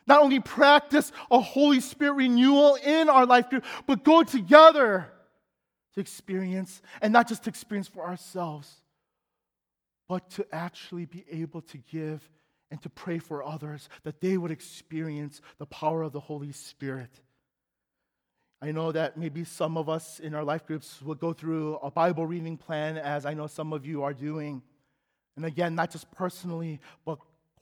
Not 0.07 0.23
only 0.23 0.39
practice 0.39 1.11
a 1.29 1.39
Holy 1.39 1.79
Spirit 1.79 2.13
renewal 2.13 2.75
in 2.83 3.07
our 3.07 3.27
life 3.27 3.51
group, 3.51 3.63
but 3.85 4.03
go 4.03 4.23
together 4.23 5.07
to 5.93 5.99
experience, 5.99 6.81
and 7.01 7.13
not 7.13 7.27
just 7.27 7.43
to 7.43 7.49
experience 7.51 7.87
for 7.87 8.03
ourselves, 8.03 8.81
but 10.07 10.27
to 10.31 10.45
actually 10.51 11.05
be 11.05 11.23
able 11.29 11.61
to 11.61 11.77
give 11.77 12.27
and 12.71 12.81
to 12.81 12.89
pray 12.89 13.19
for 13.19 13.43
others 13.43 13.89
that 14.03 14.21
they 14.21 14.37
would 14.37 14.49
experience 14.49 15.41
the 15.59 15.67
power 15.67 16.01
of 16.01 16.13
the 16.13 16.19
Holy 16.19 16.51
Spirit. 16.51 17.11
I 18.61 18.71
know 18.71 18.91
that 18.91 19.15
maybe 19.15 19.45
some 19.45 19.77
of 19.77 19.87
us 19.87 20.19
in 20.19 20.35
our 20.35 20.43
life 20.43 20.65
groups 20.65 21.01
will 21.01 21.15
go 21.15 21.31
through 21.31 21.75
a 21.77 21.89
Bible 21.89 22.25
reading 22.25 22.57
plan, 22.57 22.97
as 22.97 23.25
I 23.25 23.33
know 23.33 23.47
some 23.47 23.71
of 23.71 23.85
you 23.85 24.03
are 24.03 24.13
doing. 24.13 24.61
And 25.37 25.45
again, 25.45 25.75
not 25.75 25.91
just 25.91 26.11
personally, 26.11 26.81
but 27.05 27.19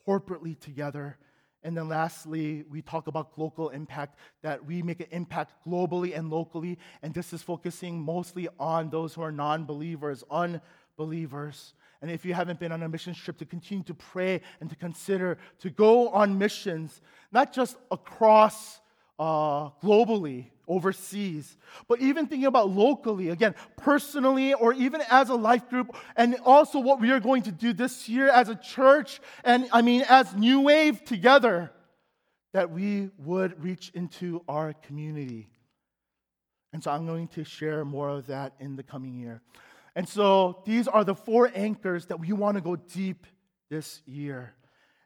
corporately 0.08 0.60
together. 0.60 1.18
And 1.62 1.78
then 1.78 1.88
lastly, 1.88 2.64
we 2.68 2.82
talk 2.82 3.06
about 3.06 3.38
local 3.38 3.70
impact, 3.70 4.18
that 4.42 4.66
we 4.66 4.82
make 4.82 5.00
an 5.00 5.08
impact 5.12 5.54
globally 5.68 6.18
and 6.18 6.32
locally. 6.32 6.80
And 7.04 7.14
this 7.14 7.32
is 7.32 7.44
focusing 7.44 8.02
mostly 8.02 8.48
on 8.60 8.90
those 8.90 9.14
who 9.14 9.22
are 9.22 9.32
non 9.32 9.66
believers, 9.66 10.24
unbelievers. 10.32 11.76
And 12.02 12.10
if 12.10 12.26
you 12.26 12.34
haven't 12.34 12.60
been 12.60 12.72
on 12.72 12.82
a 12.82 12.90
mission 12.90 13.14
trip, 13.14 13.38
to 13.38 13.46
continue 13.46 13.84
to 13.84 13.94
pray 13.94 14.42
and 14.62 14.70
to 14.70 14.76
consider 14.76 15.38
to 15.60 15.70
go 15.70 16.10
on 16.10 16.40
missions, 16.40 17.02
not 17.32 17.54
just 17.54 17.78
across 17.92 18.80
uh, 19.20 19.70
globally, 19.84 20.48
overseas, 20.68 21.56
but 21.88 22.02
even 22.02 22.28
thinking 22.28 22.48
about 22.48 22.70
locally, 22.70 23.30
again, 23.30 23.56
personally, 23.78 24.54
or 24.54 24.74
even 24.74 25.02
as 25.10 25.30
a 25.30 25.36
life 25.36 25.70
group, 25.70 25.96
and 26.16 26.36
also 26.46 26.80
what 26.80 27.00
we 27.00 27.12
are 27.12 27.20
going 27.20 27.44
to 27.44 27.52
do 27.52 27.74
this 27.74 28.10
year 28.10 28.30
as 28.30 28.50
a 28.50 28.56
church, 28.56 29.20
and 29.44 29.68
I 29.72 29.82
mean, 29.82 30.04
as 30.10 30.36
New 30.36 30.62
Wave 30.62 31.04
together, 31.06 31.72
that 32.54 32.72
we 32.72 33.10
would 33.18 33.64
reach 33.64 33.92
into 33.94 34.44
our 34.48 34.74
community. 34.74 35.50
And 36.74 36.84
so 36.84 36.92
I'm 36.92 37.06
going 37.06 37.28
to 37.30 37.44
share 37.44 37.86
more 37.86 38.10
of 38.10 38.28
that 38.28 38.54
in 38.60 38.76
the 38.76 38.84
coming 38.84 39.16
year. 39.16 39.42
And 39.96 40.08
so 40.08 40.62
these 40.66 40.88
are 40.88 41.04
the 41.04 41.16
four 41.16 41.52
anchors 41.56 42.06
that 42.08 42.20
we 42.20 42.32
want 42.34 42.56
to 42.56 42.62
go 42.62 42.76
deep 42.76 43.26
this 43.70 44.02
year. 44.06 44.54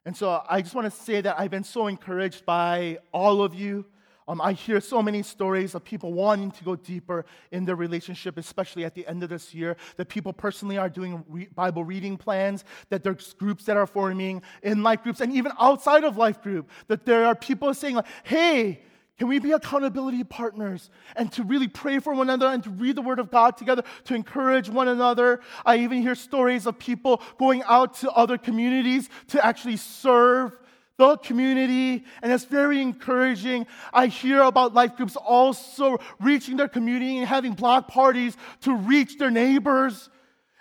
And 0.05 0.17
so 0.17 0.43
I 0.49 0.61
just 0.61 0.75
want 0.75 0.91
to 0.91 0.99
say 0.99 1.21
that 1.21 1.39
I've 1.39 1.51
been 1.51 1.63
so 1.63 1.87
encouraged 1.87 2.45
by 2.45 2.99
all 3.13 3.43
of 3.43 3.53
you. 3.53 3.85
Um, 4.27 4.39
I 4.41 4.53
hear 4.53 4.79
so 4.79 5.01
many 5.01 5.23
stories 5.23 5.75
of 5.75 5.83
people 5.83 6.13
wanting 6.13 6.51
to 6.51 6.63
go 6.63 6.75
deeper 6.75 7.25
in 7.51 7.65
their 7.65 7.75
relationship, 7.75 8.37
especially 8.37 8.85
at 8.85 8.95
the 8.95 9.05
end 9.07 9.23
of 9.23 9.29
this 9.29 9.53
year. 9.53 9.77
That 9.97 10.09
people 10.09 10.31
personally 10.31 10.77
are 10.77 10.89
doing 10.89 11.23
re- 11.27 11.49
Bible 11.53 11.83
reading 11.83 12.17
plans, 12.17 12.63
that 12.89 13.03
there's 13.03 13.33
groups 13.33 13.65
that 13.65 13.77
are 13.77 13.87
forming 13.87 14.41
in 14.63 14.83
life 14.83 15.03
groups, 15.03 15.21
and 15.21 15.33
even 15.33 15.51
outside 15.59 16.03
of 16.03 16.17
life 16.17 16.41
group. 16.41 16.69
That 16.87 17.05
there 17.05 17.25
are 17.25 17.35
people 17.35 17.73
saying, 17.73 17.95
like, 17.95 18.05
hey, 18.23 18.81
can 19.21 19.27
we 19.27 19.37
be 19.37 19.51
accountability 19.51 20.23
partners 20.23 20.89
and 21.15 21.31
to 21.33 21.43
really 21.43 21.67
pray 21.67 21.99
for 21.99 22.11
one 22.11 22.27
another 22.27 22.47
and 22.47 22.63
to 22.63 22.71
read 22.71 22.95
the 22.95 23.03
Word 23.03 23.19
of 23.19 23.29
God 23.29 23.55
together, 23.55 23.83
to 24.05 24.15
encourage 24.15 24.67
one 24.67 24.87
another? 24.87 25.41
I 25.63 25.77
even 25.77 26.01
hear 26.01 26.15
stories 26.15 26.65
of 26.65 26.79
people 26.79 27.21
going 27.37 27.61
out 27.67 27.93
to 27.97 28.11
other 28.11 28.39
communities 28.39 29.09
to 29.27 29.45
actually 29.45 29.77
serve 29.77 30.57
the 31.01 31.17
community, 31.17 32.05
and 32.21 32.31
it's 32.31 32.45
very 32.45 32.79
encouraging. 32.81 33.65
I 33.91 34.07
hear 34.07 34.43
about 34.43 34.73
life 34.73 34.95
groups 34.95 35.15
also 35.15 35.97
reaching 36.19 36.57
their 36.57 36.67
community 36.67 37.17
and 37.17 37.27
having 37.27 37.53
block 37.53 37.87
parties 37.87 38.37
to 38.61 38.75
reach 38.75 39.17
their 39.17 39.31
neighbors. 39.31 40.09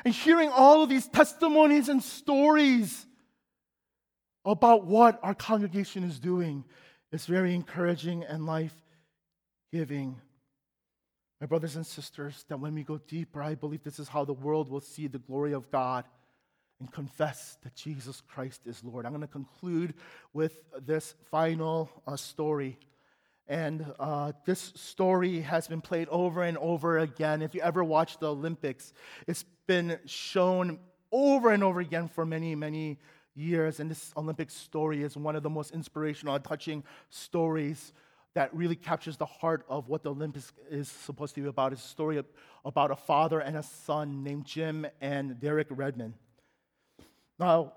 And 0.02 0.14
hearing 0.14 0.48
all 0.48 0.82
of 0.82 0.88
these 0.88 1.06
testimonies 1.06 1.90
and 1.90 2.02
stories 2.02 3.06
about 4.46 4.86
what 4.86 5.20
our 5.22 5.34
congregation 5.34 6.04
is 6.04 6.18
doing 6.18 6.64
It's 7.12 7.26
very 7.26 7.54
encouraging 7.54 8.24
and 8.24 8.46
life 8.46 8.74
giving. 9.72 10.16
My 11.40 11.46
brothers 11.46 11.76
and 11.76 11.86
sisters, 11.86 12.44
that 12.48 12.60
when 12.60 12.74
we 12.74 12.84
go 12.84 12.98
deeper, 12.98 13.42
I 13.42 13.54
believe 13.56 13.82
this 13.82 13.98
is 13.98 14.08
how 14.08 14.24
the 14.24 14.32
world 14.32 14.70
will 14.70 14.80
see 14.80 15.06
the 15.08 15.18
glory 15.18 15.52
of 15.52 15.70
God 15.70 16.04
and 16.80 16.90
confess 16.90 17.58
that 17.62 17.74
Jesus 17.74 18.22
Christ 18.26 18.62
is 18.66 18.82
Lord. 18.82 19.06
I'm 19.06 19.12
going 19.12 19.20
to 19.20 19.28
conclude 19.28 19.94
with 20.32 20.60
this 20.84 21.14
final 21.30 21.90
uh, 22.06 22.16
story. 22.16 22.78
And 23.46 23.84
uh, 23.98 24.32
this 24.46 24.72
story 24.76 25.40
has 25.40 25.68
been 25.68 25.80
played 25.80 26.08
over 26.08 26.42
and 26.42 26.56
over 26.58 26.98
again. 26.98 27.42
If 27.42 27.54
you 27.54 27.60
ever 27.60 27.84
watch 27.84 28.18
the 28.18 28.30
Olympics, 28.30 28.92
it's 29.26 29.44
been 29.66 29.98
shown 30.06 30.78
over 31.12 31.50
and 31.52 31.62
over 31.62 31.80
again 31.80 32.08
for 32.08 32.24
many, 32.24 32.54
many 32.54 32.98
years. 33.34 33.78
And 33.80 33.90
this 33.90 34.12
Olympic 34.16 34.50
story 34.50 35.02
is 35.02 35.16
one 35.16 35.36
of 35.36 35.42
the 35.42 35.50
most 35.50 35.72
inspirational 35.72 36.34
and 36.34 36.44
touching 36.44 36.82
stories 37.10 37.92
that 38.34 38.54
really 38.54 38.76
captures 38.76 39.16
the 39.16 39.26
heart 39.26 39.64
of 39.68 39.88
what 39.88 40.04
the 40.04 40.10
Olympics 40.10 40.52
is 40.70 40.88
supposed 40.88 41.34
to 41.34 41.42
be 41.42 41.48
about. 41.48 41.72
It's 41.72 41.84
a 41.84 41.88
story 41.88 42.22
about 42.64 42.90
a 42.90 42.96
father 42.96 43.40
and 43.40 43.56
a 43.56 43.62
son 43.62 44.22
named 44.22 44.44
Jim 44.44 44.86
and 45.00 45.40
Derek 45.40 45.66
Redmond. 45.70 46.14
Now, 47.40 47.72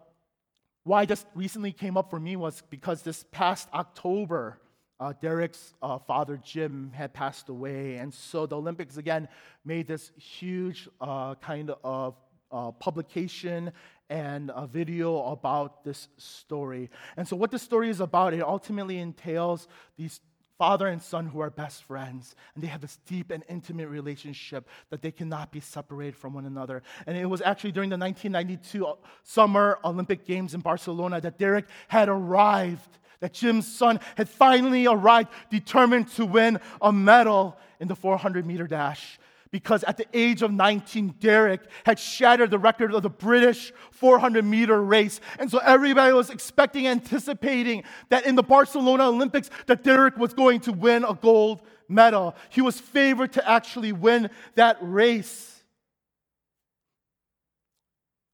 why 0.84 1.06
this 1.06 1.26
recently 1.34 1.72
came 1.72 1.96
up 1.96 2.10
for 2.10 2.20
me 2.20 2.36
was 2.36 2.62
because 2.70 3.02
this 3.02 3.24
past 3.32 3.70
October, 3.74 4.60
uh, 5.00 5.14
Derek's 5.22 5.74
uh, 5.82 6.00
father 6.00 6.38
Jim 6.44 6.92
had 6.94 7.14
passed 7.14 7.48
away, 7.48 7.96
and 7.96 8.14
so 8.14 8.46
the 8.46 8.58
Olympics 8.58 8.98
again 8.98 9.30
made 9.64 9.88
this 9.88 10.12
huge 10.18 10.90
uh, 11.00 11.36
kind 11.36 11.72
of 11.82 12.16
uh, 12.52 12.72
publication 12.72 13.72
and 14.10 14.52
a 14.54 14.68
video 14.68 15.24
about 15.28 15.86
this 15.86 16.10
story. 16.18 16.90
And 17.16 17.26
so, 17.26 17.38
what 17.38 17.50
this 17.50 17.62
story 17.62 17.90
is 17.90 18.02
about, 18.02 18.34
it 18.34 18.42
ultimately 18.42 19.00
entails 19.00 19.70
these 19.98 20.20
father 20.58 20.88
and 20.88 21.02
son 21.02 21.26
who 21.26 21.40
are 21.40 21.50
best 21.50 21.84
friends, 21.84 22.36
and 22.56 22.64
they 22.64 22.68
have 22.68 22.82
this 22.82 23.00
deep 23.08 23.32
and 23.32 23.44
intimate 23.50 23.90
relationship 23.90 24.68
that 24.90 25.02
they 25.02 25.12
cannot 25.12 25.52
be 25.52 25.60
separated 25.60 26.16
from 26.16 26.34
one 26.34 26.46
another. 26.46 26.84
And 27.08 27.18
it 27.18 27.26
was 27.26 27.42
actually 27.42 27.72
during 27.72 27.90
the 27.90 27.98
1992 27.98 28.98
Summer 29.24 29.80
Olympic 29.84 30.26
Games 30.26 30.54
in 30.54 30.62
Barcelona 30.62 31.20
that 31.22 31.38
Derek 31.38 31.66
had 31.88 32.10
arrived, 32.10 32.98
that 33.20 33.34
Jim's 33.34 33.68
son 33.68 34.00
had 34.16 34.30
finally 34.30 34.86
arrived, 34.86 35.30
determined 35.50 36.10
to 36.12 36.26
win 36.26 36.60
a 36.82 36.92
medal 36.92 37.58
in 37.80 37.88
the 37.88 37.96
400 37.96 38.46
meter 38.46 38.68
dash 38.68 39.20
because 39.54 39.84
at 39.84 39.98
the 39.98 40.08
age 40.14 40.42
of 40.42 40.52
19, 40.52 41.14
Derek 41.20 41.62
had 41.86 42.00
shattered 42.00 42.50
the 42.50 42.58
record 42.58 42.92
of 42.92 43.04
the 43.04 43.10
British 43.10 43.72
400 43.92 44.44
meter 44.44 44.82
race. 44.82 45.22
And 45.38 45.50
so 45.50 45.60
everybody 45.60 46.12
was 46.12 46.32
expecting, 46.32 46.88
anticipating 46.88 47.84
that 48.10 48.26
in 48.26 48.34
the 48.34 48.42
Barcelona 48.42 49.08
Olympics, 49.08 49.52
that 49.68 49.84
Derek 49.84 50.18
was 50.18 50.34
going 50.34 50.60
to 50.62 50.72
win 50.72 51.04
a 51.04 51.14
gold 51.14 51.62
medal. 51.88 52.36
He 52.50 52.62
was 52.62 52.80
favored 52.80 53.34
to 53.34 53.48
actually 53.48 53.92
win 53.92 54.32
that 54.56 54.78
race. 54.82 55.64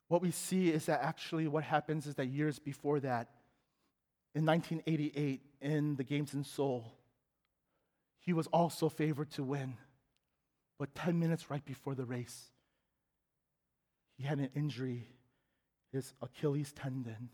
What 0.08 0.22
we 0.22 0.32
see 0.32 0.70
is 0.70 0.86
that 0.86 1.04
actually 1.04 1.50
what 1.50 1.66
happens 1.66 2.08
is 2.08 2.16
that 2.16 2.28
years 2.28 2.60
before 2.60 3.02
that, 3.02 3.28
in 4.34 4.46
1988, 4.46 5.42
in 5.60 5.98
the 5.98 6.04
Games 6.06 6.34
in 6.34 6.46
Seoul, 6.46 6.94
he 8.20 8.32
was 8.32 8.48
also 8.48 8.88
favored 8.88 9.32
to 9.32 9.44
win. 9.44 9.76
But 10.80 10.96
10 10.96 11.20
minutes 11.20 11.52
right 11.52 11.64
before 11.64 11.94
the 11.94 12.06
race, 12.06 12.46
he 14.18 14.24
had 14.24 14.40
an 14.40 14.50
injury. 14.56 15.10
His 15.92 16.14
Achilles 16.22 16.72
tendon 16.72 17.30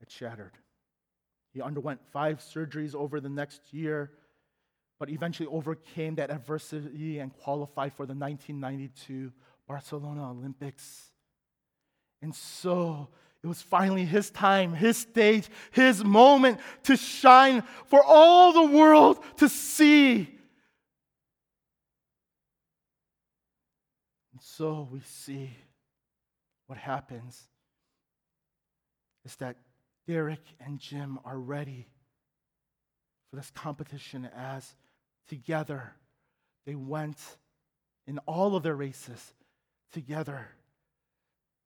had 0.00 0.10
shattered. 0.10 0.52
He 1.54 1.62
underwent 1.62 2.00
five 2.12 2.40
surgeries 2.40 2.94
over 2.94 3.20
the 3.20 3.28
next 3.28 3.72
year, 3.72 4.10
but 4.98 5.08
eventually 5.10 5.48
overcame 5.48 6.16
that 6.16 6.30
adversity 6.30 7.20
and 7.20 7.32
qualified 7.32 7.92
for 7.92 8.04
the 8.04 8.14
1992 8.14 9.32
Barcelona 9.66 10.30
Olympics. 10.30 11.12
And 12.20 12.34
so 12.34 13.08
It 13.42 13.46
was 13.46 13.62
finally 13.62 14.04
his 14.04 14.30
time, 14.30 14.72
his 14.72 14.96
stage, 14.96 15.48
his 15.70 16.02
moment 16.02 16.58
to 16.84 16.96
shine 16.96 17.62
for 17.86 18.02
all 18.04 18.52
the 18.52 18.76
world 18.76 19.22
to 19.36 19.48
see. 19.48 20.28
And 24.32 24.42
so 24.58 24.88
we 24.90 24.98
see 25.00 25.50
what 26.66 26.76
happens 26.76 27.44
is 29.24 29.36
that 29.36 29.56
Derek 30.08 30.42
and 30.58 30.80
Jim 30.80 31.20
are 31.24 31.38
ready 31.38 31.86
for 33.30 33.36
this 33.36 33.52
competition 33.54 34.28
as 34.36 34.74
together 35.28 35.92
they 36.66 36.74
went 36.74 37.18
in 38.08 38.18
all 38.26 38.56
of 38.56 38.64
their 38.64 38.74
races 38.74 39.32
together 39.92 40.48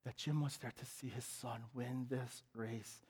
that 0.05 0.19
Jim 0.19 0.43
was 0.43 0.59
there 0.59 0.75
to 0.77 0.85
see 0.85 1.09
his 1.09 1.25
son 1.25 1.63
win 1.73 2.07
this 2.11 2.43
race. 2.55 3.01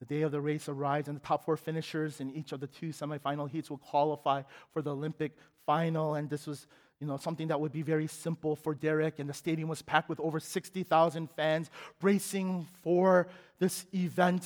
The 0.00 0.06
day 0.06 0.22
of 0.22 0.32
the 0.32 0.40
race 0.40 0.68
arrives, 0.68 1.06
and 1.06 1.16
the 1.16 1.24
top 1.24 1.44
four 1.44 1.56
finishers 1.56 2.20
in 2.20 2.32
each 2.32 2.50
of 2.50 2.58
the 2.58 2.66
two 2.66 2.88
semifinal 2.88 3.48
heats 3.48 3.70
will 3.70 3.78
qualify 3.78 4.42
for 4.72 4.82
the 4.82 4.92
Olympic 4.92 5.36
final. 5.64 6.14
And 6.14 6.28
this 6.28 6.46
was, 6.46 6.66
you 7.00 7.06
know, 7.06 7.16
something 7.16 7.48
that 7.48 7.60
would 7.60 7.72
be 7.72 7.82
very 7.82 8.06
simple 8.06 8.56
for 8.56 8.74
Derek. 8.74 9.18
And 9.18 9.28
the 9.28 9.34
stadium 9.34 9.68
was 9.68 9.82
packed 9.82 10.08
with 10.08 10.18
over 10.20 10.40
60,000 10.40 11.30
fans 11.30 11.70
bracing 12.00 12.66
for 12.82 13.28
this 13.58 13.86
event. 13.94 14.44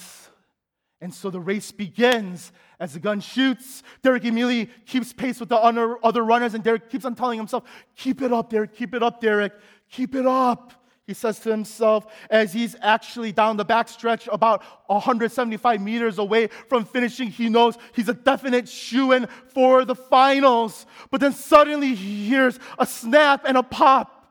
And 1.01 1.13
so 1.13 1.31
the 1.31 1.41
race 1.41 1.73
begins 1.73 2.53
as 2.79 2.93
the 2.93 3.01
gun 3.01 3.21
shoots. 3.21 3.83
Derek 4.03 4.25
immediately 4.25 4.73
keeps 4.87 5.13
pace 5.13 5.41
with 5.41 5.49
the 5.49 5.57
other 5.57 6.23
runners, 6.23 6.55
and 6.55 6.63
Derek 6.63 6.91
keeps 6.91 7.05
on 7.05 7.15
telling 7.15 7.39
himself, 7.39 7.65
Keep 7.97 8.23
it 8.23 8.33
up, 8.33 8.51
Derek, 8.51 8.75
keep 8.75 8.95
it 8.95 9.03
up, 9.03 9.21
Derek, 9.21 9.53
keep 9.89 10.15
it 10.15 10.27
up 10.27 10.82
he 11.13 11.15
says 11.15 11.39
to 11.41 11.51
himself 11.51 12.07
as 12.31 12.55
he's 12.55 12.75
actually 12.81 13.33
down 13.33 13.59
the 13.59 13.67
backstretch 13.67 14.27
about 14.33 14.63
175 14.87 15.79
meters 15.79 16.19
away 16.19 16.47
from 16.71 16.87
finishing. 16.87 17.29
He 17.29 17.51
knows 17.51 17.77
he's 17.95 18.09
a 18.09 18.15
definite 18.15 18.67
shoe 18.67 19.13
in 19.13 19.27
for 19.49 19.85
the 19.85 19.95
finals. 19.95 20.87
But 21.11 21.21
then 21.21 21.35
suddenly 21.35 21.95
he 21.95 22.27
hears 22.27 22.59
a 22.79 22.87
snap 22.87 23.45
and 23.47 23.59
a 23.59 23.63
pop 23.63 24.27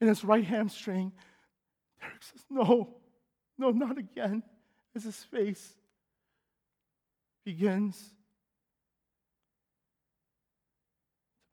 in 0.00 0.08
his 0.08 0.24
right 0.24 0.42
hamstring. 0.42 1.12
Derek 2.00 2.24
says, 2.24 2.44
No, 2.50 2.96
no, 3.56 3.70
not 3.70 3.96
again. 3.96 4.42
As 4.96 5.04
his 5.04 5.22
face 5.22 5.74
begins 7.44 7.96
to 7.96 8.14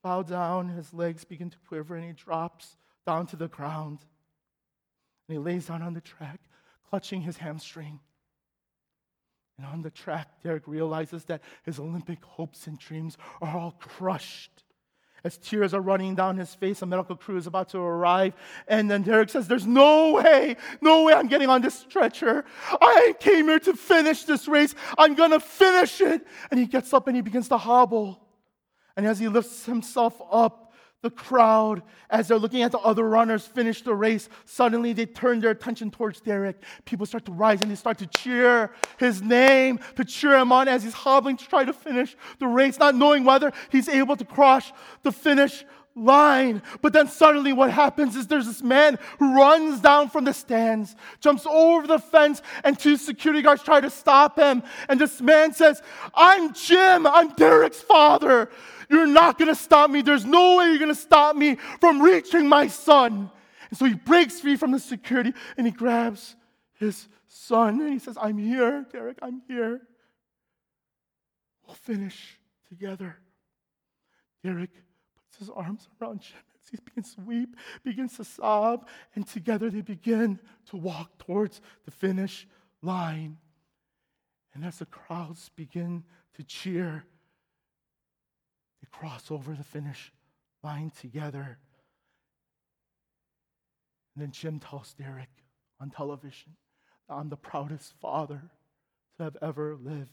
bow 0.01 0.23
down, 0.23 0.69
his 0.69 0.95
legs 0.95 1.25
begin 1.25 1.51
to 1.51 1.57
quiver, 1.67 1.95
and 1.95 2.05
he 2.05 2.13
drops 2.13 2.75
down 3.05 3.27
to 3.27 3.35
the 3.35 3.47
ground. 3.47 3.99
And 5.31 5.39
he 5.39 5.45
lays 5.53 5.67
down 5.67 5.81
on 5.81 5.93
the 5.93 6.01
track, 6.01 6.41
clutching 6.89 7.21
his 7.21 7.37
hamstring. 7.37 8.01
And 9.57 9.65
on 9.65 9.81
the 9.81 9.89
track, 9.89 10.27
Derek 10.43 10.67
realizes 10.67 11.23
that 11.25 11.41
his 11.63 11.79
Olympic 11.79 12.21
hopes 12.21 12.67
and 12.67 12.77
dreams 12.77 13.17
are 13.41 13.57
all 13.57 13.71
crushed. 13.79 14.51
As 15.23 15.37
tears 15.37 15.73
are 15.73 15.79
running 15.79 16.15
down 16.15 16.35
his 16.35 16.53
face, 16.53 16.81
a 16.81 16.85
medical 16.85 17.15
crew 17.15 17.37
is 17.37 17.47
about 17.47 17.69
to 17.69 17.77
arrive. 17.77 18.33
And 18.67 18.91
then 18.91 19.03
Derek 19.03 19.29
says, 19.29 19.47
There's 19.47 19.65
no 19.65 20.11
way, 20.15 20.57
no 20.81 21.03
way 21.03 21.13
I'm 21.13 21.27
getting 21.27 21.47
on 21.47 21.61
this 21.61 21.79
stretcher. 21.79 22.43
I 22.69 23.15
came 23.17 23.45
here 23.45 23.59
to 23.59 23.73
finish 23.73 24.25
this 24.25 24.49
race. 24.49 24.75
I'm 24.97 25.15
going 25.15 25.31
to 25.31 25.39
finish 25.39 26.01
it. 26.01 26.27
And 26.49 26.59
he 26.59 26.65
gets 26.65 26.93
up 26.93 27.07
and 27.07 27.15
he 27.15 27.21
begins 27.21 27.47
to 27.47 27.57
hobble. 27.57 28.19
And 28.97 29.07
as 29.07 29.17
he 29.17 29.29
lifts 29.29 29.65
himself 29.65 30.21
up, 30.29 30.70
the 31.01 31.09
crowd, 31.09 31.81
as 32.09 32.27
they're 32.27 32.37
looking 32.37 32.61
at 32.61 32.71
the 32.71 32.79
other 32.79 33.07
runners 33.07 33.45
finish 33.45 33.81
the 33.81 33.93
race, 33.93 34.29
suddenly 34.45 34.93
they 34.93 35.05
turn 35.05 35.39
their 35.39 35.51
attention 35.51 35.89
towards 35.89 36.21
Derek. 36.21 36.61
People 36.85 37.05
start 37.05 37.25
to 37.25 37.31
rise 37.31 37.61
and 37.61 37.71
they 37.71 37.75
start 37.75 37.97
to 37.99 38.07
cheer 38.07 38.71
his 38.97 39.21
name, 39.21 39.79
to 39.95 40.05
cheer 40.05 40.37
him 40.37 40.51
on 40.51 40.67
as 40.67 40.83
he's 40.83 40.93
hobbling 40.93 41.37
to 41.37 41.47
try 41.47 41.63
to 41.63 41.73
finish 41.73 42.15
the 42.39 42.47
race, 42.47 42.77
not 42.77 42.95
knowing 42.95 43.23
whether 43.23 43.51
he's 43.71 43.89
able 43.89 44.15
to 44.15 44.25
cross 44.25 44.71
the 45.01 45.11
finish 45.11 45.65
line. 45.95 46.61
But 46.81 46.93
then 46.93 47.07
suddenly 47.07 47.51
what 47.51 47.71
happens 47.71 48.15
is 48.15 48.27
there's 48.27 48.45
this 48.45 48.61
man 48.61 48.97
who 49.19 49.35
runs 49.35 49.79
down 49.79 50.09
from 50.09 50.25
the 50.25 50.33
stands, 50.33 50.95
jumps 51.19 51.45
over 51.45 51.87
the 51.87 51.99
fence, 51.99 52.41
and 52.63 52.77
two 52.77 52.95
security 52.97 53.41
guards 53.41 53.63
try 53.63 53.81
to 53.81 53.89
stop 53.89 54.37
him. 54.37 54.63
And 54.87 54.99
this 54.99 55.19
man 55.19 55.53
says, 55.53 55.81
I'm 56.13 56.53
Jim, 56.53 57.07
I'm 57.07 57.29
Derek's 57.33 57.81
father. 57.81 58.49
You're 58.91 59.07
not 59.07 59.39
going 59.39 59.47
to 59.47 59.55
stop 59.55 59.89
me. 59.89 60.01
There's 60.01 60.25
no 60.25 60.57
way 60.57 60.67
you're 60.67 60.77
going 60.77 60.89
to 60.89 60.95
stop 60.95 61.35
me 61.37 61.55
from 61.79 62.01
reaching 62.01 62.47
my 62.47 62.67
son. 62.67 63.31
And 63.69 63.79
so 63.79 63.85
he 63.85 63.93
breaks 63.93 64.41
free 64.41 64.57
from 64.57 64.71
the 64.71 64.79
security 64.79 65.33
and 65.57 65.65
he 65.65 65.71
grabs 65.71 66.35
his 66.73 67.07
son 67.27 67.79
and 67.79 67.93
he 67.93 67.99
says, 67.99 68.17
I'm 68.21 68.37
here, 68.37 68.85
Derek, 68.91 69.17
I'm 69.21 69.41
here. 69.47 69.81
We'll 71.65 71.75
finish 71.75 72.37
together. 72.67 73.15
Derek 74.43 74.71
puts 75.15 75.37
his 75.39 75.49
arms 75.49 75.87
around 76.01 76.19
Jim 76.19 76.39
as 76.61 76.69
he 76.69 76.77
begins 76.83 77.15
to 77.15 77.21
weep, 77.21 77.55
begins 77.85 78.17
to 78.17 78.25
sob, 78.25 78.89
and 79.15 79.25
together 79.25 79.69
they 79.69 79.81
begin 79.81 80.37
to 80.69 80.75
walk 80.75 81.17
towards 81.17 81.61
the 81.85 81.91
finish 81.91 82.45
line. 82.81 83.37
And 84.53 84.65
as 84.65 84.79
the 84.79 84.85
crowds 84.85 85.49
begin 85.55 86.03
to 86.35 86.43
cheer, 86.43 87.05
cross 88.91 89.31
over 89.31 89.53
the 89.53 89.63
finish 89.63 90.11
line 90.63 90.91
together. 90.99 91.57
And 94.15 94.23
then 94.23 94.31
Jim 94.31 94.59
tells 94.59 94.93
Derek 94.93 95.29
on 95.79 95.89
television, 95.89 96.55
I'm 97.09 97.29
the 97.29 97.37
proudest 97.37 97.93
father 98.01 98.41
to 99.17 99.23
have 99.23 99.37
ever 99.41 99.75
lived. 99.75 100.09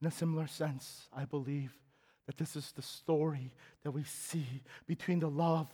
In 0.00 0.08
a 0.08 0.10
similar 0.10 0.46
sense, 0.46 1.06
I 1.12 1.24
believe 1.24 1.72
that 2.26 2.36
this 2.36 2.56
is 2.56 2.72
the 2.72 2.82
story 2.82 3.52
that 3.84 3.92
we 3.92 4.04
see 4.04 4.62
between 4.86 5.20
the 5.20 5.30
love 5.30 5.72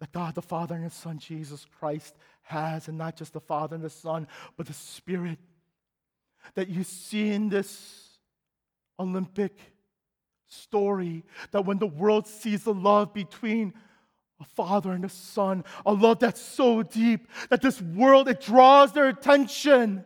that 0.00 0.12
God 0.12 0.34
the 0.34 0.42
Father 0.42 0.74
and 0.74 0.84
His 0.84 0.94
Son 0.94 1.18
Jesus 1.18 1.66
Christ 1.78 2.14
has, 2.42 2.88
and 2.88 2.96
not 2.96 3.16
just 3.16 3.32
the 3.32 3.40
Father 3.40 3.74
and 3.74 3.84
the 3.84 3.90
Son, 3.90 4.28
but 4.56 4.66
the 4.66 4.72
Spirit. 4.72 5.38
That 6.54 6.68
you 6.68 6.84
see 6.84 7.30
in 7.30 7.48
this 7.48 8.07
Olympic 8.98 9.58
story 10.48 11.24
that 11.50 11.64
when 11.64 11.78
the 11.78 11.86
world 11.86 12.26
sees 12.26 12.64
the 12.64 12.74
love 12.74 13.12
between 13.12 13.74
a 14.40 14.44
father 14.44 14.92
and 14.92 15.04
a 15.04 15.08
son, 15.08 15.64
a 15.84 15.92
love 15.92 16.20
that's 16.20 16.40
so 16.40 16.82
deep 16.82 17.28
that 17.50 17.60
this 17.60 17.80
world 17.82 18.28
it 18.28 18.40
draws 18.40 18.92
their 18.92 19.08
attention 19.08 20.04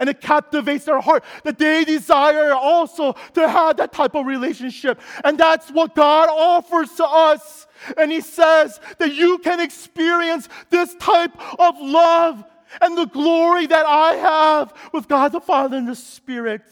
and 0.00 0.10
it 0.10 0.20
captivates 0.20 0.84
their 0.84 1.00
heart 1.00 1.24
that 1.44 1.58
they 1.58 1.84
desire 1.84 2.52
also 2.52 3.14
to 3.32 3.48
have 3.48 3.78
that 3.78 3.92
type 3.92 4.14
of 4.14 4.26
relationship. 4.26 5.00
And 5.24 5.38
that's 5.38 5.70
what 5.70 5.94
God 5.94 6.28
offers 6.28 6.92
to 6.94 7.06
us. 7.06 7.66
And 7.96 8.12
He 8.12 8.20
says 8.20 8.80
that 8.98 9.14
you 9.14 9.38
can 9.38 9.60
experience 9.60 10.48
this 10.68 10.94
type 10.96 11.32
of 11.58 11.80
love 11.80 12.44
and 12.82 12.98
the 12.98 13.06
glory 13.06 13.66
that 13.66 13.86
I 13.86 14.14
have 14.14 14.74
with 14.92 15.08
God 15.08 15.32
the 15.32 15.40
Father 15.40 15.78
and 15.78 15.88
the 15.88 15.96
Spirit 15.96 16.62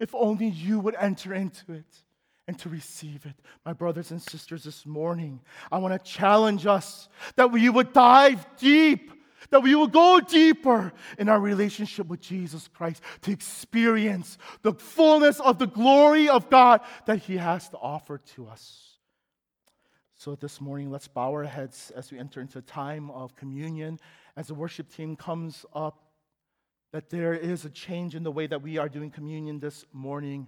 if 0.00 0.14
only 0.14 0.48
you 0.48 0.80
would 0.80 0.96
enter 0.98 1.32
into 1.34 1.72
it 1.72 2.02
and 2.48 2.58
to 2.58 2.68
receive 2.68 3.26
it. 3.26 3.34
My 3.64 3.72
brothers 3.72 4.10
and 4.10 4.20
sisters, 4.20 4.64
this 4.64 4.84
morning, 4.84 5.40
I 5.70 5.78
want 5.78 5.92
to 5.92 6.10
challenge 6.10 6.66
us 6.66 7.08
that 7.36 7.52
we 7.52 7.68
would 7.68 7.92
dive 7.92 8.44
deep, 8.56 9.12
that 9.50 9.62
we 9.62 9.74
would 9.74 9.92
go 9.92 10.18
deeper 10.18 10.92
in 11.18 11.28
our 11.28 11.38
relationship 11.38 12.08
with 12.08 12.20
Jesus 12.20 12.66
Christ 12.66 13.02
to 13.22 13.30
experience 13.30 14.38
the 14.62 14.72
fullness 14.72 15.38
of 15.38 15.58
the 15.58 15.66
glory 15.66 16.28
of 16.28 16.50
God 16.50 16.80
that 17.06 17.18
He 17.18 17.36
has 17.36 17.68
to 17.68 17.76
offer 17.76 18.18
to 18.34 18.48
us. 18.48 18.96
So, 20.16 20.34
this 20.34 20.60
morning, 20.60 20.90
let's 20.90 21.08
bow 21.08 21.30
our 21.30 21.44
heads 21.44 21.92
as 21.94 22.10
we 22.10 22.18
enter 22.18 22.40
into 22.40 22.58
a 22.58 22.62
time 22.62 23.10
of 23.10 23.36
communion. 23.36 23.98
As 24.36 24.48
the 24.48 24.54
worship 24.54 24.92
team 24.92 25.14
comes 25.14 25.64
up, 25.72 26.09
that 26.92 27.10
there 27.10 27.34
is 27.34 27.64
a 27.64 27.70
change 27.70 28.14
in 28.14 28.22
the 28.22 28.32
way 28.32 28.46
that 28.46 28.62
we 28.62 28.78
are 28.78 28.88
doing 28.88 29.10
communion 29.10 29.60
this 29.60 29.84
morning. 29.92 30.46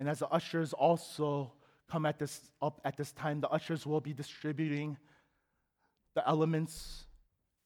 And 0.00 0.08
as 0.08 0.20
the 0.20 0.28
ushers 0.28 0.72
also 0.72 1.52
come 1.90 2.06
at 2.06 2.18
this 2.18 2.40
up 2.62 2.80
at 2.84 2.96
this 2.96 3.12
time, 3.12 3.40
the 3.40 3.48
ushers 3.48 3.86
will 3.86 4.00
be 4.00 4.12
distributing 4.12 4.96
the 6.14 6.26
elements. 6.26 7.04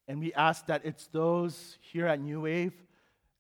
And 0.09 0.18
we 0.18 0.33
ask 0.35 0.66
that 0.66 0.83
it's 0.85 1.07
those 1.09 1.78
here 1.80 2.07
at 2.07 2.20
New 2.20 2.41
Wave, 2.41 2.74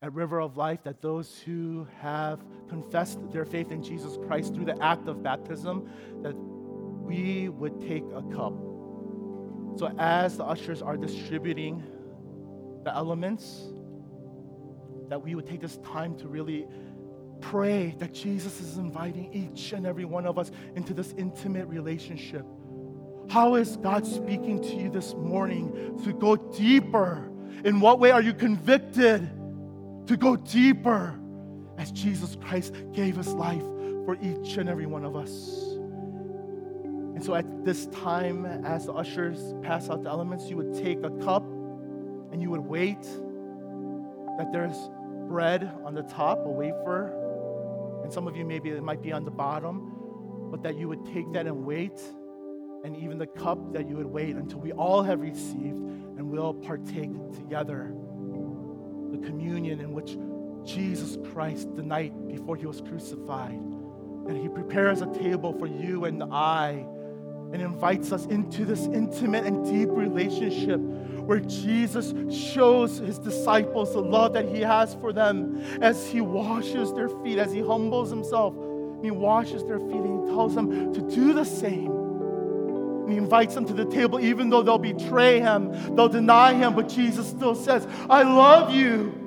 at 0.02 0.12
River 0.12 0.40
of 0.40 0.56
Life, 0.56 0.84
that 0.84 1.02
those 1.02 1.40
who 1.40 1.86
have 2.00 2.44
confessed 2.68 3.18
their 3.32 3.44
faith 3.44 3.72
in 3.72 3.82
Jesus 3.82 4.16
Christ 4.26 4.54
through 4.54 4.66
the 4.66 4.80
act 4.82 5.08
of 5.08 5.22
baptism, 5.22 5.88
that 6.22 6.34
we 6.34 7.48
would 7.48 7.80
take 7.80 8.04
a 8.14 8.22
cup. 8.34 8.54
So 9.76 9.92
as 9.98 10.36
the 10.36 10.44
ushers 10.44 10.82
are 10.82 10.96
distributing 10.96 11.82
the 12.84 12.94
elements, 12.94 13.72
that 15.08 15.22
we 15.22 15.34
would 15.34 15.46
take 15.46 15.60
this 15.60 15.76
time 15.78 16.16
to 16.16 16.28
really 16.28 16.66
pray 17.40 17.94
that 17.98 18.14
Jesus 18.14 18.60
is 18.60 18.78
inviting 18.78 19.32
each 19.34 19.72
and 19.72 19.86
every 19.86 20.04
one 20.04 20.26
of 20.26 20.38
us 20.38 20.50
into 20.76 20.94
this 20.94 21.12
intimate 21.18 21.66
relationship 21.66 22.46
How 23.28 23.54
is 23.54 23.76
God 23.78 24.06
speaking 24.06 24.60
to 24.62 24.74
you 24.74 24.90
this 24.90 25.14
morning 25.14 26.00
to 26.04 26.12
go 26.12 26.36
deeper? 26.36 27.30
In 27.64 27.80
what 27.80 27.98
way 27.98 28.10
are 28.10 28.22
you 28.22 28.34
convicted 28.34 29.28
to 30.06 30.16
go 30.16 30.36
deeper 30.36 31.18
as 31.78 31.92
Jesus 31.92 32.36
Christ 32.36 32.74
gave 32.92 33.16
his 33.16 33.28
life 33.28 33.62
for 34.04 34.16
each 34.20 34.56
and 34.56 34.68
every 34.68 34.86
one 34.86 35.04
of 35.04 35.16
us? 35.16 35.30
And 37.14 37.24
so 37.24 37.34
at 37.34 37.64
this 37.64 37.86
time, 37.86 38.44
as 38.44 38.86
the 38.86 38.92
ushers 38.92 39.54
pass 39.62 39.88
out 39.88 40.02
the 40.02 40.10
elements, 40.10 40.50
you 40.50 40.56
would 40.56 40.74
take 40.74 41.02
a 41.04 41.10
cup 41.22 41.44
and 42.32 42.40
you 42.40 42.50
would 42.50 42.60
wait 42.60 43.02
that 44.38 44.50
there's 44.52 44.76
bread 45.28 45.70
on 45.84 45.94
the 45.94 46.02
top, 46.02 46.44
a 46.44 46.48
wafer, 46.48 47.12
and 48.02 48.12
some 48.12 48.26
of 48.26 48.36
you 48.36 48.44
maybe 48.44 48.70
it 48.70 48.82
might 48.82 49.02
be 49.02 49.12
on 49.12 49.24
the 49.24 49.30
bottom, 49.30 50.50
but 50.50 50.62
that 50.62 50.76
you 50.76 50.88
would 50.88 51.04
take 51.06 51.30
that 51.32 51.46
and 51.46 51.64
wait, 51.64 52.00
and 52.84 52.96
even 52.96 53.18
the 53.18 53.26
cup 53.26 53.72
that 53.72 53.88
you 53.88 53.96
would 53.96 54.06
wait 54.06 54.34
until 54.34 54.58
we 54.58 54.72
all 54.72 55.02
have 55.02 55.20
received 55.20 55.78
and 56.18 56.28
we'll 56.28 56.54
partake 56.54 57.12
together. 57.34 57.94
The 59.12 59.18
communion 59.18 59.80
in 59.80 59.92
which 59.92 60.16
Jesus 60.64 61.18
Christ, 61.32 61.74
the 61.76 61.82
night 61.82 62.12
before 62.28 62.56
he 62.56 62.66
was 62.66 62.80
crucified, 62.80 63.60
that 64.26 64.36
he 64.36 64.48
prepares 64.48 65.02
a 65.02 65.06
table 65.14 65.52
for 65.58 65.66
you 65.66 66.04
and 66.04 66.22
I 66.22 66.86
and 67.52 67.60
invites 67.60 68.12
us 68.12 68.26
into 68.26 68.64
this 68.64 68.86
intimate 68.86 69.44
and 69.44 69.64
deep 69.64 69.88
relationship 69.90 70.80
where 71.26 71.40
Jesus 71.40 72.12
shows 72.34 72.98
his 72.98 73.18
disciples 73.18 73.92
the 73.92 74.00
love 74.00 74.32
that 74.32 74.48
he 74.48 74.60
has 74.60 74.94
for 74.94 75.12
them 75.12 75.62
as 75.80 76.06
he 76.06 76.20
washes 76.20 76.92
their 76.92 77.08
feet, 77.08 77.38
as 77.38 77.52
he 77.52 77.60
humbles 77.60 78.10
himself. 78.10 78.54
He 79.02 79.10
washes 79.10 79.64
their 79.64 79.78
feet 79.78 79.96
and 79.96 80.28
he 80.28 80.34
tells 80.34 80.54
them 80.54 80.92
to 80.94 81.00
do 81.00 81.32
the 81.32 81.44
same. 81.44 81.90
And 81.90 83.10
he 83.10 83.18
invites 83.18 83.54
them 83.54 83.64
to 83.66 83.72
the 83.72 83.84
table, 83.84 84.20
even 84.20 84.50
though 84.50 84.62
they'll 84.62 84.78
betray 84.78 85.40
him, 85.40 85.96
they'll 85.96 86.08
deny 86.08 86.54
him, 86.54 86.74
but 86.74 86.88
Jesus 86.88 87.28
still 87.28 87.54
says, 87.54 87.86
I 88.08 88.22
love 88.22 88.72
you. 88.72 89.18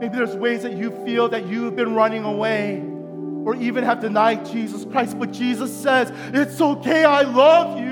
Maybe 0.00 0.16
there's 0.16 0.34
ways 0.34 0.62
that 0.62 0.72
you 0.72 0.90
feel 1.04 1.28
that 1.28 1.46
you've 1.46 1.76
been 1.76 1.94
running 1.94 2.24
away 2.24 2.82
or 3.44 3.54
even 3.56 3.84
have 3.84 4.00
denied 4.00 4.46
Jesus 4.46 4.84
Christ, 4.84 5.18
but 5.18 5.30
Jesus 5.30 5.74
says, 5.74 6.10
It's 6.34 6.60
okay, 6.60 7.04
I 7.04 7.22
love 7.22 7.78
you. 7.78 7.89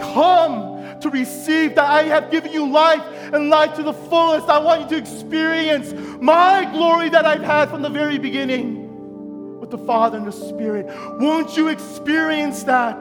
Come 0.00 1.00
to 1.00 1.10
receive 1.10 1.74
that 1.74 1.84
I 1.84 2.04
have 2.04 2.30
given 2.30 2.52
you 2.52 2.70
life 2.70 3.02
and 3.32 3.48
life 3.48 3.74
to 3.76 3.82
the 3.82 3.92
fullest. 3.92 4.48
I 4.48 4.58
want 4.58 4.82
you 4.82 4.88
to 4.88 4.96
experience 4.96 5.92
my 6.20 6.68
glory 6.72 7.08
that 7.10 7.24
I've 7.24 7.42
had 7.42 7.70
from 7.70 7.82
the 7.82 7.90
very 7.90 8.18
beginning 8.18 9.58
with 9.60 9.70
the 9.70 9.78
Father 9.78 10.18
and 10.18 10.26
the 10.26 10.32
Spirit. 10.32 10.86
Won't 11.20 11.56
you 11.56 11.68
experience 11.68 12.62
that? 12.64 12.98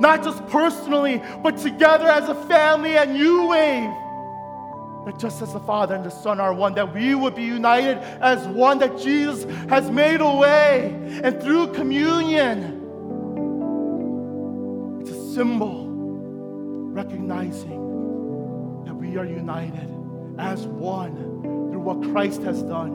Not 0.00 0.24
just 0.24 0.44
personally, 0.46 1.22
but 1.42 1.58
together 1.58 2.08
as 2.08 2.28
a 2.28 2.34
family 2.46 2.96
and 2.96 3.14
New 3.14 3.46
Wave 3.48 3.90
that 5.04 5.18
just 5.18 5.42
as 5.42 5.52
the 5.52 5.60
Father 5.60 5.96
and 5.96 6.04
the 6.04 6.10
Son 6.10 6.38
are 6.38 6.54
one, 6.54 6.74
that 6.74 6.94
we 6.94 7.16
would 7.16 7.34
be 7.34 7.42
united 7.42 7.98
as 8.22 8.46
one, 8.46 8.78
that 8.78 8.96
Jesus 8.98 9.44
has 9.68 9.90
made 9.90 10.20
a 10.20 10.36
way. 10.36 10.96
And 11.24 11.42
through 11.42 11.72
communion, 11.72 12.78
it's 15.00 15.10
a 15.10 15.34
symbol 15.34 15.81
recognizing 16.92 18.84
that 18.84 18.94
we 18.94 19.16
are 19.16 19.24
united 19.24 19.88
as 20.38 20.66
one 20.66 21.16
through 21.70 21.80
what 21.80 22.02
Christ 22.12 22.42
has 22.42 22.62
done. 22.62 22.92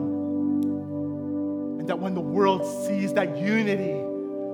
And 1.80 1.88
that 1.88 1.98
when 1.98 2.14
the 2.14 2.20
world 2.20 2.64
sees 2.86 3.12
that 3.14 3.36
unity 3.36 4.00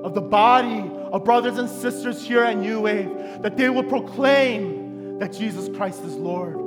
of 0.05 0.14
the 0.14 0.20
body 0.20 0.90
of 1.12 1.24
brothers 1.24 1.59
and 1.59 1.68
sisters 1.68 2.22
here 2.26 2.42
at 2.42 2.57
New 2.57 2.80
Wave, 2.80 3.11
that 3.42 3.57
they 3.57 3.68
will 3.68 3.84
proclaim 3.84 5.18
that 5.18 5.32
Jesus 5.32 5.74
Christ 5.76 6.03
is 6.05 6.14
Lord 6.14 6.63